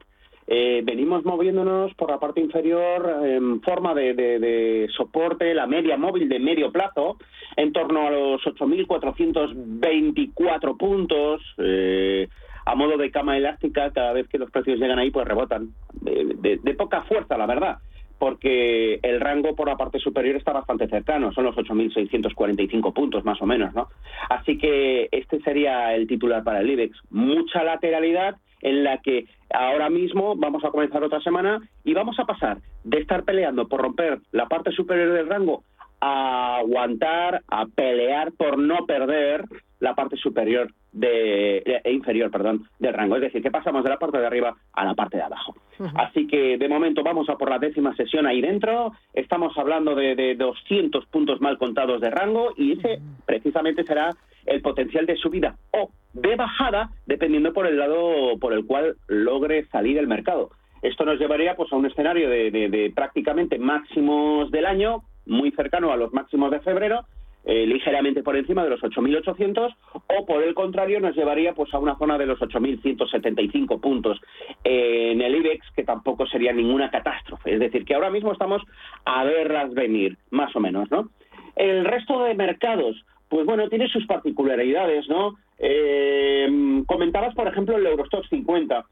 Eh, 0.47 0.81
venimos 0.83 1.23
moviéndonos 1.25 1.93
por 1.95 2.09
la 2.09 2.19
parte 2.19 2.41
inferior 2.41 3.21
en 3.23 3.61
forma 3.61 3.93
de, 3.93 4.89
soporte, 4.95 5.53
la 5.53 5.67
media 5.67 5.95
móvil 5.97 6.27
de 6.27 6.39
medio 6.39 6.71
plazo, 6.71 7.17
en 7.55 7.71
torno 7.71 8.07
a 8.07 8.11
los 8.11 8.41
8.424 8.41 10.77
puntos. 10.77 11.41
Eh, 11.57 12.27
a 12.65 12.75
modo 12.75 12.95
de 12.97 13.11
cama 13.11 13.37
elástica, 13.37 13.91
cada 13.91 14.13
vez 14.13 14.29
que 14.29 14.37
los 14.37 14.49
precios 14.49 14.79
llegan 14.79 14.97
ahí, 14.97 15.11
pues 15.11 15.27
rebotan. 15.27 15.73
de 16.01 16.75
poca 16.77 17.01
fuerza, 17.03 17.37
la 17.37 17.45
verdad 17.45 17.79
porque 18.23 19.01
el 19.03 19.19
rango 19.19 19.53
por 19.53 19.67
la 19.67 19.75
parte 19.75 19.99
superior 19.99 20.37
está 20.37 20.53
bastante 20.53 20.87
cercano, 20.87 21.33
son 21.33 21.43
los 21.43 21.57
8.645 21.57 22.93
puntos 22.93 23.25
más 23.25 23.41
o 23.41 23.45
menos, 23.45 23.75
¿no? 23.75 23.89
Así 24.29 24.57
que 24.57 25.09
este 25.11 25.41
sería 25.41 25.93
el 25.93 26.07
titular 26.07 26.41
para 26.41 26.61
el 26.61 26.69
IBEX. 26.69 26.97
Mucha 27.09 27.65
lateralidad 27.65 28.37
en 28.61 28.85
la 28.85 28.99
que 28.99 29.25
ahora 29.53 29.89
mismo 29.89 30.37
vamos 30.37 30.63
a 30.63 30.69
comenzar 30.69 31.03
otra 31.03 31.19
semana 31.19 31.59
y 31.83 31.93
vamos 31.93 32.17
a 32.17 32.23
pasar 32.23 32.59
de 32.85 32.99
estar 32.99 33.25
peleando 33.25 33.67
por 33.67 33.81
romper 33.81 34.21
la 34.31 34.47
parte 34.47 34.71
superior 34.71 35.11
del 35.11 35.27
rango 35.27 35.65
a 35.99 36.59
aguantar, 36.59 37.41
a 37.49 37.65
pelear 37.65 38.31
por 38.31 38.57
no 38.57 38.85
perder 38.85 39.43
la 39.83 39.93
parte 39.93 40.15
superior 40.15 40.71
de, 40.93 41.57
e 41.83 41.91
inferior, 41.91 42.31
perdón, 42.31 42.63
del 42.79 42.93
rango. 42.93 43.17
Es 43.17 43.21
decir, 43.23 43.43
que 43.43 43.51
pasamos 43.51 43.83
de 43.83 43.89
la 43.89 43.99
parte 43.99 44.17
de 44.17 44.25
arriba 44.25 44.55
a 44.71 44.85
la 44.85 44.93
parte 44.93 45.17
de 45.17 45.23
abajo. 45.23 45.53
Uh 45.77 45.83
-huh. 45.83 45.91
Así 45.95 46.25
que 46.25 46.57
de 46.57 46.69
momento 46.69 47.03
vamos 47.03 47.29
a 47.29 47.35
por 47.35 47.49
la 47.49 47.59
décima 47.59 47.93
sesión 47.95 48.25
ahí 48.25 48.39
dentro. 48.39 48.93
Estamos 49.13 49.57
hablando 49.57 49.93
de, 49.93 50.15
de 50.15 50.35
200 50.35 51.05
puntos 51.07 51.41
mal 51.41 51.57
contados 51.57 51.99
de 51.99 52.09
rango 52.09 52.53
y 52.55 52.73
ese 52.73 53.01
precisamente 53.25 53.83
será 53.83 54.11
el 54.45 54.61
potencial 54.61 55.05
de 55.05 55.17
subida 55.17 55.55
o 55.71 55.89
de 56.13 56.35
bajada, 56.37 56.89
dependiendo 57.05 57.51
por 57.51 57.67
el 57.67 57.77
lado 57.77 58.37
por 58.39 58.53
el 58.53 58.65
cual 58.65 58.95
logre 59.07 59.65
salir 59.65 59.97
el 59.97 60.07
mercado. 60.07 60.49
Esto 60.81 61.03
nos 61.03 61.19
llevaría 61.19 61.55
pues 61.55 61.71
a 61.73 61.75
un 61.75 61.87
escenario 61.87 62.29
de, 62.29 62.51
de, 62.51 62.69
de 62.69 62.91
prácticamente 62.95 63.57
máximos 63.59 64.49
del 64.49 64.65
año, 64.65 65.03
muy 65.25 65.51
cercano 65.51 65.91
a 65.91 65.97
los 65.97 66.13
máximos 66.13 66.51
de 66.51 66.59
febrero, 66.61 67.05
eh, 67.45 67.65
ligeramente 67.67 68.23
por 68.23 68.37
encima 68.37 68.63
de 68.63 68.69
los 68.69 68.81
8.800 68.81 69.75
o 69.93 70.25
por 70.25 70.43
el 70.43 70.53
contrario 70.53 70.99
nos 70.99 71.15
llevaría 71.15 71.53
pues 71.53 71.73
a 71.73 71.79
una 71.79 71.97
zona 71.97 72.17
de 72.17 72.25
los 72.25 72.39
8.175 72.39 73.81
puntos 73.81 74.21
en 74.63 75.21
el 75.21 75.35
IBEX 75.35 75.65
que 75.75 75.83
tampoco 75.83 76.25
sería 76.25 76.53
ninguna 76.53 76.89
catástrofe. 76.89 77.53
Es 77.53 77.59
decir 77.59 77.83
que 77.85 77.95
ahora 77.95 78.09
mismo 78.09 78.31
estamos 78.31 78.61
a 79.05 79.23
verlas 79.25 79.73
venir 79.73 80.17
más 80.31 80.55
o 80.55 80.59
menos 80.59 80.89
no 80.89 81.09
el 81.55 81.85
resto 81.85 82.23
de 82.23 82.33
mercados 82.33 82.95
pues 83.29 83.45
bueno 83.45 83.69
tiene 83.69 83.87
sus 83.87 84.05
particularidades 84.05 85.07
no 85.09 85.35
eh, 85.59 86.83
comentabas 86.85 87.35
por 87.35 87.47
ejemplo 87.47 87.77
el 87.77 87.85
Eurostock 87.85 88.27
50 88.29 88.85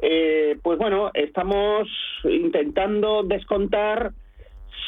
eh, 0.00 0.56
pues 0.62 0.78
bueno 0.78 1.10
estamos 1.14 1.88
intentando 2.24 3.22
descontar 3.22 4.12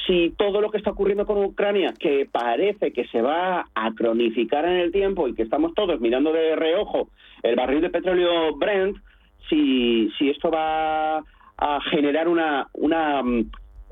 si 0.06 0.30
todo 0.36 0.60
lo 0.60 0.70
que 0.70 0.78
está 0.78 0.90
ocurriendo 0.90 1.26
con 1.26 1.42
Ucrania, 1.44 1.94
que 1.98 2.28
parece 2.30 2.92
que 2.92 3.06
se 3.08 3.22
va 3.22 3.66
a 3.74 3.92
cronificar 3.94 4.64
en 4.64 4.76
el 4.76 4.92
tiempo 4.92 5.28
y 5.28 5.34
que 5.34 5.42
estamos 5.42 5.74
todos 5.74 6.00
mirando 6.00 6.32
de 6.32 6.56
reojo 6.56 7.08
el 7.42 7.56
barril 7.56 7.80
de 7.80 7.90
petróleo 7.90 8.54
Brent, 8.56 8.96
si, 9.48 10.10
si 10.18 10.30
esto 10.30 10.50
va 10.50 11.18
a 11.18 11.80
generar 11.90 12.28
una, 12.28 12.68
una 12.72 13.22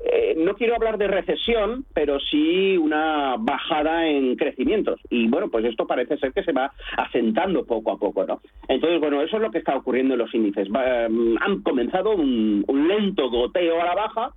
eh, 0.01 0.33
no 0.37 0.55
quiero 0.55 0.75
hablar 0.75 0.97
de 0.97 1.07
recesión, 1.07 1.85
pero 1.93 2.19
sí 2.19 2.77
una 2.77 3.35
bajada 3.37 4.07
en 4.07 4.35
crecimientos. 4.37 4.99
Y 5.09 5.27
bueno, 5.27 5.49
pues 5.49 5.65
esto 5.65 5.85
parece 5.85 6.17
ser 6.17 6.31
que 6.31 6.43
se 6.43 6.53
va 6.53 6.71
asentando 6.97 7.65
poco 7.65 7.91
a 7.91 7.97
poco, 7.97 8.25
¿no? 8.25 8.39
Entonces, 8.69 8.99
bueno, 9.01 9.21
eso 9.21 9.35
es 9.35 9.41
lo 9.41 9.51
que 9.51 9.57
está 9.57 9.75
ocurriendo 9.75 10.13
en 10.13 10.19
los 10.19 10.33
índices. 10.33 10.69
Mm, 10.69 11.35
han 11.41 11.61
comenzado 11.63 12.11
un, 12.15 12.63
lento 12.87 13.29
goteo 13.29 13.81
a 13.81 13.85
la 13.85 13.95
baja, 13.95 14.31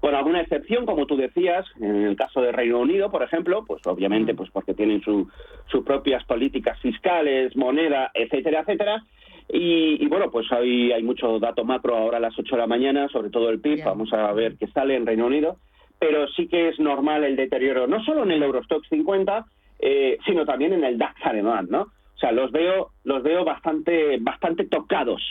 con 0.00 0.14
alguna 0.14 0.40
excepción, 0.40 0.86
como 0.86 1.06
tú 1.06 1.16
decías, 1.16 1.66
en 1.80 2.04
el 2.04 2.16
caso 2.16 2.40
de 2.40 2.52
Reino 2.52 2.78
Unido, 2.78 3.10
por 3.10 3.22
ejemplo, 3.22 3.64
pues 3.66 3.84
obviamente 3.86 4.34
pues 4.34 4.50
porque 4.50 4.74
tienen 4.74 5.02
sus 5.02 5.84
propias 5.84 6.24
políticas 6.24 6.78
fiscales, 6.80 7.56
moneda, 7.56 8.10
etcétera, 8.14 8.60
etcétera, 8.60 9.04
y, 9.50 10.06
bueno, 10.08 10.30
pues 10.30 10.50
hay, 10.52 10.92
hay 10.92 11.02
mucho 11.02 11.38
dato 11.38 11.64
macro 11.64 11.96
ahora 11.96 12.18
a 12.18 12.20
las 12.20 12.38
8 12.38 12.54
de 12.54 12.60
la 12.60 12.66
mañana, 12.66 13.08
sobre 13.08 13.30
todo 13.30 13.48
el 13.48 13.60
PIB, 13.60 13.82
vamos 13.82 14.12
a 14.12 14.30
ver 14.32 14.56
qué 14.58 14.66
sale 14.68 14.94
en 14.94 15.06
Reino 15.06 15.26
Unido, 15.26 15.56
pero 15.98 16.28
sí 16.28 16.48
que 16.48 16.68
es 16.68 16.78
normal 16.78 17.24
el 17.24 17.34
deterioro, 17.34 17.86
no 17.86 18.04
solo 18.04 18.24
en 18.24 18.32
el 18.32 18.42
Eurostox 18.42 18.86
50, 18.90 19.46
eh, 19.80 20.18
sino 20.26 20.44
también 20.44 20.74
en 20.74 20.84
el 20.84 20.98
DAX 20.98 21.24
alemán, 21.24 21.66
¿no? 21.70 21.82
O 21.82 22.18
sea, 22.20 22.30
los 22.32 22.52
veo, 22.52 22.90
los 23.04 23.22
veo 23.22 23.44
bastante, 23.44 24.18
bastante 24.20 24.66
tocados. 24.66 25.22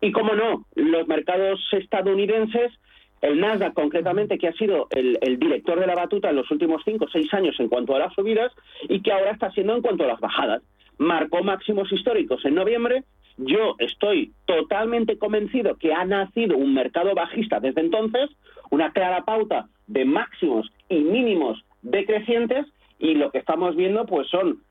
Y 0.00 0.10
como 0.10 0.34
no, 0.34 0.64
los 0.74 1.06
mercados 1.06 1.60
estadounidenses, 1.72 2.72
el 3.20 3.40
Nasdaq 3.40 3.74
concretamente, 3.74 4.38
que 4.38 4.48
ha 4.48 4.52
sido 4.54 4.88
el, 4.90 5.18
director 5.38 5.78
de 5.78 5.86
la 5.86 5.94
batuta 5.94 6.30
en 6.30 6.36
los 6.36 6.50
últimos 6.50 6.82
5 6.84 7.04
o 7.04 7.08
6 7.08 7.34
años 7.34 7.56
en 7.58 7.68
cuanto 7.68 7.94
a 7.94 7.98
las 7.98 8.14
subidas 8.14 8.52
y 8.88 9.00
que 9.02 9.12
ahora 9.12 9.32
está 9.32 9.50
siendo 9.50 9.74
en 9.74 9.82
cuanto 9.82 10.04
a 10.04 10.08
las 10.08 10.20
bajadas. 10.20 10.62
Marcó 10.98 11.42
máximos 11.42 11.92
históricos 11.92 12.44
en 12.44 12.54
noviembre, 12.54 13.04
yo 13.36 13.74
estoy 13.78 14.32
totalmente 14.46 15.18
convencido 15.18 15.76
que 15.76 15.94
ha 15.94 16.04
nacido 16.04 16.56
un 16.56 16.74
mercado 16.74 17.14
bajista 17.14 17.60
desde 17.60 17.80
entonces, 17.80 18.30
una 18.70 18.92
clara 18.92 19.24
pauta 19.24 19.68
de 19.86 20.04
máximos 20.04 20.70
y 20.88 20.96
mínimos 21.00 21.64
decrecientes 21.82 22.66
y 22.98 23.14
lo 23.14 23.30
que 23.30 23.38
estamos 23.38 23.76
viendo 23.76 24.04
pues 24.04 24.28
son, 24.28 24.62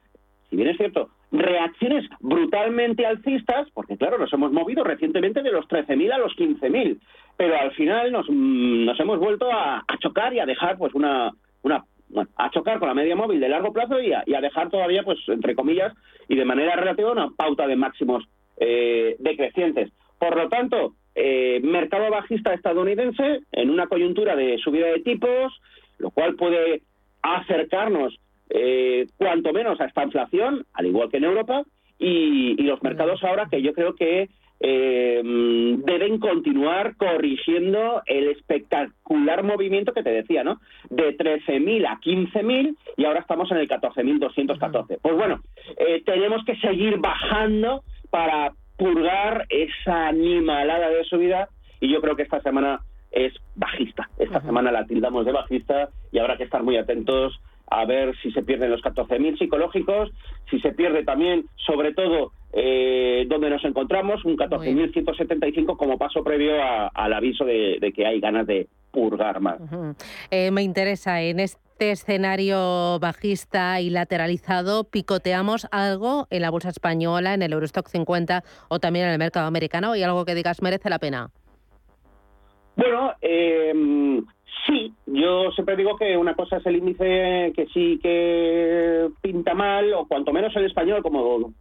si 0.50 0.56
bien 0.56 0.70
es 0.70 0.78
cierto, 0.78 1.10
reacciones 1.32 2.06
brutalmente 2.20 3.06
alcistas, 3.06 3.68
porque 3.74 3.98
claro, 3.98 4.18
nos 4.18 4.32
hemos 4.34 4.52
movido 4.52 4.84
recientemente 4.84 5.44
de 5.44 5.52
los 5.52 5.68
13.000 5.68 6.12
a 6.12 6.18
los 6.18 6.36
15.000, 6.36 7.00
pero 7.38 7.60
al 7.60 7.72
final 7.72 8.12
nos, 8.12 8.28
mm, 8.30 8.86
nos 8.86 9.00
hemos 9.00 9.20
vuelto 9.20 9.52
a, 9.52 9.86
chocar 10.00 10.34
y 10.34 10.40
a 10.40 10.46
dejar 10.46 10.78
pues 10.78 10.94
una, 10.94 11.32
una 11.62 11.84
bueno, 12.10 12.30
a 12.38 12.50
chocar 12.50 12.80
con 12.80 12.88
la 12.88 12.96
media 12.96 13.16
móvil 13.16 13.40
de 13.40 13.50
largo 13.50 13.72
plazo 13.72 14.00
y 14.02 14.14
a, 14.14 14.42
dejar 14.42 14.70
todavía, 14.70 15.04
pues, 15.04 15.20
entre 15.28 15.56
comillas, 15.56 15.94
y 16.28 16.36
de 16.36 16.46
manera 16.46 16.76
relativa, 16.76 17.12
una 17.12 17.30
pauta 17.30 17.68
de 17.68 17.76
máximos 17.76 18.24
eh, 18.58 19.16
decrecientes. 19.20 19.92
Por 20.18 20.36
lo 20.36 20.50
tanto, 20.50 20.96
eh, 21.16 21.60
mercado 21.64 22.10
bajista 22.10 22.54
estadounidense 22.54 23.42
en 23.52 23.70
una 23.70 23.88
coyuntura 23.88 24.36
de 24.36 24.58
subida 24.58 24.88
de 24.88 25.02
tipos, 25.02 25.54
lo 25.98 26.10
cual 26.12 26.36
puede 26.36 26.82
acercarnos 27.22 28.18
eh, 28.50 29.08
cuanto 29.18 29.54
menos 29.54 29.80
a 29.80 29.86
esta 29.86 30.04
inflación, 30.04 30.66
al 30.74 30.86
igual 30.86 31.10
que 31.10 31.18
en 31.18 31.26
Europa, 31.26 31.64
y, 31.98 32.56
los 32.64 32.82
mercados 32.84 33.24
ahora 33.24 33.48
que 33.50 33.62
yo 33.62 33.74
creo 33.74 33.96
que 33.96 34.30
deben 34.62 36.20
continuar 36.20 36.98
corrigiendo 36.98 38.02
el 38.06 38.28
espectacular 38.28 39.42
movimiento 39.42 39.94
que 39.94 40.04
te 40.04 40.12
decía, 40.12 40.44
¿no? 40.44 40.60
De 40.90 41.18
13.000 41.18 41.88
a 41.88 41.98
15.000 42.02 42.76
y 42.98 43.06
ahora 43.06 43.22
estamos 43.22 43.50
en 43.52 43.58
el 43.58 43.70
14.214. 43.70 44.98
Pues 45.02 45.16
bueno, 45.16 45.40
tenemos 46.06 46.44
que 46.44 46.58
seguir 46.58 46.98
bajando 46.98 47.84
para 48.10 48.52
purgar 48.80 49.46
esa 49.50 50.08
animalada 50.08 50.90
de 50.90 51.04
subida 51.04 51.48
y 51.80 51.92
yo 51.92 52.02
creo 52.02 52.16
que 52.16 52.24
esta 52.24 52.42
semana 52.42 52.80
es 53.12 53.34
bajista. 53.56 54.10
Esta 54.18 54.42
semana 54.42 54.72
la 54.72 54.86
tildamos 54.86 55.26
de 55.26 55.32
bajista 55.32 55.90
y 56.12 56.20
habrá 56.20 56.38
que 56.38 56.44
estar 56.44 56.64
muy 56.64 56.78
atentos 56.78 57.40
a 57.70 57.86
ver 57.86 58.16
si 58.22 58.32
se 58.32 58.44
pierden 58.44 58.72
los 58.72 58.82
14.000 58.82 59.38
psicológicos, 59.38 60.12
si 60.50 60.60
se 60.60 60.72
pierde 60.72 61.04
también, 61.04 61.46
sobre 61.56 61.94
todo, 61.94 62.32
eh, 62.54 63.26
donde 63.28 63.50
nos 63.50 63.64
encontramos, 63.64 64.26
un 64.26 64.38
14.175 64.38 65.78
como 65.78 65.98
paso 65.98 66.24
previo 66.24 66.54
al 66.94 67.14
aviso 67.14 67.46
de, 67.46 67.94
que 67.96 68.06
hay 68.06 68.20
ganas 68.20 68.48
de 68.48 68.68
purgar 68.92 69.40
más. 69.40 69.60
Eh, 70.32 70.50
me 70.52 70.64
interesa 70.64 71.22
en 71.22 71.40
este 71.40 71.92
escenario 71.92 73.00
bajista 73.00 73.80
y 73.82 73.90
lateralizado, 73.92 74.86
¿picoteamos 74.86 75.68
algo 75.72 76.28
en 76.32 76.42
la 76.42 76.50
bolsa 76.50 76.70
española, 76.70 77.36
en 77.36 77.44
el 77.44 77.54
Eurostock 77.54 77.88
50 77.88 78.44
o 78.68 78.80
también 78.80 79.06
en 79.06 79.12
el 79.12 79.20
mercado 79.20 79.46
americano? 79.46 79.96
¿Y 79.96 80.02
algo 80.02 80.26
que 80.26 80.34
digas 80.34 80.62
merece 80.62 80.90
la 80.90 81.00
pena? 81.00 81.30
Bueno, 82.76 83.14
sí, 83.22 84.26
yo 85.14 85.52
siempre 85.52 85.76
digo 85.76 85.96
que 85.98 86.18
una 86.18 86.36
cosa 86.36 86.58
es 86.58 86.66
el 86.66 86.78
índice 86.78 87.52
que 87.56 87.68
sí 87.74 88.00
que 88.02 89.10
pinta 89.22 89.54
mal, 89.54 89.94
o 89.94 90.08
cuanto 90.08 90.32
menos 90.34 90.56
el 90.56 90.66
español, 90.66 91.02
como 91.02 91.54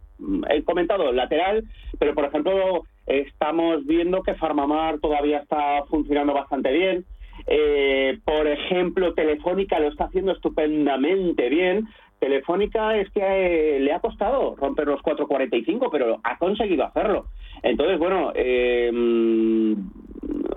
he 0.49 0.63
comentado, 0.63 1.11
lateral, 1.11 1.63
pero 1.97 2.13
por 2.13 2.25
ejemplo 2.25 2.83
estamos 3.05 3.85
viendo 3.85 4.21
que 4.21 4.35
Farmamar 4.35 4.99
todavía 4.99 5.39
está 5.39 5.83
funcionando 5.89 6.33
bastante 6.33 6.71
bien. 6.71 7.05
Eh, 7.47 8.19
por 8.23 8.47
ejemplo, 8.47 9.13
Telefónica 9.13 9.79
lo 9.79 9.87
está 9.87 10.05
haciendo 10.05 10.33
estupendamente 10.33 11.49
bien. 11.49 11.87
Telefónica 12.19 12.97
es 12.97 13.09
que 13.11 13.21
eh, 13.21 13.79
le 13.79 13.93
ha 13.93 13.99
costado 13.99 14.55
romper 14.57 14.87
los 14.87 15.01
4.45, 15.01 15.89
pero 15.91 16.19
ha 16.23 16.37
conseguido 16.37 16.85
hacerlo. 16.85 17.27
Entonces, 17.63 17.97
bueno, 17.97 18.31
eh, 18.35 18.91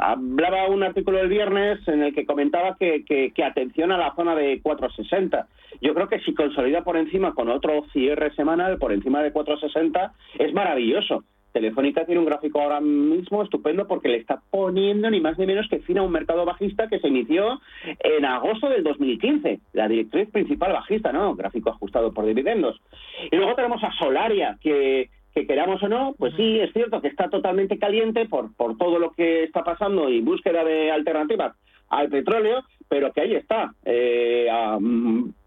hablaba 0.03 0.69
un 0.69 0.83
artículo 0.83 1.21
el 1.21 1.29
viernes 1.29 1.87
en 1.87 2.03
el 2.03 2.15
que 2.15 2.27
comentaba 2.27 2.77
que, 2.79 3.05
que, 3.05 3.45
atención 3.45 3.93
a 3.93 3.99
la 3.99 4.15
zona 4.15 4.35
de 4.35 4.61
4.60. 4.63 5.47
Yo 5.81 5.95
creo 5.95 6.09
que 6.09 6.21
si 6.21 6.35
consolida 6.35 6.83
por 6.83 6.97
encima 6.97 7.35
con 7.35 7.49
otro 7.49 7.85
cierre 7.93 8.35
semanal 8.35 8.79
por 8.79 8.93
encima 8.93 9.23
de 9.23 9.33
4.60 9.33 10.13
es 10.39 10.53
maravilloso. 10.53 11.25
Telefónica 11.53 12.07
tiene 12.07 12.19
un 12.19 12.27
gráfico 12.27 12.61
ahora 12.61 12.81
mismo 12.81 13.43
estupendo 13.43 13.87
porque 13.87 14.09
le 14.09 14.17
está 14.17 14.41
poniendo 14.51 15.11
ni 15.11 15.21
más 15.21 15.39
ni 15.39 15.47
menos 15.47 15.69
que 15.69 15.81
fin 15.81 15.99
a 15.99 16.03
un 16.03 16.11
mercado 16.11 16.47
bajista 16.47 16.89
que 16.89 16.99
se 16.99 17.09
inició 17.09 17.61
en 18.01 18.25
agosto 18.25 18.71
del 18.71 18.83
2015, 18.83 19.61
la 19.75 19.87
directriz 19.87 20.31
principal 20.31 20.73
bajista, 20.73 21.13
¿no? 21.13 21.35
Gráfico 21.35 21.71
ajustado 21.71 22.13
por 22.13 22.25
dividendos. 22.25 22.81
Y 23.31 23.37
luego 23.37 23.55
tenemos 23.55 23.85
a 23.85 23.93
Solaria, 23.93 24.57
que, 24.63 25.11
que 25.35 25.47
queramos 25.47 25.83
o 25.83 25.89
no, 25.89 26.15
pues 26.19 26.35
sí, 26.37 26.61
es 26.61 26.73
cierto 26.73 27.01
que 27.01 27.09
está 27.09 27.29
totalmente 27.29 27.79
caliente 27.79 28.27
por, 28.27 28.55
por 28.55 28.77
todo 28.77 28.99
lo 28.99 29.13
que 29.13 29.45
está 29.45 29.63
pasando 29.65 30.09
y 30.09 30.21
búsqueda 30.21 30.65
de 30.65 30.91
alternativas 30.91 31.55
al 31.89 32.09
petróleo, 32.09 32.63
pero 32.89 33.13
que 33.13 33.21
ahí 33.23 33.35
está, 33.35 33.75
eh, 33.85 34.49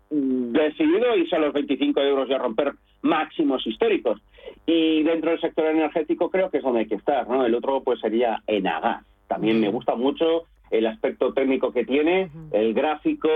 decidido 0.09 1.15
irse 1.15 1.35
a 1.35 1.39
los 1.39 1.53
25 1.53 1.99
euros 2.01 2.29
y 2.29 2.33
a 2.33 2.37
romper 2.37 2.73
máximos 3.01 3.65
históricos. 3.65 4.21
Y 4.65 5.03
dentro 5.03 5.31
del 5.31 5.41
sector 5.41 5.65
energético 5.65 6.29
creo 6.29 6.49
que 6.49 6.57
es 6.57 6.63
donde 6.63 6.81
hay 6.81 6.87
que 6.87 6.95
estar, 6.95 7.27
¿no? 7.27 7.45
El 7.45 7.53
otro 7.55 7.81
pues 7.81 7.99
sería 7.99 8.41
Enagas. 8.47 9.05
También 9.27 9.59
me 9.59 9.69
gusta 9.69 9.95
mucho 9.95 10.43
el 10.71 10.87
aspecto 10.87 11.33
técnico 11.33 11.71
que 11.71 11.85
tiene, 11.85 12.29
el 12.51 12.73
gráfico 12.73 13.29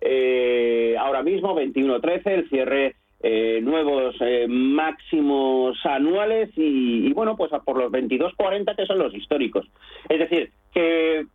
eh, 0.00 0.96
ahora 0.98 1.22
mismo 1.22 1.54
21.13, 1.54 2.26
el 2.26 2.48
cierre 2.48 2.96
eh, 3.22 3.60
nuevos 3.62 4.16
eh, 4.20 4.46
máximos 4.48 5.78
anuales 5.84 6.50
y, 6.56 7.06
y, 7.06 7.12
bueno, 7.12 7.36
pues 7.36 7.50
por 7.64 7.76
los 7.76 7.92
22.40 7.92 8.76
que 8.76 8.86
son 8.86 8.98
los 8.98 9.14
históricos. 9.14 9.66
Es 10.08 10.18
decir, 10.18 10.50
que 10.72 11.26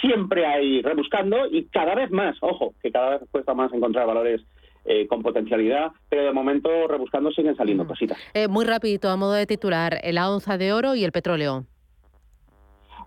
siempre 0.00 0.46
hay 0.46 0.82
rebuscando 0.82 1.46
y 1.50 1.64
cada 1.64 1.94
vez 1.94 2.10
más, 2.10 2.36
ojo, 2.40 2.74
que 2.82 2.90
cada 2.90 3.18
vez 3.18 3.28
cuesta 3.30 3.54
más 3.54 3.72
encontrar 3.72 4.06
valores 4.06 4.42
eh, 4.84 5.06
con 5.06 5.22
potencialidad, 5.22 5.92
pero 6.08 6.24
de 6.24 6.32
momento 6.32 6.88
rebuscando 6.88 7.30
siguen 7.30 7.56
saliendo 7.56 7.86
cositas. 7.86 8.16
Eh, 8.32 8.48
muy 8.48 8.64
rapidito, 8.64 9.10
a 9.10 9.16
modo 9.16 9.34
de 9.34 9.46
titular, 9.46 10.00
la 10.12 10.30
onza 10.30 10.56
de 10.56 10.72
oro 10.72 10.94
y 10.94 11.04
el 11.04 11.12
petróleo. 11.12 11.64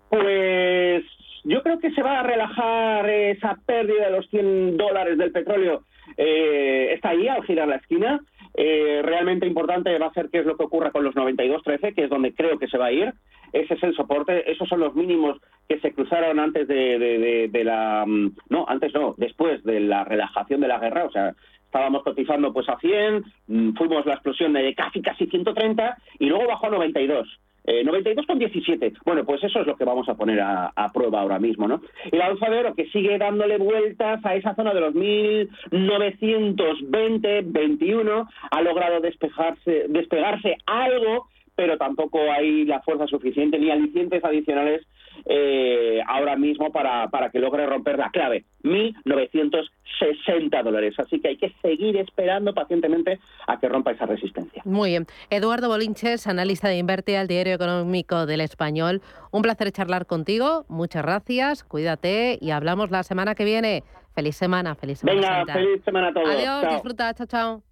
Pues 0.08 1.02
yo 1.44 1.62
creo 1.62 1.78
que 1.80 1.90
se 1.92 2.02
va 2.02 2.20
a 2.20 2.22
relajar 2.22 3.08
esa 3.08 3.58
pérdida 3.66 4.06
de 4.06 4.10
los 4.12 4.28
100 4.28 4.76
dólares 4.76 5.18
del 5.18 5.32
petróleo. 5.32 5.82
Eh, 6.16 6.92
está 6.94 7.10
ahí 7.10 7.28
al 7.28 7.44
girar 7.44 7.68
la 7.68 7.76
esquina. 7.76 8.20
realmente 8.54 9.46
importante 9.46 9.98
va 9.98 10.06
a 10.06 10.14
ser 10.14 10.28
qué 10.30 10.40
es 10.40 10.46
lo 10.46 10.56
que 10.56 10.64
ocurra 10.64 10.90
con 10.90 11.04
los 11.04 11.14
92.13, 11.14 11.94
que 11.94 12.04
es 12.04 12.10
donde 12.10 12.34
creo 12.34 12.58
que 12.58 12.68
se 12.68 12.78
va 12.78 12.86
a 12.86 12.92
ir. 12.92 13.12
Ese 13.52 13.74
es 13.74 13.82
el 13.82 13.94
soporte, 13.94 14.50
esos 14.50 14.68
son 14.68 14.80
los 14.80 14.94
mínimos 14.94 15.38
que 15.68 15.78
se 15.80 15.92
cruzaron 15.92 16.40
antes 16.40 16.66
de, 16.66 17.48
de, 17.50 17.64
la... 17.64 18.04
Mm, 18.06 18.34
no, 18.48 18.64
antes 18.66 18.94
no, 18.94 19.14
después 19.18 19.62
de 19.64 19.80
la 19.80 20.04
relajación 20.04 20.60
de 20.60 20.68
la 20.68 20.78
guerra, 20.78 21.04
o 21.04 21.10
sea, 21.10 21.34
estábamos 21.64 22.02
cotizando 22.02 22.52
pues 22.52 22.68
a 22.68 22.78
100, 22.78 23.24
mm, 23.48 23.72
fuimos 23.74 24.06
la 24.06 24.14
explosión 24.14 24.54
de 24.54 24.74
casi 24.74 25.02
casi 25.02 25.26
130 25.26 25.96
y 26.18 26.26
luego 26.26 26.46
bajó 26.46 26.66
a 26.66 26.70
92. 26.70 27.28
Eh, 27.64 27.84
92,17. 27.84 28.94
Bueno, 29.04 29.24
pues 29.24 29.44
eso 29.44 29.60
es 29.60 29.66
lo 29.66 29.76
que 29.76 29.84
vamos 29.84 30.08
a 30.08 30.14
poner 30.14 30.40
a, 30.40 30.72
prueba 30.92 31.20
ahora 31.20 31.38
mismo, 31.38 31.68
¿no? 31.68 31.80
Y 32.10 32.16
la 32.16 32.30
onza 32.30 32.48
de 32.50 32.58
oro 32.58 32.74
que 32.74 32.88
sigue 32.90 33.18
dándole 33.18 33.58
vueltas 33.58 34.18
a 34.24 34.34
esa 34.34 34.54
zona 34.54 34.72
de 34.74 34.80
los 34.80 34.94
1920, 34.94 37.42
21, 37.44 38.28
ha 38.50 38.62
logrado 38.62 39.00
despejarse, 39.00 39.84
despegarse 39.88 40.56
algo 40.66 41.28
pero 41.54 41.76
tampoco 41.76 42.18
hay 42.30 42.64
la 42.64 42.80
fuerza 42.80 43.06
suficiente 43.06 43.58
ni 43.58 43.70
alicientes 43.70 44.24
adicionales 44.24 44.86
eh, 45.26 46.00
ahora 46.06 46.36
mismo 46.36 46.72
para, 46.72 47.08
para 47.08 47.30
que 47.30 47.38
logre 47.38 47.66
romper 47.66 47.98
la 47.98 48.10
clave, 48.10 48.44
1.960 48.64 50.62
dólares. 50.62 50.94
Así 50.98 51.20
que 51.20 51.28
hay 51.28 51.36
que 51.36 51.52
seguir 51.62 51.96
esperando 51.96 52.54
pacientemente 52.54 53.20
a 53.46 53.60
que 53.60 53.68
rompa 53.68 53.92
esa 53.92 54.06
resistencia. 54.06 54.62
Muy 54.64 54.90
bien. 54.90 55.06
Eduardo 55.30 55.68
Bolinches, 55.68 56.26
analista 56.26 56.68
de 56.68 56.78
Inverte 56.78 57.16
al 57.18 57.28
Diario 57.28 57.54
Económico 57.54 58.26
del 58.26 58.40
Español. 58.40 59.02
Un 59.30 59.42
placer 59.42 59.70
charlar 59.72 60.06
contigo. 60.06 60.64
Muchas 60.68 61.02
gracias. 61.02 61.64
Cuídate 61.64 62.38
y 62.40 62.50
hablamos 62.50 62.90
la 62.90 63.02
semana 63.02 63.34
que 63.34 63.44
viene. 63.44 63.84
Feliz 64.14 64.36
semana, 64.36 64.74
feliz 64.74 64.98
semana. 64.98 65.38
Venga, 65.38 65.54
feliz 65.54 65.82
semana 65.84 66.08
a 66.08 66.12
todos. 66.12 66.28
Adiós, 66.28 66.72
disfruta, 66.72 67.14
chao, 67.14 67.26
chao. 67.26 67.71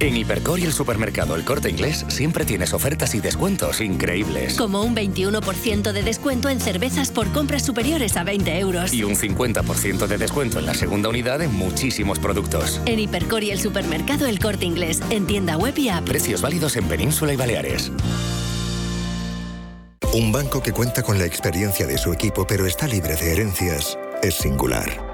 En 0.00 0.16
Hipercor 0.16 0.58
y 0.58 0.64
el 0.64 0.72
supermercado 0.72 1.36
El 1.36 1.44
Corte 1.44 1.70
Inglés 1.70 2.04
siempre 2.08 2.44
tienes 2.44 2.72
ofertas 2.74 3.14
y 3.14 3.20
descuentos 3.20 3.80
increíbles. 3.80 4.54
Como 4.56 4.82
un 4.82 4.94
21% 4.94 5.92
de 5.92 6.02
descuento 6.02 6.48
en 6.48 6.60
cervezas 6.60 7.10
por 7.10 7.30
compras 7.32 7.64
superiores 7.64 8.16
a 8.16 8.24
20 8.24 8.58
euros. 8.58 8.92
Y 8.92 9.04
un 9.04 9.14
50% 9.14 10.06
de 10.06 10.18
descuento 10.18 10.58
en 10.58 10.66
la 10.66 10.74
segunda 10.74 11.08
unidad 11.08 11.42
en 11.42 11.54
muchísimos 11.54 12.18
productos. 12.18 12.80
En 12.86 12.98
Hipercor 12.98 13.44
y 13.44 13.50
el 13.50 13.60
supermercado 13.60 14.26
El 14.26 14.38
Corte 14.38 14.66
Inglés, 14.66 15.00
en 15.10 15.26
tienda 15.26 15.56
web 15.56 15.78
y 15.78 15.88
app. 15.88 16.04
Precios 16.04 16.42
válidos 16.42 16.76
en 16.76 16.86
Península 16.88 17.32
y 17.32 17.36
Baleares. 17.36 17.92
Un 20.12 20.30
banco 20.30 20.62
que 20.62 20.72
cuenta 20.72 21.02
con 21.02 21.18
la 21.18 21.24
experiencia 21.24 21.86
de 21.86 21.98
su 21.98 22.12
equipo 22.12 22.46
pero 22.46 22.66
está 22.66 22.86
libre 22.86 23.16
de 23.16 23.32
herencias 23.32 23.98
es 24.22 24.34
singular. 24.36 25.13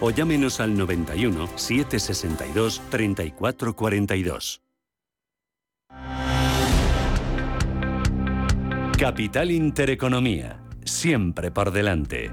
o 0.00 0.10
llámenos 0.10 0.60
al 0.60 0.76
91 0.76 1.48
762 1.56 2.82
3442. 2.90 4.62
Capital 8.98 9.50
Intereconomía, 9.50 10.62
siempre 10.84 11.50
por 11.50 11.70
delante. 11.70 12.30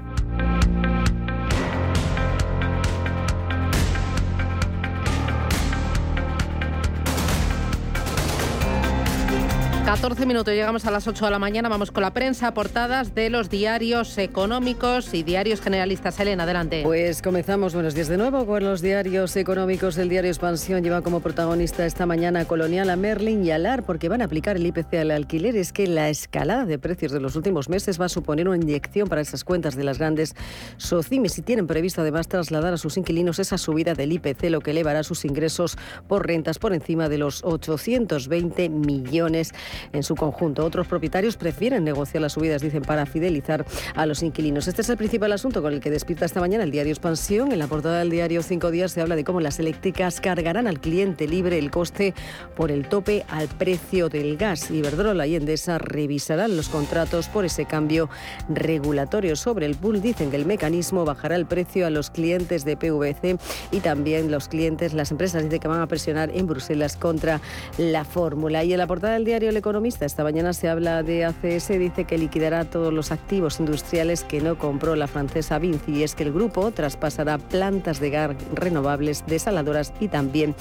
14 9.88 10.26
minutos, 10.26 10.52
llegamos 10.52 10.84
a 10.84 10.90
las 10.90 11.08
8 11.08 11.24
de 11.24 11.30
la 11.30 11.38
mañana, 11.38 11.70
vamos 11.70 11.90
con 11.90 12.02
la 12.02 12.12
prensa, 12.12 12.52
portadas 12.52 13.14
de 13.14 13.30
los 13.30 13.48
diarios 13.48 14.18
económicos 14.18 15.14
y 15.14 15.22
diarios 15.22 15.62
generalistas. 15.62 16.20
Elena, 16.20 16.42
adelante. 16.42 16.82
Pues 16.84 17.22
comenzamos, 17.22 17.72
buenos 17.72 17.94
días 17.94 18.08
de 18.08 18.18
nuevo 18.18 18.44
con 18.44 18.62
los 18.62 18.82
diarios 18.82 19.34
económicos. 19.36 19.96
El 19.96 20.10
diario 20.10 20.30
Expansión 20.30 20.84
lleva 20.84 21.00
como 21.00 21.20
protagonista 21.20 21.86
esta 21.86 22.04
mañana 22.04 22.44
Colonial 22.44 22.90
a 22.90 22.96
Merlin 22.96 23.42
y 23.46 23.50
Alar 23.50 23.82
porque 23.82 24.10
van 24.10 24.20
a 24.20 24.26
aplicar 24.26 24.56
el 24.56 24.66
IPC 24.66 24.92
al 24.92 25.10
alquiler. 25.10 25.56
Es 25.56 25.72
que 25.72 25.86
la 25.86 26.10
escalada 26.10 26.66
de 26.66 26.78
precios 26.78 27.10
de 27.10 27.20
los 27.20 27.34
últimos 27.34 27.70
meses 27.70 27.98
va 27.98 28.04
a 28.04 28.10
suponer 28.10 28.46
una 28.46 28.58
inyección 28.58 29.08
para 29.08 29.22
esas 29.22 29.42
cuentas 29.42 29.74
de 29.74 29.84
las 29.84 29.96
grandes 29.96 30.36
socimis 30.76 31.38
y 31.38 31.40
tienen 31.40 31.66
previsto 31.66 32.02
además 32.02 32.28
trasladar 32.28 32.74
a 32.74 32.76
sus 32.76 32.98
inquilinos 32.98 33.38
esa 33.38 33.56
subida 33.56 33.94
del 33.94 34.12
IPC, 34.12 34.50
lo 34.50 34.60
que 34.60 34.72
elevará 34.72 35.02
sus 35.02 35.24
ingresos 35.24 35.78
por 36.08 36.26
rentas 36.26 36.58
por 36.58 36.74
encima 36.74 37.08
de 37.08 37.16
los 37.16 37.42
820 37.42 38.68
millones 38.68 39.54
en 39.92 40.02
su 40.02 40.14
conjunto. 40.14 40.64
Otros 40.64 40.86
propietarios 40.86 41.36
prefieren 41.36 41.84
negociar 41.84 42.22
las 42.22 42.32
subidas, 42.32 42.62
dicen, 42.62 42.82
para 42.82 43.06
fidelizar 43.06 43.64
a 43.94 44.06
los 44.06 44.22
inquilinos. 44.22 44.68
Este 44.68 44.82
es 44.82 44.88
el 44.88 44.96
principal 44.96 45.32
asunto 45.32 45.62
con 45.62 45.72
el 45.72 45.80
que 45.80 45.90
despierta 45.90 46.24
esta 46.24 46.40
mañana 46.40 46.64
el 46.64 46.70
diario 46.70 46.92
Expansión. 46.92 47.52
En 47.52 47.58
la 47.58 47.66
portada 47.66 47.98
del 47.98 48.10
diario 48.10 48.42
Cinco 48.42 48.70
Días 48.70 48.92
se 48.92 49.00
habla 49.00 49.16
de 49.16 49.24
cómo 49.24 49.40
las 49.40 49.58
eléctricas 49.58 50.20
cargarán 50.20 50.66
al 50.66 50.80
cliente 50.80 51.26
libre 51.26 51.58
el 51.58 51.70
coste 51.70 52.14
por 52.56 52.70
el 52.70 52.88
tope 52.88 53.24
al 53.28 53.48
precio 53.48 54.08
del 54.08 54.36
gas. 54.36 54.70
Iberdrola 54.70 55.26
y 55.26 55.36
Endesa 55.36 55.78
revisarán 55.78 56.56
los 56.56 56.68
contratos 56.68 57.28
por 57.28 57.44
ese 57.44 57.64
cambio 57.64 58.08
regulatorio. 58.48 59.36
Sobre 59.36 59.66
el 59.66 59.76
pool 59.76 60.00
dicen 60.00 60.30
que 60.30 60.36
el 60.36 60.46
mecanismo 60.46 61.04
bajará 61.04 61.36
el 61.36 61.46
precio 61.46 61.86
a 61.86 61.90
los 61.90 62.10
clientes 62.10 62.64
de 62.64 62.76
PVC 62.76 63.38
y 63.70 63.80
también 63.80 64.30
los 64.30 64.48
clientes, 64.48 64.94
las 64.94 65.10
empresas 65.10 65.44
dicen 65.44 65.60
que 65.60 65.68
van 65.68 65.80
a 65.80 65.86
presionar 65.86 66.30
en 66.34 66.46
Bruselas 66.46 66.96
contra 66.96 67.40
la 67.76 68.04
fórmula. 68.04 68.64
Y 68.64 68.72
en 68.72 68.78
la 68.78 68.86
portada 68.86 69.14
del 69.14 69.24
diario 69.24 69.52
Le 69.52 69.62
economista. 69.68 70.06
Esta 70.06 70.24
mañana 70.24 70.54
se 70.54 70.70
habla 70.70 71.02
de 71.02 71.26
ACS, 71.26 71.68
dice 71.68 72.06
que 72.06 72.16
liquidará 72.16 72.64
todos 72.64 72.90
los 72.90 73.12
activos 73.12 73.60
industriales 73.60 74.24
que 74.24 74.40
no 74.40 74.56
compró 74.56 74.96
la 74.96 75.06
francesa 75.06 75.58
Vinci 75.58 75.92
y 75.92 76.02
es 76.04 76.14
que 76.14 76.22
el 76.22 76.32
grupo 76.32 76.70
traspasará 76.70 77.36
plantas 77.36 78.00
de 78.00 78.08
gas 78.08 78.30
renovables, 78.54 79.24
desaladoras 79.26 79.92
y 80.00 80.08
también 80.08 80.54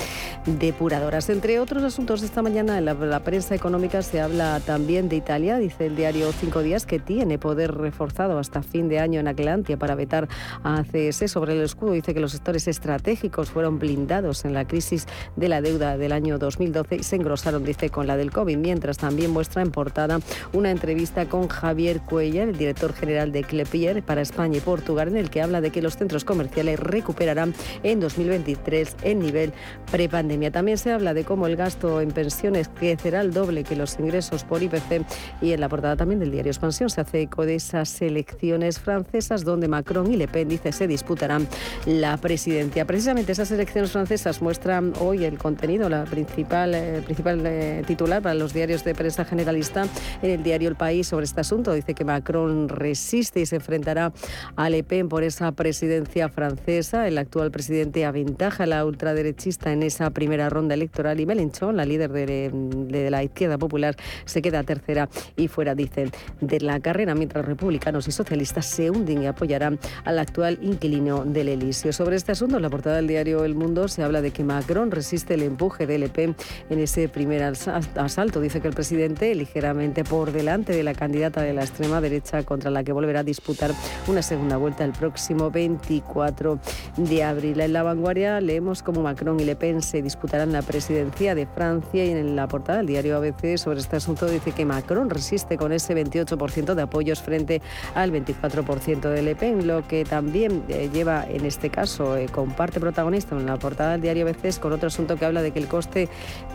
depuradoras. 0.45 1.29
Entre 1.29 1.61
otros 1.61 1.83
asuntos, 1.83 2.21
esta 2.21 2.41
mañana 2.41 2.77
en 2.77 2.83
la, 2.83 3.19
prensa 3.21 3.55
económica 3.55 4.01
se 4.01 4.19
habla 4.19 4.59
también 4.59 5.07
de 5.07 5.15
Italia, 5.15 5.57
dice 5.57 5.85
el 5.85 5.95
diario 5.95 6.29
Cinco 6.33 6.61
Días, 6.61 6.85
que 6.85 6.99
tiene 6.99 7.39
poder 7.39 7.75
reforzado 7.75 8.39
hasta 8.39 8.61
fin 8.61 8.89
de 8.89 8.99
año 8.99 9.21
en 9.21 9.29
Atlantia 9.29 9.77
para 9.77 9.95
vetar 9.95 10.27
a 10.63 10.79
ACS. 10.79 11.31
Sobre 11.31 11.53
el 11.53 11.61
escudo 11.61 11.93
dice 11.93 12.13
que 12.13 12.19
los 12.19 12.33
sectores 12.33 12.67
estratégicos 12.67 13.51
fueron 13.51 13.79
blindados 13.79 14.43
en 14.43 14.53
la 14.53 14.67
crisis 14.67 15.07
de 15.37 15.47
la 15.47 15.61
deuda 15.61 15.97
del 15.97 16.11
año 16.11 16.37
2012 16.37 16.97
y 16.97 17.03
se 17.03 17.15
engrosaron, 17.15 17.63
dice, 17.63 17.89
con 17.89 18.05
la 18.05 18.17
del 18.17 18.31
COVID, 18.31 18.57
mientras 18.57 18.96
también 18.97 19.31
muestra 19.31 19.61
en 19.61 19.71
portada 19.71 20.19
una 20.53 20.71
entrevista 20.71 21.27
con 21.27 21.47
Javier 21.47 22.01
Cuellar, 22.01 22.49
el 22.49 22.57
director 22.57 22.93
general 22.93 23.31
de 23.31 23.43
Clepier 23.43 24.03
para 24.03 24.21
España 24.21 24.57
y 24.57 24.61
Portugal, 24.61 25.07
en 25.09 25.17
el 25.17 25.29
que 25.29 25.41
habla 25.41 25.61
de 25.61 25.71
que 25.71 25.81
los 25.81 25.97
centros 25.97 26.25
comerciales 26.25 26.79
recuperarán 26.79 27.53
en 27.83 27.99
2023 27.99 28.95
el 29.03 29.19
nivel 29.19 29.53
prepandemia. 29.91 30.51
También 30.51 30.77
se 30.77 30.91
habla 30.91 31.13
de 31.13 31.23
cómo 31.23 31.47
el 31.47 31.55
gasto 31.55 32.01
en 32.01 32.11
pensiones 32.11 32.69
crecerá 32.69 33.21
el 33.21 33.33
doble 33.33 33.63
que 33.63 33.75
los 33.75 33.99
ingresos 33.99 34.43
por 34.43 34.61
IPC 34.61 35.05
y 35.41 35.51
en 35.53 35.61
la 35.61 35.69
portada 35.69 35.95
también 35.95 36.19
del 36.19 36.31
diario 36.31 36.51
Expansión 36.51 36.89
se 36.89 37.01
hace 37.01 37.21
eco 37.21 37.45
de 37.45 37.55
esas 37.55 38.01
elecciones 38.01 38.79
francesas 38.79 39.43
donde 39.43 39.67
Macron 39.67 40.11
y 40.11 40.17
Le 40.17 40.27
Pen 40.27 40.49
dice 40.49 40.71
se 40.71 40.87
disputarán 40.87 41.47
la 41.85 42.17
presidencia. 42.17 42.85
Precisamente 42.85 43.31
esas 43.31 43.51
elecciones 43.51 43.91
francesas 43.91 44.41
muestran 44.41 44.93
hoy 44.99 45.25
el 45.25 45.37
contenido, 45.37 45.89
la 45.89 46.05
principal, 46.05 46.73
eh, 46.73 47.01
principal 47.05 47.41
eh, 47.45 47.83
titular 47.85 48.21
para 48.21 48.35
los 48.35 48.53
diarios 48.53 48.83
de 48.87 48.95
prensa 48.95 49.25
generalista 49.25 49.85
en 50.21 50.31
el 50.31 50.43
diario 50.43 50.69
El 50.69 50.75
País 50.75 51.07
sobre 51.07 51.25
este 51.25 51.41
asunto. 51.41 51.73
Dice 51.73 51.93
que 51.93 52.05
Macron 52.05 52.69
resiste 52.69 53.39
y 53.39 53.45
se 53.45 53.57
enfrentará 53.57 54.13
a 54.55 54.69
Le 54.69 54.83
Pen 54.83 55.09
por 55.09 55.23
esa 55.23 55.51
presidencia 55.51 56.29
francesa. 56.29 57.07
El 57.07 57.17
actual 57.17 57.51
presidente 57.51 58.05
aventaja 58.05 58.63
a 58.63 58.67
la 58.67 58.85
ultraderechista 58.85 59.71
en 59.71 59.83
esa 59.83 60.09
primera 60.09 60.49
ronda 60.49 60.73
electoral 60.73 61.19
y 61.19 61.25
Mélenchon, 61.25 61.77
la 61.77 61.85
líder 61.85 62.11
de, 62.11 62.51
de 62.51 63.11
la 63.11 63.23
izquierda 63.23 63.57
popular, 63.57 63.95
se 64.25 64.41
queda 64.41 64.63
tercera 64.63 65.09
y 65.35 65.47
fuera, 65.47 65.75
dicen, 65.75 66.11
de 66.41 66.59
la 66.61 66.79
carrera, 66.79 67.15
mientras 67.15 67.45
republicanos 67.45 68.07
y 68.07 68.11
socialistas 68.11 68.65
se 68.65 68.89
hunden 68.89 69.21
y 69.21 69.27
apoyarán 69.27 69.79
al 70.05 70.19
actual 70.19 70.59
inquilino 70.61 71.25
del 71.25 71.49
Elíseo. 71.49 71.91
Sobre 71.93 72.15
este 72.15 72.31
asunto, 72.31 72.57
en 72.57 72.61
la 72.61 72.69
portada 72.69 72.97
del 72.97 73.07
diario 73.07 73.45
El 73.45 73.55
Mundo 73.55 73.87
se 73.87 74.03
habla 74.03 74.21
de 74.21 74.31
que 74.31 74.43
Macron 74.43 74.91
resiste 74.91 75.33
el 75.33 75.43
empuje 75.43 75.85
del 75.85 76.03
EP 76.03 76.17
en 76.17 76.79
ese 76.79 77.09
primer 77.09 77.43
asalto. 77.43 78.39
Dice 78.41 78.61
que 78.61 78.67
el 78.67 78.73
presidente, 78.77 79.33
ligeramente 79.33 80.03
por 80.03 80.31
delante 80.31 80.71
de 80.71 80.83
la 80.83 80.93
candidata 80.93 81.41
de 81.41 81.51
la 81.51 81.63
extrema 81.63 81.99
derecha 81.99 82.43
contra 82.43 82.69
la 82.69 82.83
que 82.83 82.91
volverá 82.91 83.21
a 83.21 83.23
disputar 83.23 83.71
una 84.07 84.21
segunda 84.21 84.57
vuelta 84.57 84.83
el 84.85 84.91
próximo 84.91 85.49
24 85.49 86.59
de 86.97 87.23
abril. 87.23 87.59
En 87.59 87.73
la 87.73 87.81
vanguardia 87.81 88.39
leemos 88.39 88.83
cómo 88.83 89.01
Macron 89.01 89.39
y 89.39 89.45
Le 89.45 89.55
Pen 89.55 89.81
se 89.81 90.03
disputarán 90.03 90.51
la 90.51 90.61
presidencia 90.61 91.33
de 91.33 91.47
Francia 91.47 92.05
y 92.05 92.11
en 92.11 92.35
la 92.35 92.47
portada 92.47 92.77
del 92.77 92.85
diario 92.85 93.17
ABC 93.17 93.57
sobre 93.57 93.79
este 93.79 93.95
asunto 93.95 94.27
dice 94.27 94.51
que 94.51 94.63
Macron 94.63 95.09
resiste 95.09 95.57
con 95.57 95.71
ese 95.71 95.95
28% 95.95 96.75
de 96.75 96.81
apoyos 96.83 97.19
frente 97.19 97.63
al 97.95 98.11
24% 98.11 99.09
de 99.09 99.23
Le 99.23 99.35
Pen, 99.35 99.65
lo 99.65 99.87
que 99.87 100.05
también 100.05 100.63
eh, 100.69 100.91
lleva 100.93 101.25
en 101.27 101.47
este 101.47 101.71
caso, 101.71 102.15
eh, 102.15 102.27
comparte 102.31 102.79
protagonista 102.79 103.35
en 103.35 103.47
la 103.47 103.57
portada 103.57 103.93
del 103.93 104.01
diario 104.01 104.27
ABC 104.27 104.59
con 104.59 104.71
otro 104.71 104.85
asunto 104.85 105.15
que 105.15 105.25
habla 105.25 105.41
de 105.41 105.49
que 105.49 105.57
el 105.57 105.67
coste 105.67 106.09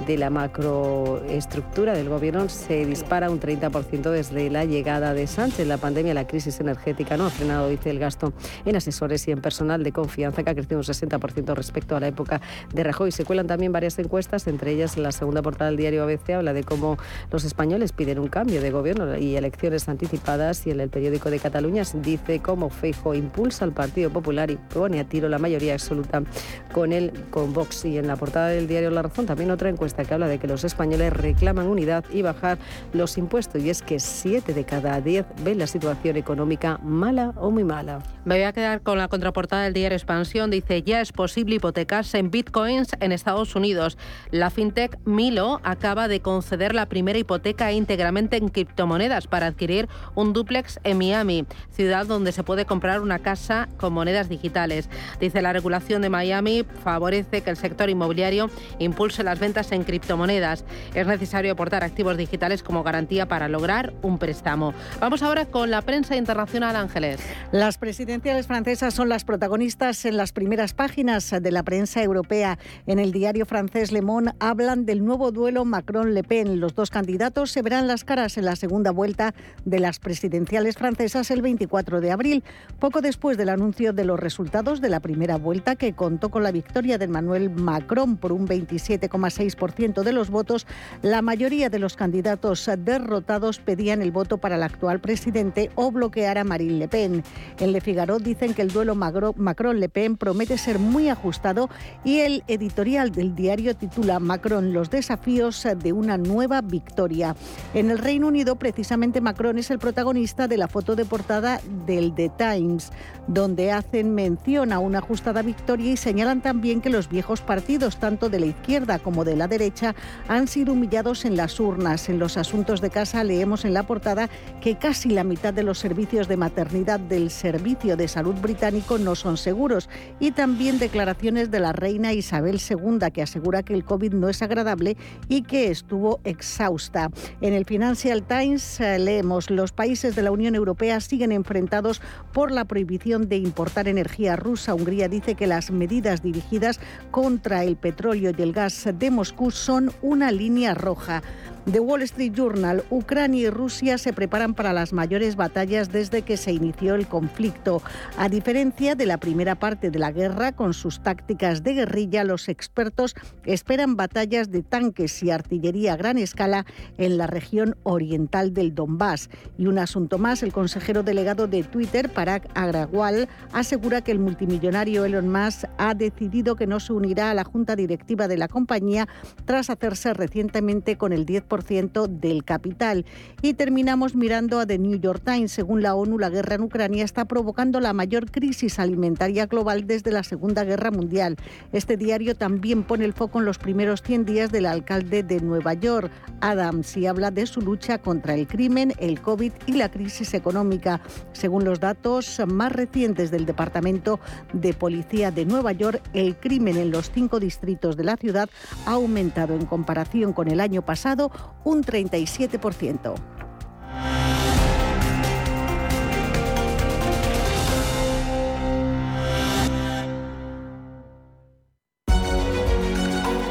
de 0.07 0.17
la 0.17 0.31
macroestructura 0.31 1.95
del 2.03 2.11
gobierno 2.11 2.49
se 2.49 2.85
dispara 2.85 3.31
un 3.31 3.39
30% 3.39 4.11
desde 4.11 4.51
la 4.51 4.65
llegada 4.65 5.15
de 5.15 5.29
Sánchez. 5.29 5.69
La 5.69 5.77
pandemia, 5.77 6.15
la 6.15 6.27
crisis 6.27 6.59
energética 6.59 7.17
no 7.17 7.27
ha 7.27 7.31
frenado, 7.31 7.69
dice 7.69 7.91
el 7.91 8.01
gasto 8.01 8.33
en 8.65 8.75
asesores 8.75 9.29
y 9.29 9.31
en 9.31 9.41
personal 9.41 9.85
de 9.85 9.93
confianza 9.93 10.43
que 10.43 10.51
ha 10.51 10.55
crecido 10.55 10.79
un 10.79 10.85
60% 10.85 11.55
respecto 11.55 11.95
a 11.95 12.01
la 12.01 12.09
época 12.09 12.41
de 12.75 12.83
Rajoy. 12.83 13.13
Se 13.13 13.25
cuelan 13.25 13.47
también 13.47 13.71
varias 13.71 14.01
encuestas, 14.01 14.49
entre 14.49 14.73
ellas 14.73 14.97
la 14.97 15.13
segunda 15.13 15.43
portada 15.43 15.71
del 15.71 15.77
diario 15.77 16.03
ABC 16.03 16.31
habla 16.31 16.53
de 16.53 16.65
cómo 16.65 16.99
los 17.31 17.45
españoles 17.45 17.93
piden 17.93 18.19
un 18.19 18.29
cambio 18.29 18.61
de 18.61 18.73
gobierno 18.73 19.17
y 19.17 19.37
elecciones 19.37 19.89
anticipadas 19.89 20.67
y 20.67 20.73
en 20.73 20.81
el 20.81 20.91
periódico 20.91 21.31
de 21.31 21.39
Cataluña 21.39 21.85
dice 22.03 22.41
cómo 22.41 22.69
Feijo 22.69 23.15
impulsa 23.15 23.65
al 23.65 23.73
Partido 23.73 24.11
Popular 24.11 24.51
y 24.51 24.57
pone 24.57 24.99
a 24.99 25.05
tiro 25.05 25.29
la 25.29 25.39
mayoría 25.39 25.75
absoluta 25.75 26.25
con 26.73 26.93
él, 26.93 27.13
con 27.31 27.53
Vox. 27.53 27.85
Y 27.85 27.99
en 27.99 28.09
la 28.09 28.17
portada 28.17 28.49
del 28.49 28.67
diario 28.67 28.91
La 28.91 29.03
Razón 29.03 29.27
también 29.27 29.53
otra 29.53 29.69
encuesta 29.69 30.05
que 30.05 30.15
habla 30.15 30.27
de 30.27 30.39
que 30.39 30.49
los 30.49 30.65
españoles 30.65 31.13
reclaman 31.13 31.69
unidad 31.69 31.92
y 32.13 32.23
bajar 32.23 32.59
los 32.93 33.19
impuestos 33.19 33.63
y 33.63 33.71
es 33.71 33.83
que 33.83 34.01
7 34.01 34.55
de 34.55 34.65
cada 34.65 35.01
10 35.01 35.27
ven 35.45 35.59
la 35.59 35.67
situación 35.67 36.17
económica 36.17 36.79
mala 36.83 37.33
o 37.37 37.51
muy 37.51 37.65
mala. 37.65 38.01
Me 38.25 38.37
voy 38.37 38.45
a 38.45 38.53
quedar 38.53 38.83
con 38.83 38.99
la 38.99 39.09
contraportada 39.09 39.65
del 39.65 39.73
diario 39.73 39.97
Expansión. 39.97 40.51
Dice, 40.51 40.83
ya 40.83 41.01
es 41.01 41.13
posible 41.13 41.57
hipotecarse 41.57 42.19
en 42.19 42.31
bitcoins 42.31 42.91
en 43.01 43.11
Estados 43.11 43.57
Unidos. 43.57 43.99
La 44.31 44.51
fintech 44.51 44.97
Milo 45.05 45.61
acaba 45.65 46.07
de 46.07 46.21
conceder 46.21 46.75
la 46.75 46.87
primera 46.87 47.19
hipoteca 47.19 47.73
íntegramente 47.73 48.37
en 48.37 48.49
criptomonedas 48.49 49.27
para 49.27 49.47
adquirir 49.47 49.89
un 50.15 50.33
duplex 50.33 50.79
en 50.85 50.99
Miami, 50.99 51.47
ciudad 51.71 52.07
donde 52.07 52.33
se 52.33 52.45
puede 52.45 52.65
comprar 52.65 53.01
una 53.01 53.19
casa 53.19 53.69
con 53.77 53.93
monedas 53.93 54.29
digitales. 54.29 54.89
Dice, 55.21 55.43
la 55.43 55.53
regulación 55.53 56.01
de 56.03 56.11
Miami 56.11 56.65
favorece 56.85 57.41
que 57.43 57.51
el 57.51 57.57
sector 57.57 57.91
inmobiliario 57.91 58.51
impulse 58.79 59.25
las 59.25 59.41
ventas 59.41 59.73
en 59.73 59.83
criptomonedas. 59.83 60.65
Es 60.95 61.07
necesario 61.07 61.53
aportar 61.53 61.82
activos 61.83 62.17
digitales 62.17 62.63
como 62.63 62.83
garantía 62.83 63.27
para 63.27 63.49
lograr 63.49 63.93
un 64.03 64.19
préstamo. 64.19 64.75
Vamos 65.01 65.23
ahora 65.23 65.47
con 65.47 65.71
la 65.71 65.83
prensa 65.83 66.17
internacional, 66.17 66.77
Ángeles. 66.77 67.21
Las 67.51 67.79
presidenciales 67.79 68.47
francesas 68.47 68.95
son 68.95 69.09
las 69.09 69.25
protagonistas 69.25 70.05
en 70.05 70.17
las 70.17 70.33
primeras 70.33 70.75
páginas 70.75 71.31
de 71.31 71.51
la 71.51 71.63
prensa 71.63 72.03
europea. 72.03 72.59
En 72.87 72.99
el 72.99 73.13
diario 73.13 73.47
francés 73.47 73.93
Le 73.93 74.03
Monde 74.03 74.33
hablan 74.39 74.87
del 74.87 75.05
nuevo 75.05 75.33
duelo 75.33 75.65
Macron-Le 75.65 76.23
Pen. 76.23 76.61
Los 76.61 76.75
dos 76.75 76.91
candidatos 76.91 77.51
se 77.51 77.63
verán 77.63 77.87
las 77.87 78.05
caras 78.05 78.39
en 78.39 78.45
la 78.45 78.57
segunda 78.57 78.91
vuelta 78.91 79.35
de 79.65 79.81
las 79.81 79.99
presidenciales 79.99 80.77
francesas 80.77 81.31
el 81.31 81.43
24 81.43 82.01
de 82.01 82.13
abril, 82.13 82.45
poco 82.79 83.01
después 83.01 83.37
del 83.37 83.49
anuncio 83.49 83.93
de 83.93 84.05
los 84.05 84.19
resultados 84.19 84.81
de 84.81 84.89
la 84.89 85.01
primera 85.01 85.37
vuelta 85.37 85.77
que 85.77 85.95
contó 85.95 86.31
con 86.31 86.43
la 86.43 86.53
victoria 86.53 86.99
de 86.99 87.07
Emmanuel 87.07 87.51
Macron 87.51 88.17
por 88.17 88.33
un 88.33 88.47
27,6% 88.47 90.03
de 90.03 90.13
los 90.13 90.31
votos. 90.31 90.67
La 91.03 91.23
mayoría 91.23 91.71
de 91.73 91.81
los 91.81 91.97
candidatos 91.97 92.71
derrotados 92.79 93.59
pedían 93.59 94.03
el 94.03 94.13
voto 94.13 94.39
para 94.39 94.55
el 94.55 94.63
actual 94.63 95.01
presidente 95.01 95.71
o 95.75 95.91
bloquear 95.91 96.39
a 96.39 96.45
Marine 96.45 96.79
Le 96.79 96.87
Pen. 96.87 97.25
En 97.59 97.73
Le 97.73 97.81
Figaro 97.81 98.21
dicen 98.21 98.55
que 98.55 98.63
el 98.63 98.69
duelo 98.69 98.95
Macron-Le 98.95 99.89
Pen 99.89 100.17
promete 100.17 100.57
ser 100.59 100.79
muy 100.79 101.09
ajustado 101.09 101.69
y 102.05 102.21
el 102.21 102.45
editorial 102.47 103.11
del 103.11 103.35
diario 103.35 103.75
titula 103.75 104.21
Macron 104.21 104.73
los 104.73 104.91
desafíos 104.91 105.67
de 105.77 105.93
una 105.93 106.19
nueva 106.19 106.61
victoria. 106.61 107.35
En 107.75 107.91
el 107.91 107.99
Reino 107.99 108.29
Unido, 108.29 108.57
precisamente 108.57 109.21
Macron 109.21 109.59
es 109.59 109.71
el 109.71 109.79
protagonista 109.79 110.47
de 110.47 110.59
la 110.59 110.69
foto 110.69 110.95
de 110.95 111.07
portada 111.07 111.61
del 111.87 112.15
The 112.15 112.31
Times, 112.37 112.93
donde 113.27 113.73
hacen 113.73 114.15
mención 114.15 114.73
a 114.73 114.79
una 114.79 114.99
ajustada 114.99 115.43
victoria 115.43 115.93
y 115.93 115.97
señalan 115.97 116.43
también 116.43 116.81
que 116.83 116.91
los 116.91 117.09
viejos 117.09 117.41
partidos, 117.41 117.97
tanto 117.97 118.29
de 118.29 118.41
la 118.41 118.47
izquierda 118.47 118.99
como 118.99 119.25
de 119.25 119.37
la 119.37 119.49
derecha, 119.49 119.95
han 120.29 120.49
sido 120.49 120.75
humillados 120.75 121.25
en 121.25 121.37
las 121.37 121.61
urnas. 121.63 122.09
En 122.09 122.19
los 122.19 122.37
asuntos 122.37 122.81
de 122.81 122.91
casa 122.91 123.25
leemos 123.25 123.65
en 123.65 123.75
la 123.75 123.85
portada 123.85 124.29
que 124.61 124.77
casi 124.77 125.09
la 125.09 125.25
mitad 125.25 125.55
de 125.55 125.63
los 125.63 125.79
servicios 125.79 126.29
de 126.29 126.37
maternidad 126.37 127.01
del 127.01 127.31
Servicio 127.31 127.97
de 127.97 128.09
Salud 128.09 128.35
británico 128.35 128.99
no 128.99 129.15
son 129.15 129.37
seguros 129.37 129.89
y 130.21 130.33
también 130.33 130.79
declaraciones 130.79 131.51
de 131.51 131.61
la 131.61 131.73
reina 131.73 132.13
Isabel 132.13 132.61
II 132.61 133.11
que 133.13 133.23
asegura 133.23 133.63
que 133.63 133.75
el 133.75 133.85
COVID 133.85 134.13
no 134.13 134.29
es 134.29 134.43
agradable 134.43 134.97
y 135.29 135.43
que 135.43 135.71
estuvo 135.71 136.21
exhausta. 136.25 137.11
En 137.41 137.55
el 137.55 137.65
Financial 137.65 138.23
Times 138.23 138.81
eh, 138.81 138.99
leemos 138.99 139.51
los 139.51 139.73
países 139.73 140.15
de 140.15 140.23
la 140.23 140.31
Unión 140.31 140.55
Europea 140.55 141.01
siguen 141.01 141.33
enfrentados 141.33 142.03
por 142.33 142.51
la 142.51 142.65
prohibición 142.65 143.29
de 143.29 143.37
importar 143.37 143.89
energía 143.89 144.37
rusa. 144.37 144.75
Hungría 144.75 145.09
dice 145.09 145.35
que 145.35 145.47
las 145.47 145.71
medidas 145.71 146.23
dirigidas 146.23 146.81
contra 147.11 147.65
el 147.65 147.77
petróleo 147.77 148.33
y 148.37 148.43
el 148.43 148.53
gas 148.53 148.89
de 148.93 149.11
Moscú 149.11 149.51
son 149.51 149.93
una 150.03 150.33
línea 150.33 150.75
roja. 150.75 151.23
The 151.71 151.79
Wall 151.79 152.03
Street 152.03 152.33
Journal, 152.33 152.83
Ucrania 152.91 153.43
y 153.43 153.49
Rusia 153.49 153.97
se 153.97 154.13
preparan 154.13 154.53
para 154.53 154.73
las 154.73 154.93
mayores 154.93 155.37
batallas 155.37 155.93
desde 155.93 156.23
que 156.23 156.37
se 156.37 156.51
inició 156.53 156.97
el 156.97 157.07
conflicto. 157.07 157.83
A 158.19 158.29
diferencia 158.29 158.97
de 158.97 159.07
la 159.07 159.19
primera 159.19 159.55
parte 159.55 159.93
de 159.93 159.99
la 160.01 160.11
guerra, 160.11 160.51
con 160.51 160.75
sus 160.75 161.01
tácticas 161.05 161.63
de 161.63 161.75
guerrilla, 161.75 162.25
los 162.25 162.49
expertos 162.49 163.15
esperan 163.45 163.95
batallas 163.95 164.51
de 164.51 164.65
tanques 164.65 165.23
y 165.23 165.31
artillería 165.31 165.93
a 165.93 165.97
gran 165.97 166.19
escala 166.19 166.67
en 166.99 167.17
la 167.17 167.29
región 167.29 167.77
oriental 167.85 168.53
del 168.53 168.75
Donbass. 168.75 169.31
Y 169.57 169.69
un 169.69 169.79
asunto 169.79 170.19
más, 170.19 170.43
el 170.43 170.53
consejero 170.53 171.05
delegado 171.05 171.47
de 171.47 171.63
Twitter, 171.63 172.13
Parag 172.13 172.49
Agrawal, 172.55 173.29
asegura 173.53 174.01
que 174.01 174.11
el 174.11 174.19
multimillonario 174.19 175.05
Elon 175.05 175.29
Musk 175.29 175.67
ha 175.79 175.95
decidido 175.95 176.57
que 176.57 176.67
no 176.67 176.81
se 176.81 176.93
unirá 176.93 177.31
a 177.31 177.35
la 177.35 177.45
junta 177.45 177.77
directiva 177.77 178.27
de 178.27 178.37
la 178.37 178.49
compañía 178.49 179.07
tras 179.45 179.71
hacerse 179.71 180.13
recientemente 180.13 180.97
con 180.97 181.13
el 181.13 181.25
10% 181.25 181.52
del 181.53 182.45
capital. 182.45 183.05
Y 183.43 183.53
terminamos 183.53 184.15
mirando 184.15 184.59
a 184.59 184.67
The 184.67 184.79
New 184.79 184.99
York 184.99 185.21
Times. 185.23 185.53
Según 185.53 185.83
la 185.83 185.95
ONU, 185.95 186.19
la 186.19 186.31
guerra 186.31 186.55
en 186.55 186.63
Ucrania 186.63 187.05
está 187.05 187.27
provocando 187.27 187.79
la 187.79 187.93
mayor 187.93 188.31
crisis 188.31 188.79
alimentaria 188.79 189.45
global 189.45 189.87
desde 189.87 190.13
la 190.13 190.23
Segunda 190.23 190.65
Guerra 190.65 190.91
Mundial. 190.91 191.37
Este 191.73 191.99
diario 191.99 192.35
también 192.37 192.85
pone 192.85 193.05
el 193.05 193.13
foco 193.13 193.39
en 193.39 193.45
los 193.45 193.59
primeros 193.59 194.01
100 194.01 194.25
días 194.25 194.51
del 194.51 194.65
alcalde 194.65 195.23
de 195.23 195.41
Nueva 195.41 195.75
York, 195.75 196.11
Adams, 196.41 196.97
y 196.97 197.07
habla 197.07 197.31
de 197.31 197.45
su 197.45 197.61
lucha 197.61 197.99
contra 197.99 198.35
el 198.35 198.47
crimen, 198.47 198.95
el 198.99 199.21
COVID 199.21 199.53
y 199.67 199.73
la 199.73 199.91
crisis 199.91 200.33
económica. 200.33 201.03
Según 201.33 201.65
los 201.65 201.81
datos 201.81 202.41
más 202.47 202.73
recientes 202.73 203.31
del 203.31 203.45
Departamento 203.45 204.21
de 204.55 204.73
Policía 204.73 205.31
de 205.31 205.45
Nueva 205.45 205.73
York, 205.73 206.01
el 206.15 206.35
crimen 206.37 206.79
en 206.79 206.91
los 206.91 207.11
cinco 207.11 207.41
distritos 207.41 207.99
de 207.99 208.05
la 208.05 208.17
ciudad 208.17 208.49
ha 208.87 208.93
aumentado 208.93 209.55
en 209.55 209.67
comparación 209.67 210.33
con 210.33 210.49
el 210.49 210.61
año 210.61 210.81
pasado 210.81 211.31
un 211.65 211.83
37%. 211.83 213.15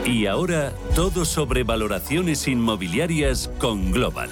Y 0.06 0.28
ahora 0.28 0.74
todo 0.94 1.26
sobre 1.26 1.64
valoraciones 1.64 2.48
inmobiliarias 2.48 3.50
con 3.58 3.92
Global. 3.92 4.30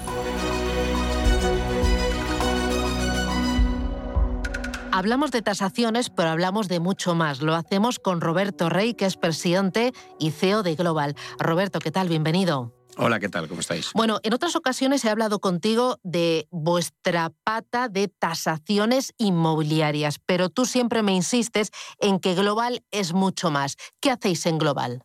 Hablamos 4.91 5.31
de 5.31 5.41
tasaciones, 5.41 6.09
pero 6.09 6.29
hablamos 6.29 6.67
de 6.67 6.79
mucho 6.79 7.15
más. 7.15 7.41
Lo 7.41 7.55
hacemos 7.55 7.99
con 7.99 8.19
Roberto 8.19 8.67
Rey, 8.67 8.93
que 8.93 9.05
es 9.05 9.15
presidente 9.15 9.93
y 10.19 10.31
CEO 10.31 10.61
de 10.61 10.75
Global. 10.75 11.15
Roberto, 11.39 11.79
¿qué 11.79 11.89
tal? 11.89 12.09
Bienvenido. 12.09 12.78
Hola, 13.01 13.21
¿qué 13.21 13.29
tal? 13.29 13.47
¿Cómo 13.47 13.61
estáis? 13.61 13.91
Bueno, 13.93 14.19
en 14.23 14.33
otras 14.33 14.57
ocasiones 14.57 15.05
he 15.05 15.09
hablado 15.09 15.39
contigo 15.39 15.99
de 16.03 16.49
vuestra 16.51 17.31
pata 17.45 17.87
de 17.87 18.09
tasaciones 18.09 19.13
inmobiliarias, 19.17 20.19
pero 20.25 20.49
tú 20.49 20.65
siempre 20.65 21.01
me 21.01 21.13
insistes 21.13 21.71
en 21.99 22.19
que 22.19 22.35
Global 22.35 22.83
es 22.91 23.13
mucho 23.13 23.51
más. 23.51 23.77
¿Qué 24.01 24.11
hacéis 24.11 24.45
en 24.47 24.57
Global? 24.57 25.01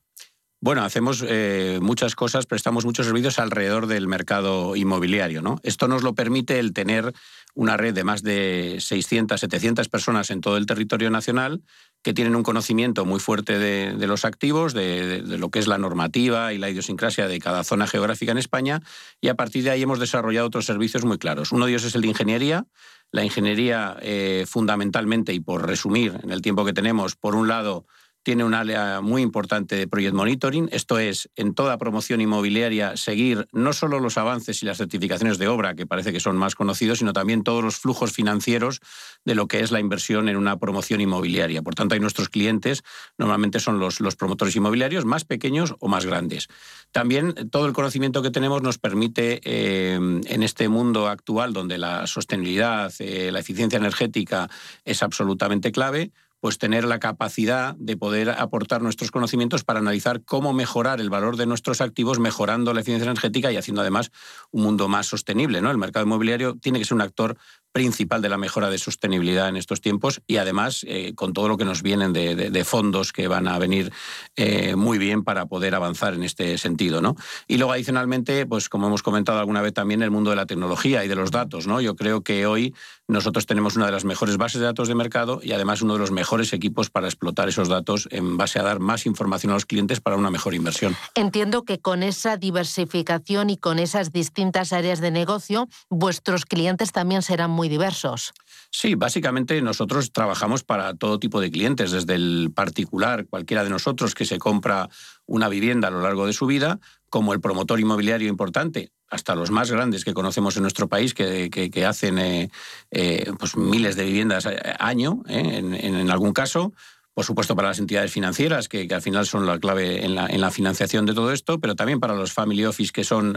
Bueno, 0.60 0.82
hacemos 0.82 1.24
eh, 1.24 1.78
muchas 1.80 2.16
cosas, 2.16 2.46
prestamos 2.46 2.84
muchos 2.84 3.06
servicios 3.06 3.38
alrededor 3.38 3.86
del 3.86 4.08
mercado 4.08 4.74
inmobiliario. 4.74 5.40
¿no? 5.40 5.60
Esto 5.62 5.86
nos 5.86 6.02
lo 6.02 6.16
permite 6.16 6.58
el 6.58 6.72
tener 6.72 7.12
una 7.54 7.76
red 7.76 7.94
de 7.94 8.02
más 8.02 8.24
de 8.24 8.78
600, 8.80 9.38
700 9.38 9.88
personas 9.88 10.30
en 10.30 10.40
todo 10.40 10.56
el 10.56 10.66
territorio 10.66 11.10
nacional 11.10 11.62
que 12.04 12.12
tienen 12.12 12.36
un 12.36 12.42
conocimiento 12.42 13.06
muy 13.06 13.18
fuerte 13.18 13.58
de, 13.58 14.06
los 14.06 14.26
activos, 14.26 14.74
de, 14.74 15.22
lo 15.24 15.48
que 15.48 15.58
es 15.58 15.66
la 15.66 15.78
normativa 15.78 16.52
y 16.52 16.58
la 16.58 16.68
idiosincrasia 16.68 17.26
de 17.28 17.40
cada 17.40 17.64
zona 17.64 17.86
geográfica 17.86 18.30
en 18.30 18.36
España, 18.36 18.82
y 19.22 19.28
a 19.28 19.34
partir 19.34 19.64
de 19.64 19.70
ahí 19.70 19.82
hemos 19.82 19.98
desarrollado 19.98 20.46
otros 20.46 20.66
servicios 20.66 21.06
muy 21.06 21.16
claros. 21.16 21.50
Uno 21.50 21.64
de 21.64 21.72
ellos 21.72 21.84
es 21.84 21.94
el 21.94 22.02
de 22.02 22.08
ingeniería. 22.08 22.66
La 23.10 23.24
ingeniería, 23.24 23.96
eh, 24.02 24.44
fundamentalmente, 24.46 25.32
y 25.32 25.40
por 25.40 25.66
resumir 25.66 26.20
en 26.22 26.30
el 26.30 26.42
tiempo 26.42 26.66
que 26.66 26.74
tenemos, 26.74 27.16
por 27.16 27.34
un 27.34 27.48
lado, 27.48 27.86
tiene 28.24 28.42
un 28.42 28.54
área 28.54 29.00
muy 29.02 29.22
importante 29.22 29.76
de 29.76 29.86
Project 29.86 30.14
Monitoring. 30.14 30.68
Esto 30.72 30.98
es, 30.98 31.28
en 31.36 31.54
toda 31.54 31.78
promoción 31.78 32.22
inmobiliaria, 32.22 32.96
seguir 32.96 33.46
no 33.52 33.72
solo 33.74 34.00
los 34.00 34.16
avances 34.16 34.62
y 34.62 34.66
las 34.66 34.78
certificaciones 34.78 35.38
de 35.38 35.46
obra, 35.46 35.74
que 35.74 35.86
parece 35.86 36.12
que 36.12 36.20
son 36.20 36.36
más 36.36 36.54
conocidos, 36.54 36.98
sino 36.98 37.12
también 37.12 37.44
todos 37.44 37.62
los 37.62 37.76
flujos 37.76 38.12
financieros 38.12 38.80
de 39.24 39.34
lo 39.34 39.46
que 39.46 39.60
es 39.60 39.70
la 39.70 39.78
inversión 39.78 40.28
en 40.28 40.36
una 40.36 40.58
promoción 40.58 41.02
inmobiliaria. 41.02 41.62
Por 41.62 41.74
tanto, 41.74 41.94
hay 41.94 42.00
nuestros 42.00 42.30
clientes, 42.30 42.82
normalmente 43.18 43.60
son 43.60 43.78
los, 43.78 43.98
promotores 44.16 44.56
inmobiliarios 44.56 45.04
más 45.04 45.24
pequeños 45.24 45.74
o 45.78 45.88
más 45.88 46.06
grandes. 46.06 46.48
También 46.92 47.34
todo 47.50 47.66
el 47.66 47.74
conocimiento 47.74 48.22
que 48.22 48.30
tenemos 48.30 48.62
nos 48.62 48.78
permite, 48.78 49.40
eh, 49.44 49.94
en 49.94 50.42
este 50.42 50.68
mundo 50.68 51.08
actual 51.08 51.52
donde 51.52 51.76
la 51.76 52.06
sostenibilidad, 52.06 52.92
eh, 53.00 53.30
la 53.30 53.40
eficiencia 53.40 53.76
energética 53.76 54.48
es 54.84 55.02
absolutamente 55.02 55.72
clave, 55.72 56.10
pues 56.44 56.58
tener 56.58 56.84
la 56.84 56.98
capacidad 56.98 57.74
de 57.76 57.96
poder 57.96 58.28
aportar 58.28 58.82
nuestros 58.82 59.10
conocimientos 59.10 59.64
para 59.64 59.78
analizar 59.78 60.24
cómo 60.26 60.52
mejorar 60.52 61.00
el 61.00 61.08
valor 61.08 61.38
de 61.38 61.46
nuestros 61.46 61.80
activos, 61.80 62.18
mejorando 62.18 62.74
la 62.74 62.82
eficiencia 62.82 63.06
energética 63.10 63.50
y 63.50 63.56
haciendo 63.56 63.80
además 63.80 64.12
un 64.50 64.64
mundo 64.64 64.86
más 64.86 65.06
sostenible. 65.06 65.62
¿no? 65.62 65.70
El 65.70 65.78
mercado 65.78 66.04
inmobiliario 66.04 66.58
tiene 66.60 66.78
que 66.78 66.84
ser 66.84 66.96
un 66.96 67.00
actor 67.00 67.38
principal 67.74 68.22
de 68.22 68.28
la 68.28 68.38
mejora 68.38 68.70
de 68.70 68.78
sostenibilidad 68.78 69.48
en 69.48 69.56
estos 69.56 69.80
tiempos 69.80 70.22
y 70.28 70.36
además 70.36 70.86
eh, 70.86 71.12
con 71.16 71.32
todo 71.32 71.48
lo 71.48 71.56
que 71.56 71.64
nos 71.64 71.82
vienen 71.82 72.12
de, 72.12 72.64
fondos 72.64 73.12
que 73.12 73.26
van 73.26 73.48
a 73.48 73.58
venir 73.58 73.92
eh, 74.36 74.76
muy 74.76 74.96
bien 74.96 75.24
para 75.24 75.46
poder 75.46 75.74
avanzar 75.74 76.14
en 76.14 76.22
este 76.22 76.56
sentido. 76.56 77.02
¿no? 77.02 77.16
Y 77.48 77.58
luego 77.58 77.72
adicionalmente, 77.72 78.46
pues 78.46 78.68
como 78.68 78.86
hemos 78.86 79.02
comentado 79.02 79.40
alguna 79.40 79.60
vez 79.60 79.72
también, 79.72 80.02
el 80.02 80.12
mundo 80.12 80.30
de 80.30 80.36
la 80.36 80.46
tecnología 80.46 81.04
y 81.04 81.08
de 81.08 81.16
los 81.16 81.32
datos. 81.32 81.66
¿no? 81.66 81.80
Yo 81.80 81.96
creo 81.96 82.20
que 82.20 82.46
hoy 82.46 82.72
nosotros 83.08 83.44
tenemos 83.44 83.74
una 83.74 83.86
de 83.86 83.92
las 83.92 84.04
mejores 84.04 84.36
bases 84.36 84.60
de 84.60 84.66
datos 84.66 84.86
de 84.86 84.94
mercado 84.94 85.40
y 85.42 85.50
además 85.50 85.82
uno 85.82 85.94
de 85.94 85.98
los 85.98 86.12
mejores 86.12 86.52
equipos 86.52 86.90
para 86.90 87.08
explotar 87.08 87.48
esos 87.48 87.68
datos 87.68 88.06
en 88.12 88.36
base 88.36 88.60
a 88.60 88.62
dar 88.62 88.78
más 88.78 89.04
información 89.04 89.50
a 89.50 89.54
los 89.54 89.66
clientes 89.66 90.00
para 90.00 90.16
una 90.16 90.30
mejor 90.30 90.54
inversión. 90.54 90.96
Entiendo 91.16 91.64
que 91.64 91.80
con 91.80 92.04
esa 92.04 92.36
diversificación 92.36 93.50
y 93.50 93.56
con 93.56 93.80
esas 93.80 94.12
distintas 94.12 94.72
áreas 94.72 95.00
de 95.00 95.10
negocio, 95.10 95.68
vuestros 95.90 96.46
clientes 96.46 96.92
también 96.92 97.22
serán 97.22 97.50
muy 97.50 97.63
diversos. 97.68 98.32
Sí, 98.70 98.96
básicamente 98.96 99.62
nosotros 99.62 100.10
trabajamos 100.10 100.64
para 100.64 100.94
todo 100.94 101.20
tipo 101.20 101.40
de 101.40 101.50
clientes, 101.50 101.92
desde 101.92 102.16
el 102.16 102.50
particular, 102.52 103.26
cualquiera 103.26 103.62
de 103.62 103.70
nosotros 103.70 104.14
que 104.16 104.24
se 104.24 104.38
compra 104.38 104.88
una 105.26 105.48
vivienda 105.48 105.88
a 105.88 105.90
lo 105.92 106.00
largo 106.00 106.26
de 106.26 106.32
su 106.32 106.46
vida, 106.46 106.80
como 107.08 107.32
el 107.32 107.40
promotor 107.40 107.78
inmobiliario 107.78 108.28
importante, 108.28 108.90
hasta 109.08 109.36
los 109.36 109.52
más 109.52 109.70
grandes 109.70 110.04
que 110.04 110.12
conocemos 110.12 110.56
en 110.56 110.62
nuestro 110.62 110.88
país, 110.88 111.14
que, 111.14 111.86
hacen 111.86 112.18
eh, 112.18 112.50
eh, 112.90 113.30
pues 113.38 113.56
miles 113.56 113.94
de 113.94 114.04
viviendas 114.04 114.48
año, 114.80 115.22
eh, 115.28 115.58
en, 115.58 116.10
algún 116.10 116.32
caso. 116.32 116.72
Por 117.14 117.24
supuesto, 117.24 117.54
para 117.54 117.68
las 117.68 117.78
entidades 117.78 118.10
financieras, 118.10 118.68
que, 118.68 118.88
al 118.92 119.02
final 119.02 119.24
son 119.24 119.46
la 119.46 119.60
clave 119.60 120.04
en 120.04 120.16
la, 120.16 120.50
financiación 120.50 121.06
de 121.06 121.14
todo 121.14 121.30
esto, 121.30 121.60
pero 121.60 121.76
también 121.76 122.00
para 122.00 122.16
los 122.16 122.32
family 122.32 122.64
office, 122.64 122.90
que 122.92 123.04
son 123.04 123.36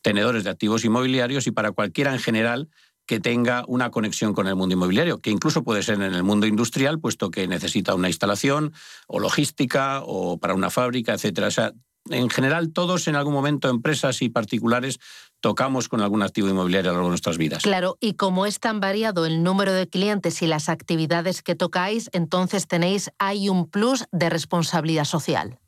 tenedores 0.00 0.44
de 0.44 0.50
activos 0.50 0.82
inmobiliarios, 0.82 1.46
y 1.46 1.50
para 1.50 1.72
cualquiera 1.72 2.14
en 2.14 2.20
general 2.20 2.70
que 3.06 3.20
tenga 3.20 3.64
una 3.68 3.90
conexión 3.90 4.34
con 4.34 4.46
el 4.48 4.56
mundo 4.56 4.74
inmobiliario, 4.74 5.18
que 5.18 5.30
incluso 5.30 5.62
puede 5.62 5.82
ser 5.82 5.96
en 5.96 6.14
el 6.14 6.22
mundo 6.22 6.46
industrial, 6.46 6.98
puesto 7.00 7.30
que 7.30 7.46
necesita 7.46 7.94
una 7.94 8.08
instalación 8.08 8.72
o 9.06 9.20
logística 9.20 10.02
o 10.04 10.38
para 10.38 10.54
una 10.54 10.70
fábrica, 10.70 11.14
etcétera. 11.14 11.46
O 11.48 11.52
sea, 11.52 11.72
en 12.10 12.30
general, 12.30 12.72
todos 12.72 13.08
en 13.08 13.16
algún 13.16 13.34
momento, 13.34 13.68
empresas 13.68 14.22
y 14.22 14.28
particulares, 14.28 14.98
tocamos 15.40 15.88
con 15.88 16.00
algún 16.00 16.22
activo 16.22 16.48
inmobiliario 16.48 16.90
a 16.90 16.92
lo 16.92 16.98
largo 16.98 17.08
de 17.08 17.12
nuestras 17.12 17.38
vidas. 17.38 17.62
Claro, 17.62 17.98
y 18.00 18.14
como 18.14 18.46
es 18.46 18.60
tan 18.60 18.80
variado 18.80 19.26
el 19.26 19.42
número 19.42 19.72
de 19.72 19.88
clientes 19.88 20.42
y 20.42 20.46
las 20.46 20.68
actividades 20.68 21.42
que 21.42 21.54
tocáis, 21.54 22.10
entonces 22.12 22.66
tenéis, 22.66 23.10
hay 23.18 23.48
un 23.48 23.68
plus 23.68 24.04
de 24.12 24.30
responsabilidad 24.30 25.04
social. 25.04 25.58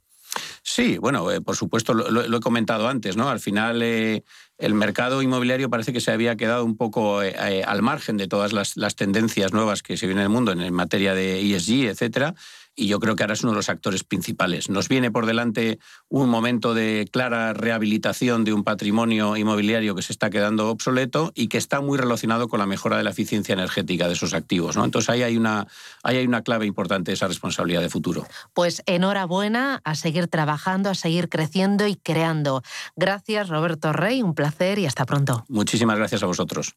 Sí, 0.62 0.99
bueno, 0.99 1.30
eh, 1.30 1.41
por 1.41 1.57
supuesto, 1.57 1.95
lo, 1.95 2.36
he 2.36 2.41
comentado 2.41 2.89
antes, 2.89 3.16
¿no? 3.16 3.28
Al 3.28 3.41
final 3.41 3.80
eh, 3.82 4.22
el 4.59 4.74
mercado 4.74 5.22
inmobiliario 5.22 5.70
parece 5.70 5.92
que 5.92 6.00
se 6.00 6.11
había 6.11 6.36
quedado 6.36 6.64
un 6.64 6.76
poco 6.76 7.22
eh, 7.22 7.62
al 7.64 7.82
margen 7.82 8.16
de 8.16 8.26
todas 8.26 8.52
las, 8.52 8.76
las, 8.76 8.96
tendencias 8.96 9.52
nuevas 9.52 9.82
que 9.82 9.96
se 9.96 10.06
vienen 10.06 10.22
en 10.22 10.30
el 10.30 10.34
mundo 10.34 10.52
en 10.52 10.74
materia 10.74 11.14
de 11.14 11.40
ESG, 11.40 11.88
etcétera, 11.88 12.34
y 12.79 12.87
yo 12.87 13.01
creo 13.01 13.16
que 13.16 13.24
ahora 13.24 13.35
es 13.35 13.43
uno 13.43 13.53
de 13.53 13.57
los 13.57 13.68
actores 13.68 14.05
principales. 14.05 14.70
Nos 14.70 14.89
viene 14.89 15.11
por 15.11 15.26
delante 15.26 15.81
un 16.09 16.29
momento 16.29 16.74
de 16.74 17.09
clara 17.11 17.53
rehabilitación 17.53 18.45
de 18.45 18.53
un 18.53 18.62
patrimonio 18.62 19.37
inmobiliario 19.37 19.97
que 19.97 20.03
se 20.03 20.12
está 20.12 20.31
quedando 20.31 20.70
obsoleto 20.70 21.33
y 21.35 21.49
que 21.49 21.59
está 21.59 21.81
muy 21.81 21.99
relacionado 21.99 22.49
con 22.49 22.61
la 22.61 22.66
mejora 22.66 22.97
de 22.97 23.03
la 23.03 23.11
eficiencia 23.11 23.53
energética 23.53 24.07
de 24.07 24.12
esos 24.14 24.33
activos. 24.33 24.76
¿no? 24.76 24.85
Entonces 24.85 25.11
ahí 25.11 25.22
hay, 25.22 25.37
una, 25.37 25.66
ahí 26.05 26.18
hay 26.18 26.26
una 26.26 26.43
clave 26.43 26.66
importante 26.66 27.11
de 27.11 27.14
esa 27.14 27.26
responsabilidad 27.26 27.81
de 27.81 27.91
futuro. 27.91 28.24
Pues 28.55 28.83
enhorabuena 28.87 29.81
a 29.83 29.97
seguir 29.97 30.29
trabajando, 30.29 30.91
a 30.91 30.95
seguir 30.95 31.29
creciendo 31.29 31.89
y 31.89 31.97
creando. 31.97 32.62
Gracias 32.95 33.49
Roberto 33.49 33.93
Rey, 33.93 34.22
un 34.22 34.35
placer 34.35 34.79
y 34.79 34.87
hasta 34.87 35.05
pronto. 35.05 35.45
Muchísimas 35.49 35.99
gracias 35.99 36.22
a 36.22 36.26
vosotros. 36.26 36.76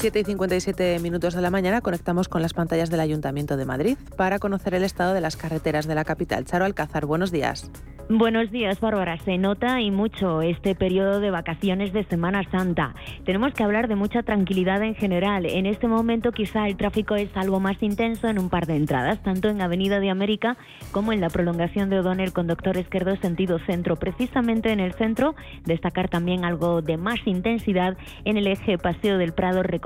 7 0.00 0.18
y 0.18 0.24
57 0.24 0.98
minutos 1.00 1.34
de 1.34 1.42
la 1.42 1.50
mañana 1.50 1.82
conectamos 1.82 2.26
con 2.26 2.40
las 2.40 2.54
pantallas 2.54 2.88
del 2.88 3.00
Ayuntamiento 3.00 3.58
de 3.58 3.66
Madrid 3.66 3.98
para 4.16 4.38
conocer 4.38 4.72
el 4.72 4.82
estado 4.82 5.12
de 5.12 5.20
las 5.20 5.36
carreteras 5.36 5.86
de 5.86 5.94
la 5.94 6.06
capital. 6.06 6.46
Charo 6.46 6.64
Alcázar, 6.64 7.04
buenos 7.04 7.30
días. 7.30 7.70
Buenos 8.12 8.50
días, 8.50 8.80
Bárbara. 8.80 9.18
Se 9.18 9.38
nota 9.38 9.80
y 9.80 9.92
mucho 9.92 10.42
este 10.42 10.74
periodo 10.74 11.20
de 11.20 11.30
vacaciones 11.30 11.92
de 11.92 12.02
Semana 12.02 12.42
Santa. 12.50 12.92
Tenemos 13.24 13.54
que 13.54 13.62
hablar 13.62 13.86
de 13.86 13.94
mucha 13.94 14.24
tranquilidad 14.24 14.82
en 14.82 14.96
general. 14.96 15.46
En 15.46 15.64
este 15.64 15.86
momento 15.86 16.32
quizá 16.32 16.66
el 16.66 16.76
tráfico 16.76 17.14
es 17.14 17.28
algo 17.36 17.60
más 17.60 17.80
intenso 17.84 18.26
en 18.26 18.40
un 18.40 18.50
par 18.50 18.66
de 18.66 18.74
entradas, 18.74 19.22
tanto 19.22 19.48
en 19.48 19.62
Avenida 19.62 20.00
de 20.00 20.10
América 20.10 20.56
como 20.90 21.12
en 21.12 21.20
la 21.20 21.30
prolongación 21.30 21.88
de 21.88 22.00
O'Donnell 22.00 22.32
con 22.32 22.48
Doctor 22.48 22.78
Esquerdo 22.78 23.14
sentido 23.14 23.60
centro. 23.60 23.94
Precisamente 23.94 24.72
en 24.72 24.80
el 24.80 24.94
centro, 24.94 25.36
destacar 25.64 26.08
también 26.08 26.44
algo 26.44 26.82
de 26.82 26.96
más 26.96 27.20
intensidad 27.26 27.96
en 28.24 28.36
el 28.36 28.48
eje 28.48 28.76
Paseo 28.76 29.18
del 29.18 29.34
Prado 29.34 29.62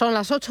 Son 0.00 0.14
las 0.14 0.30
8 0.30 0.48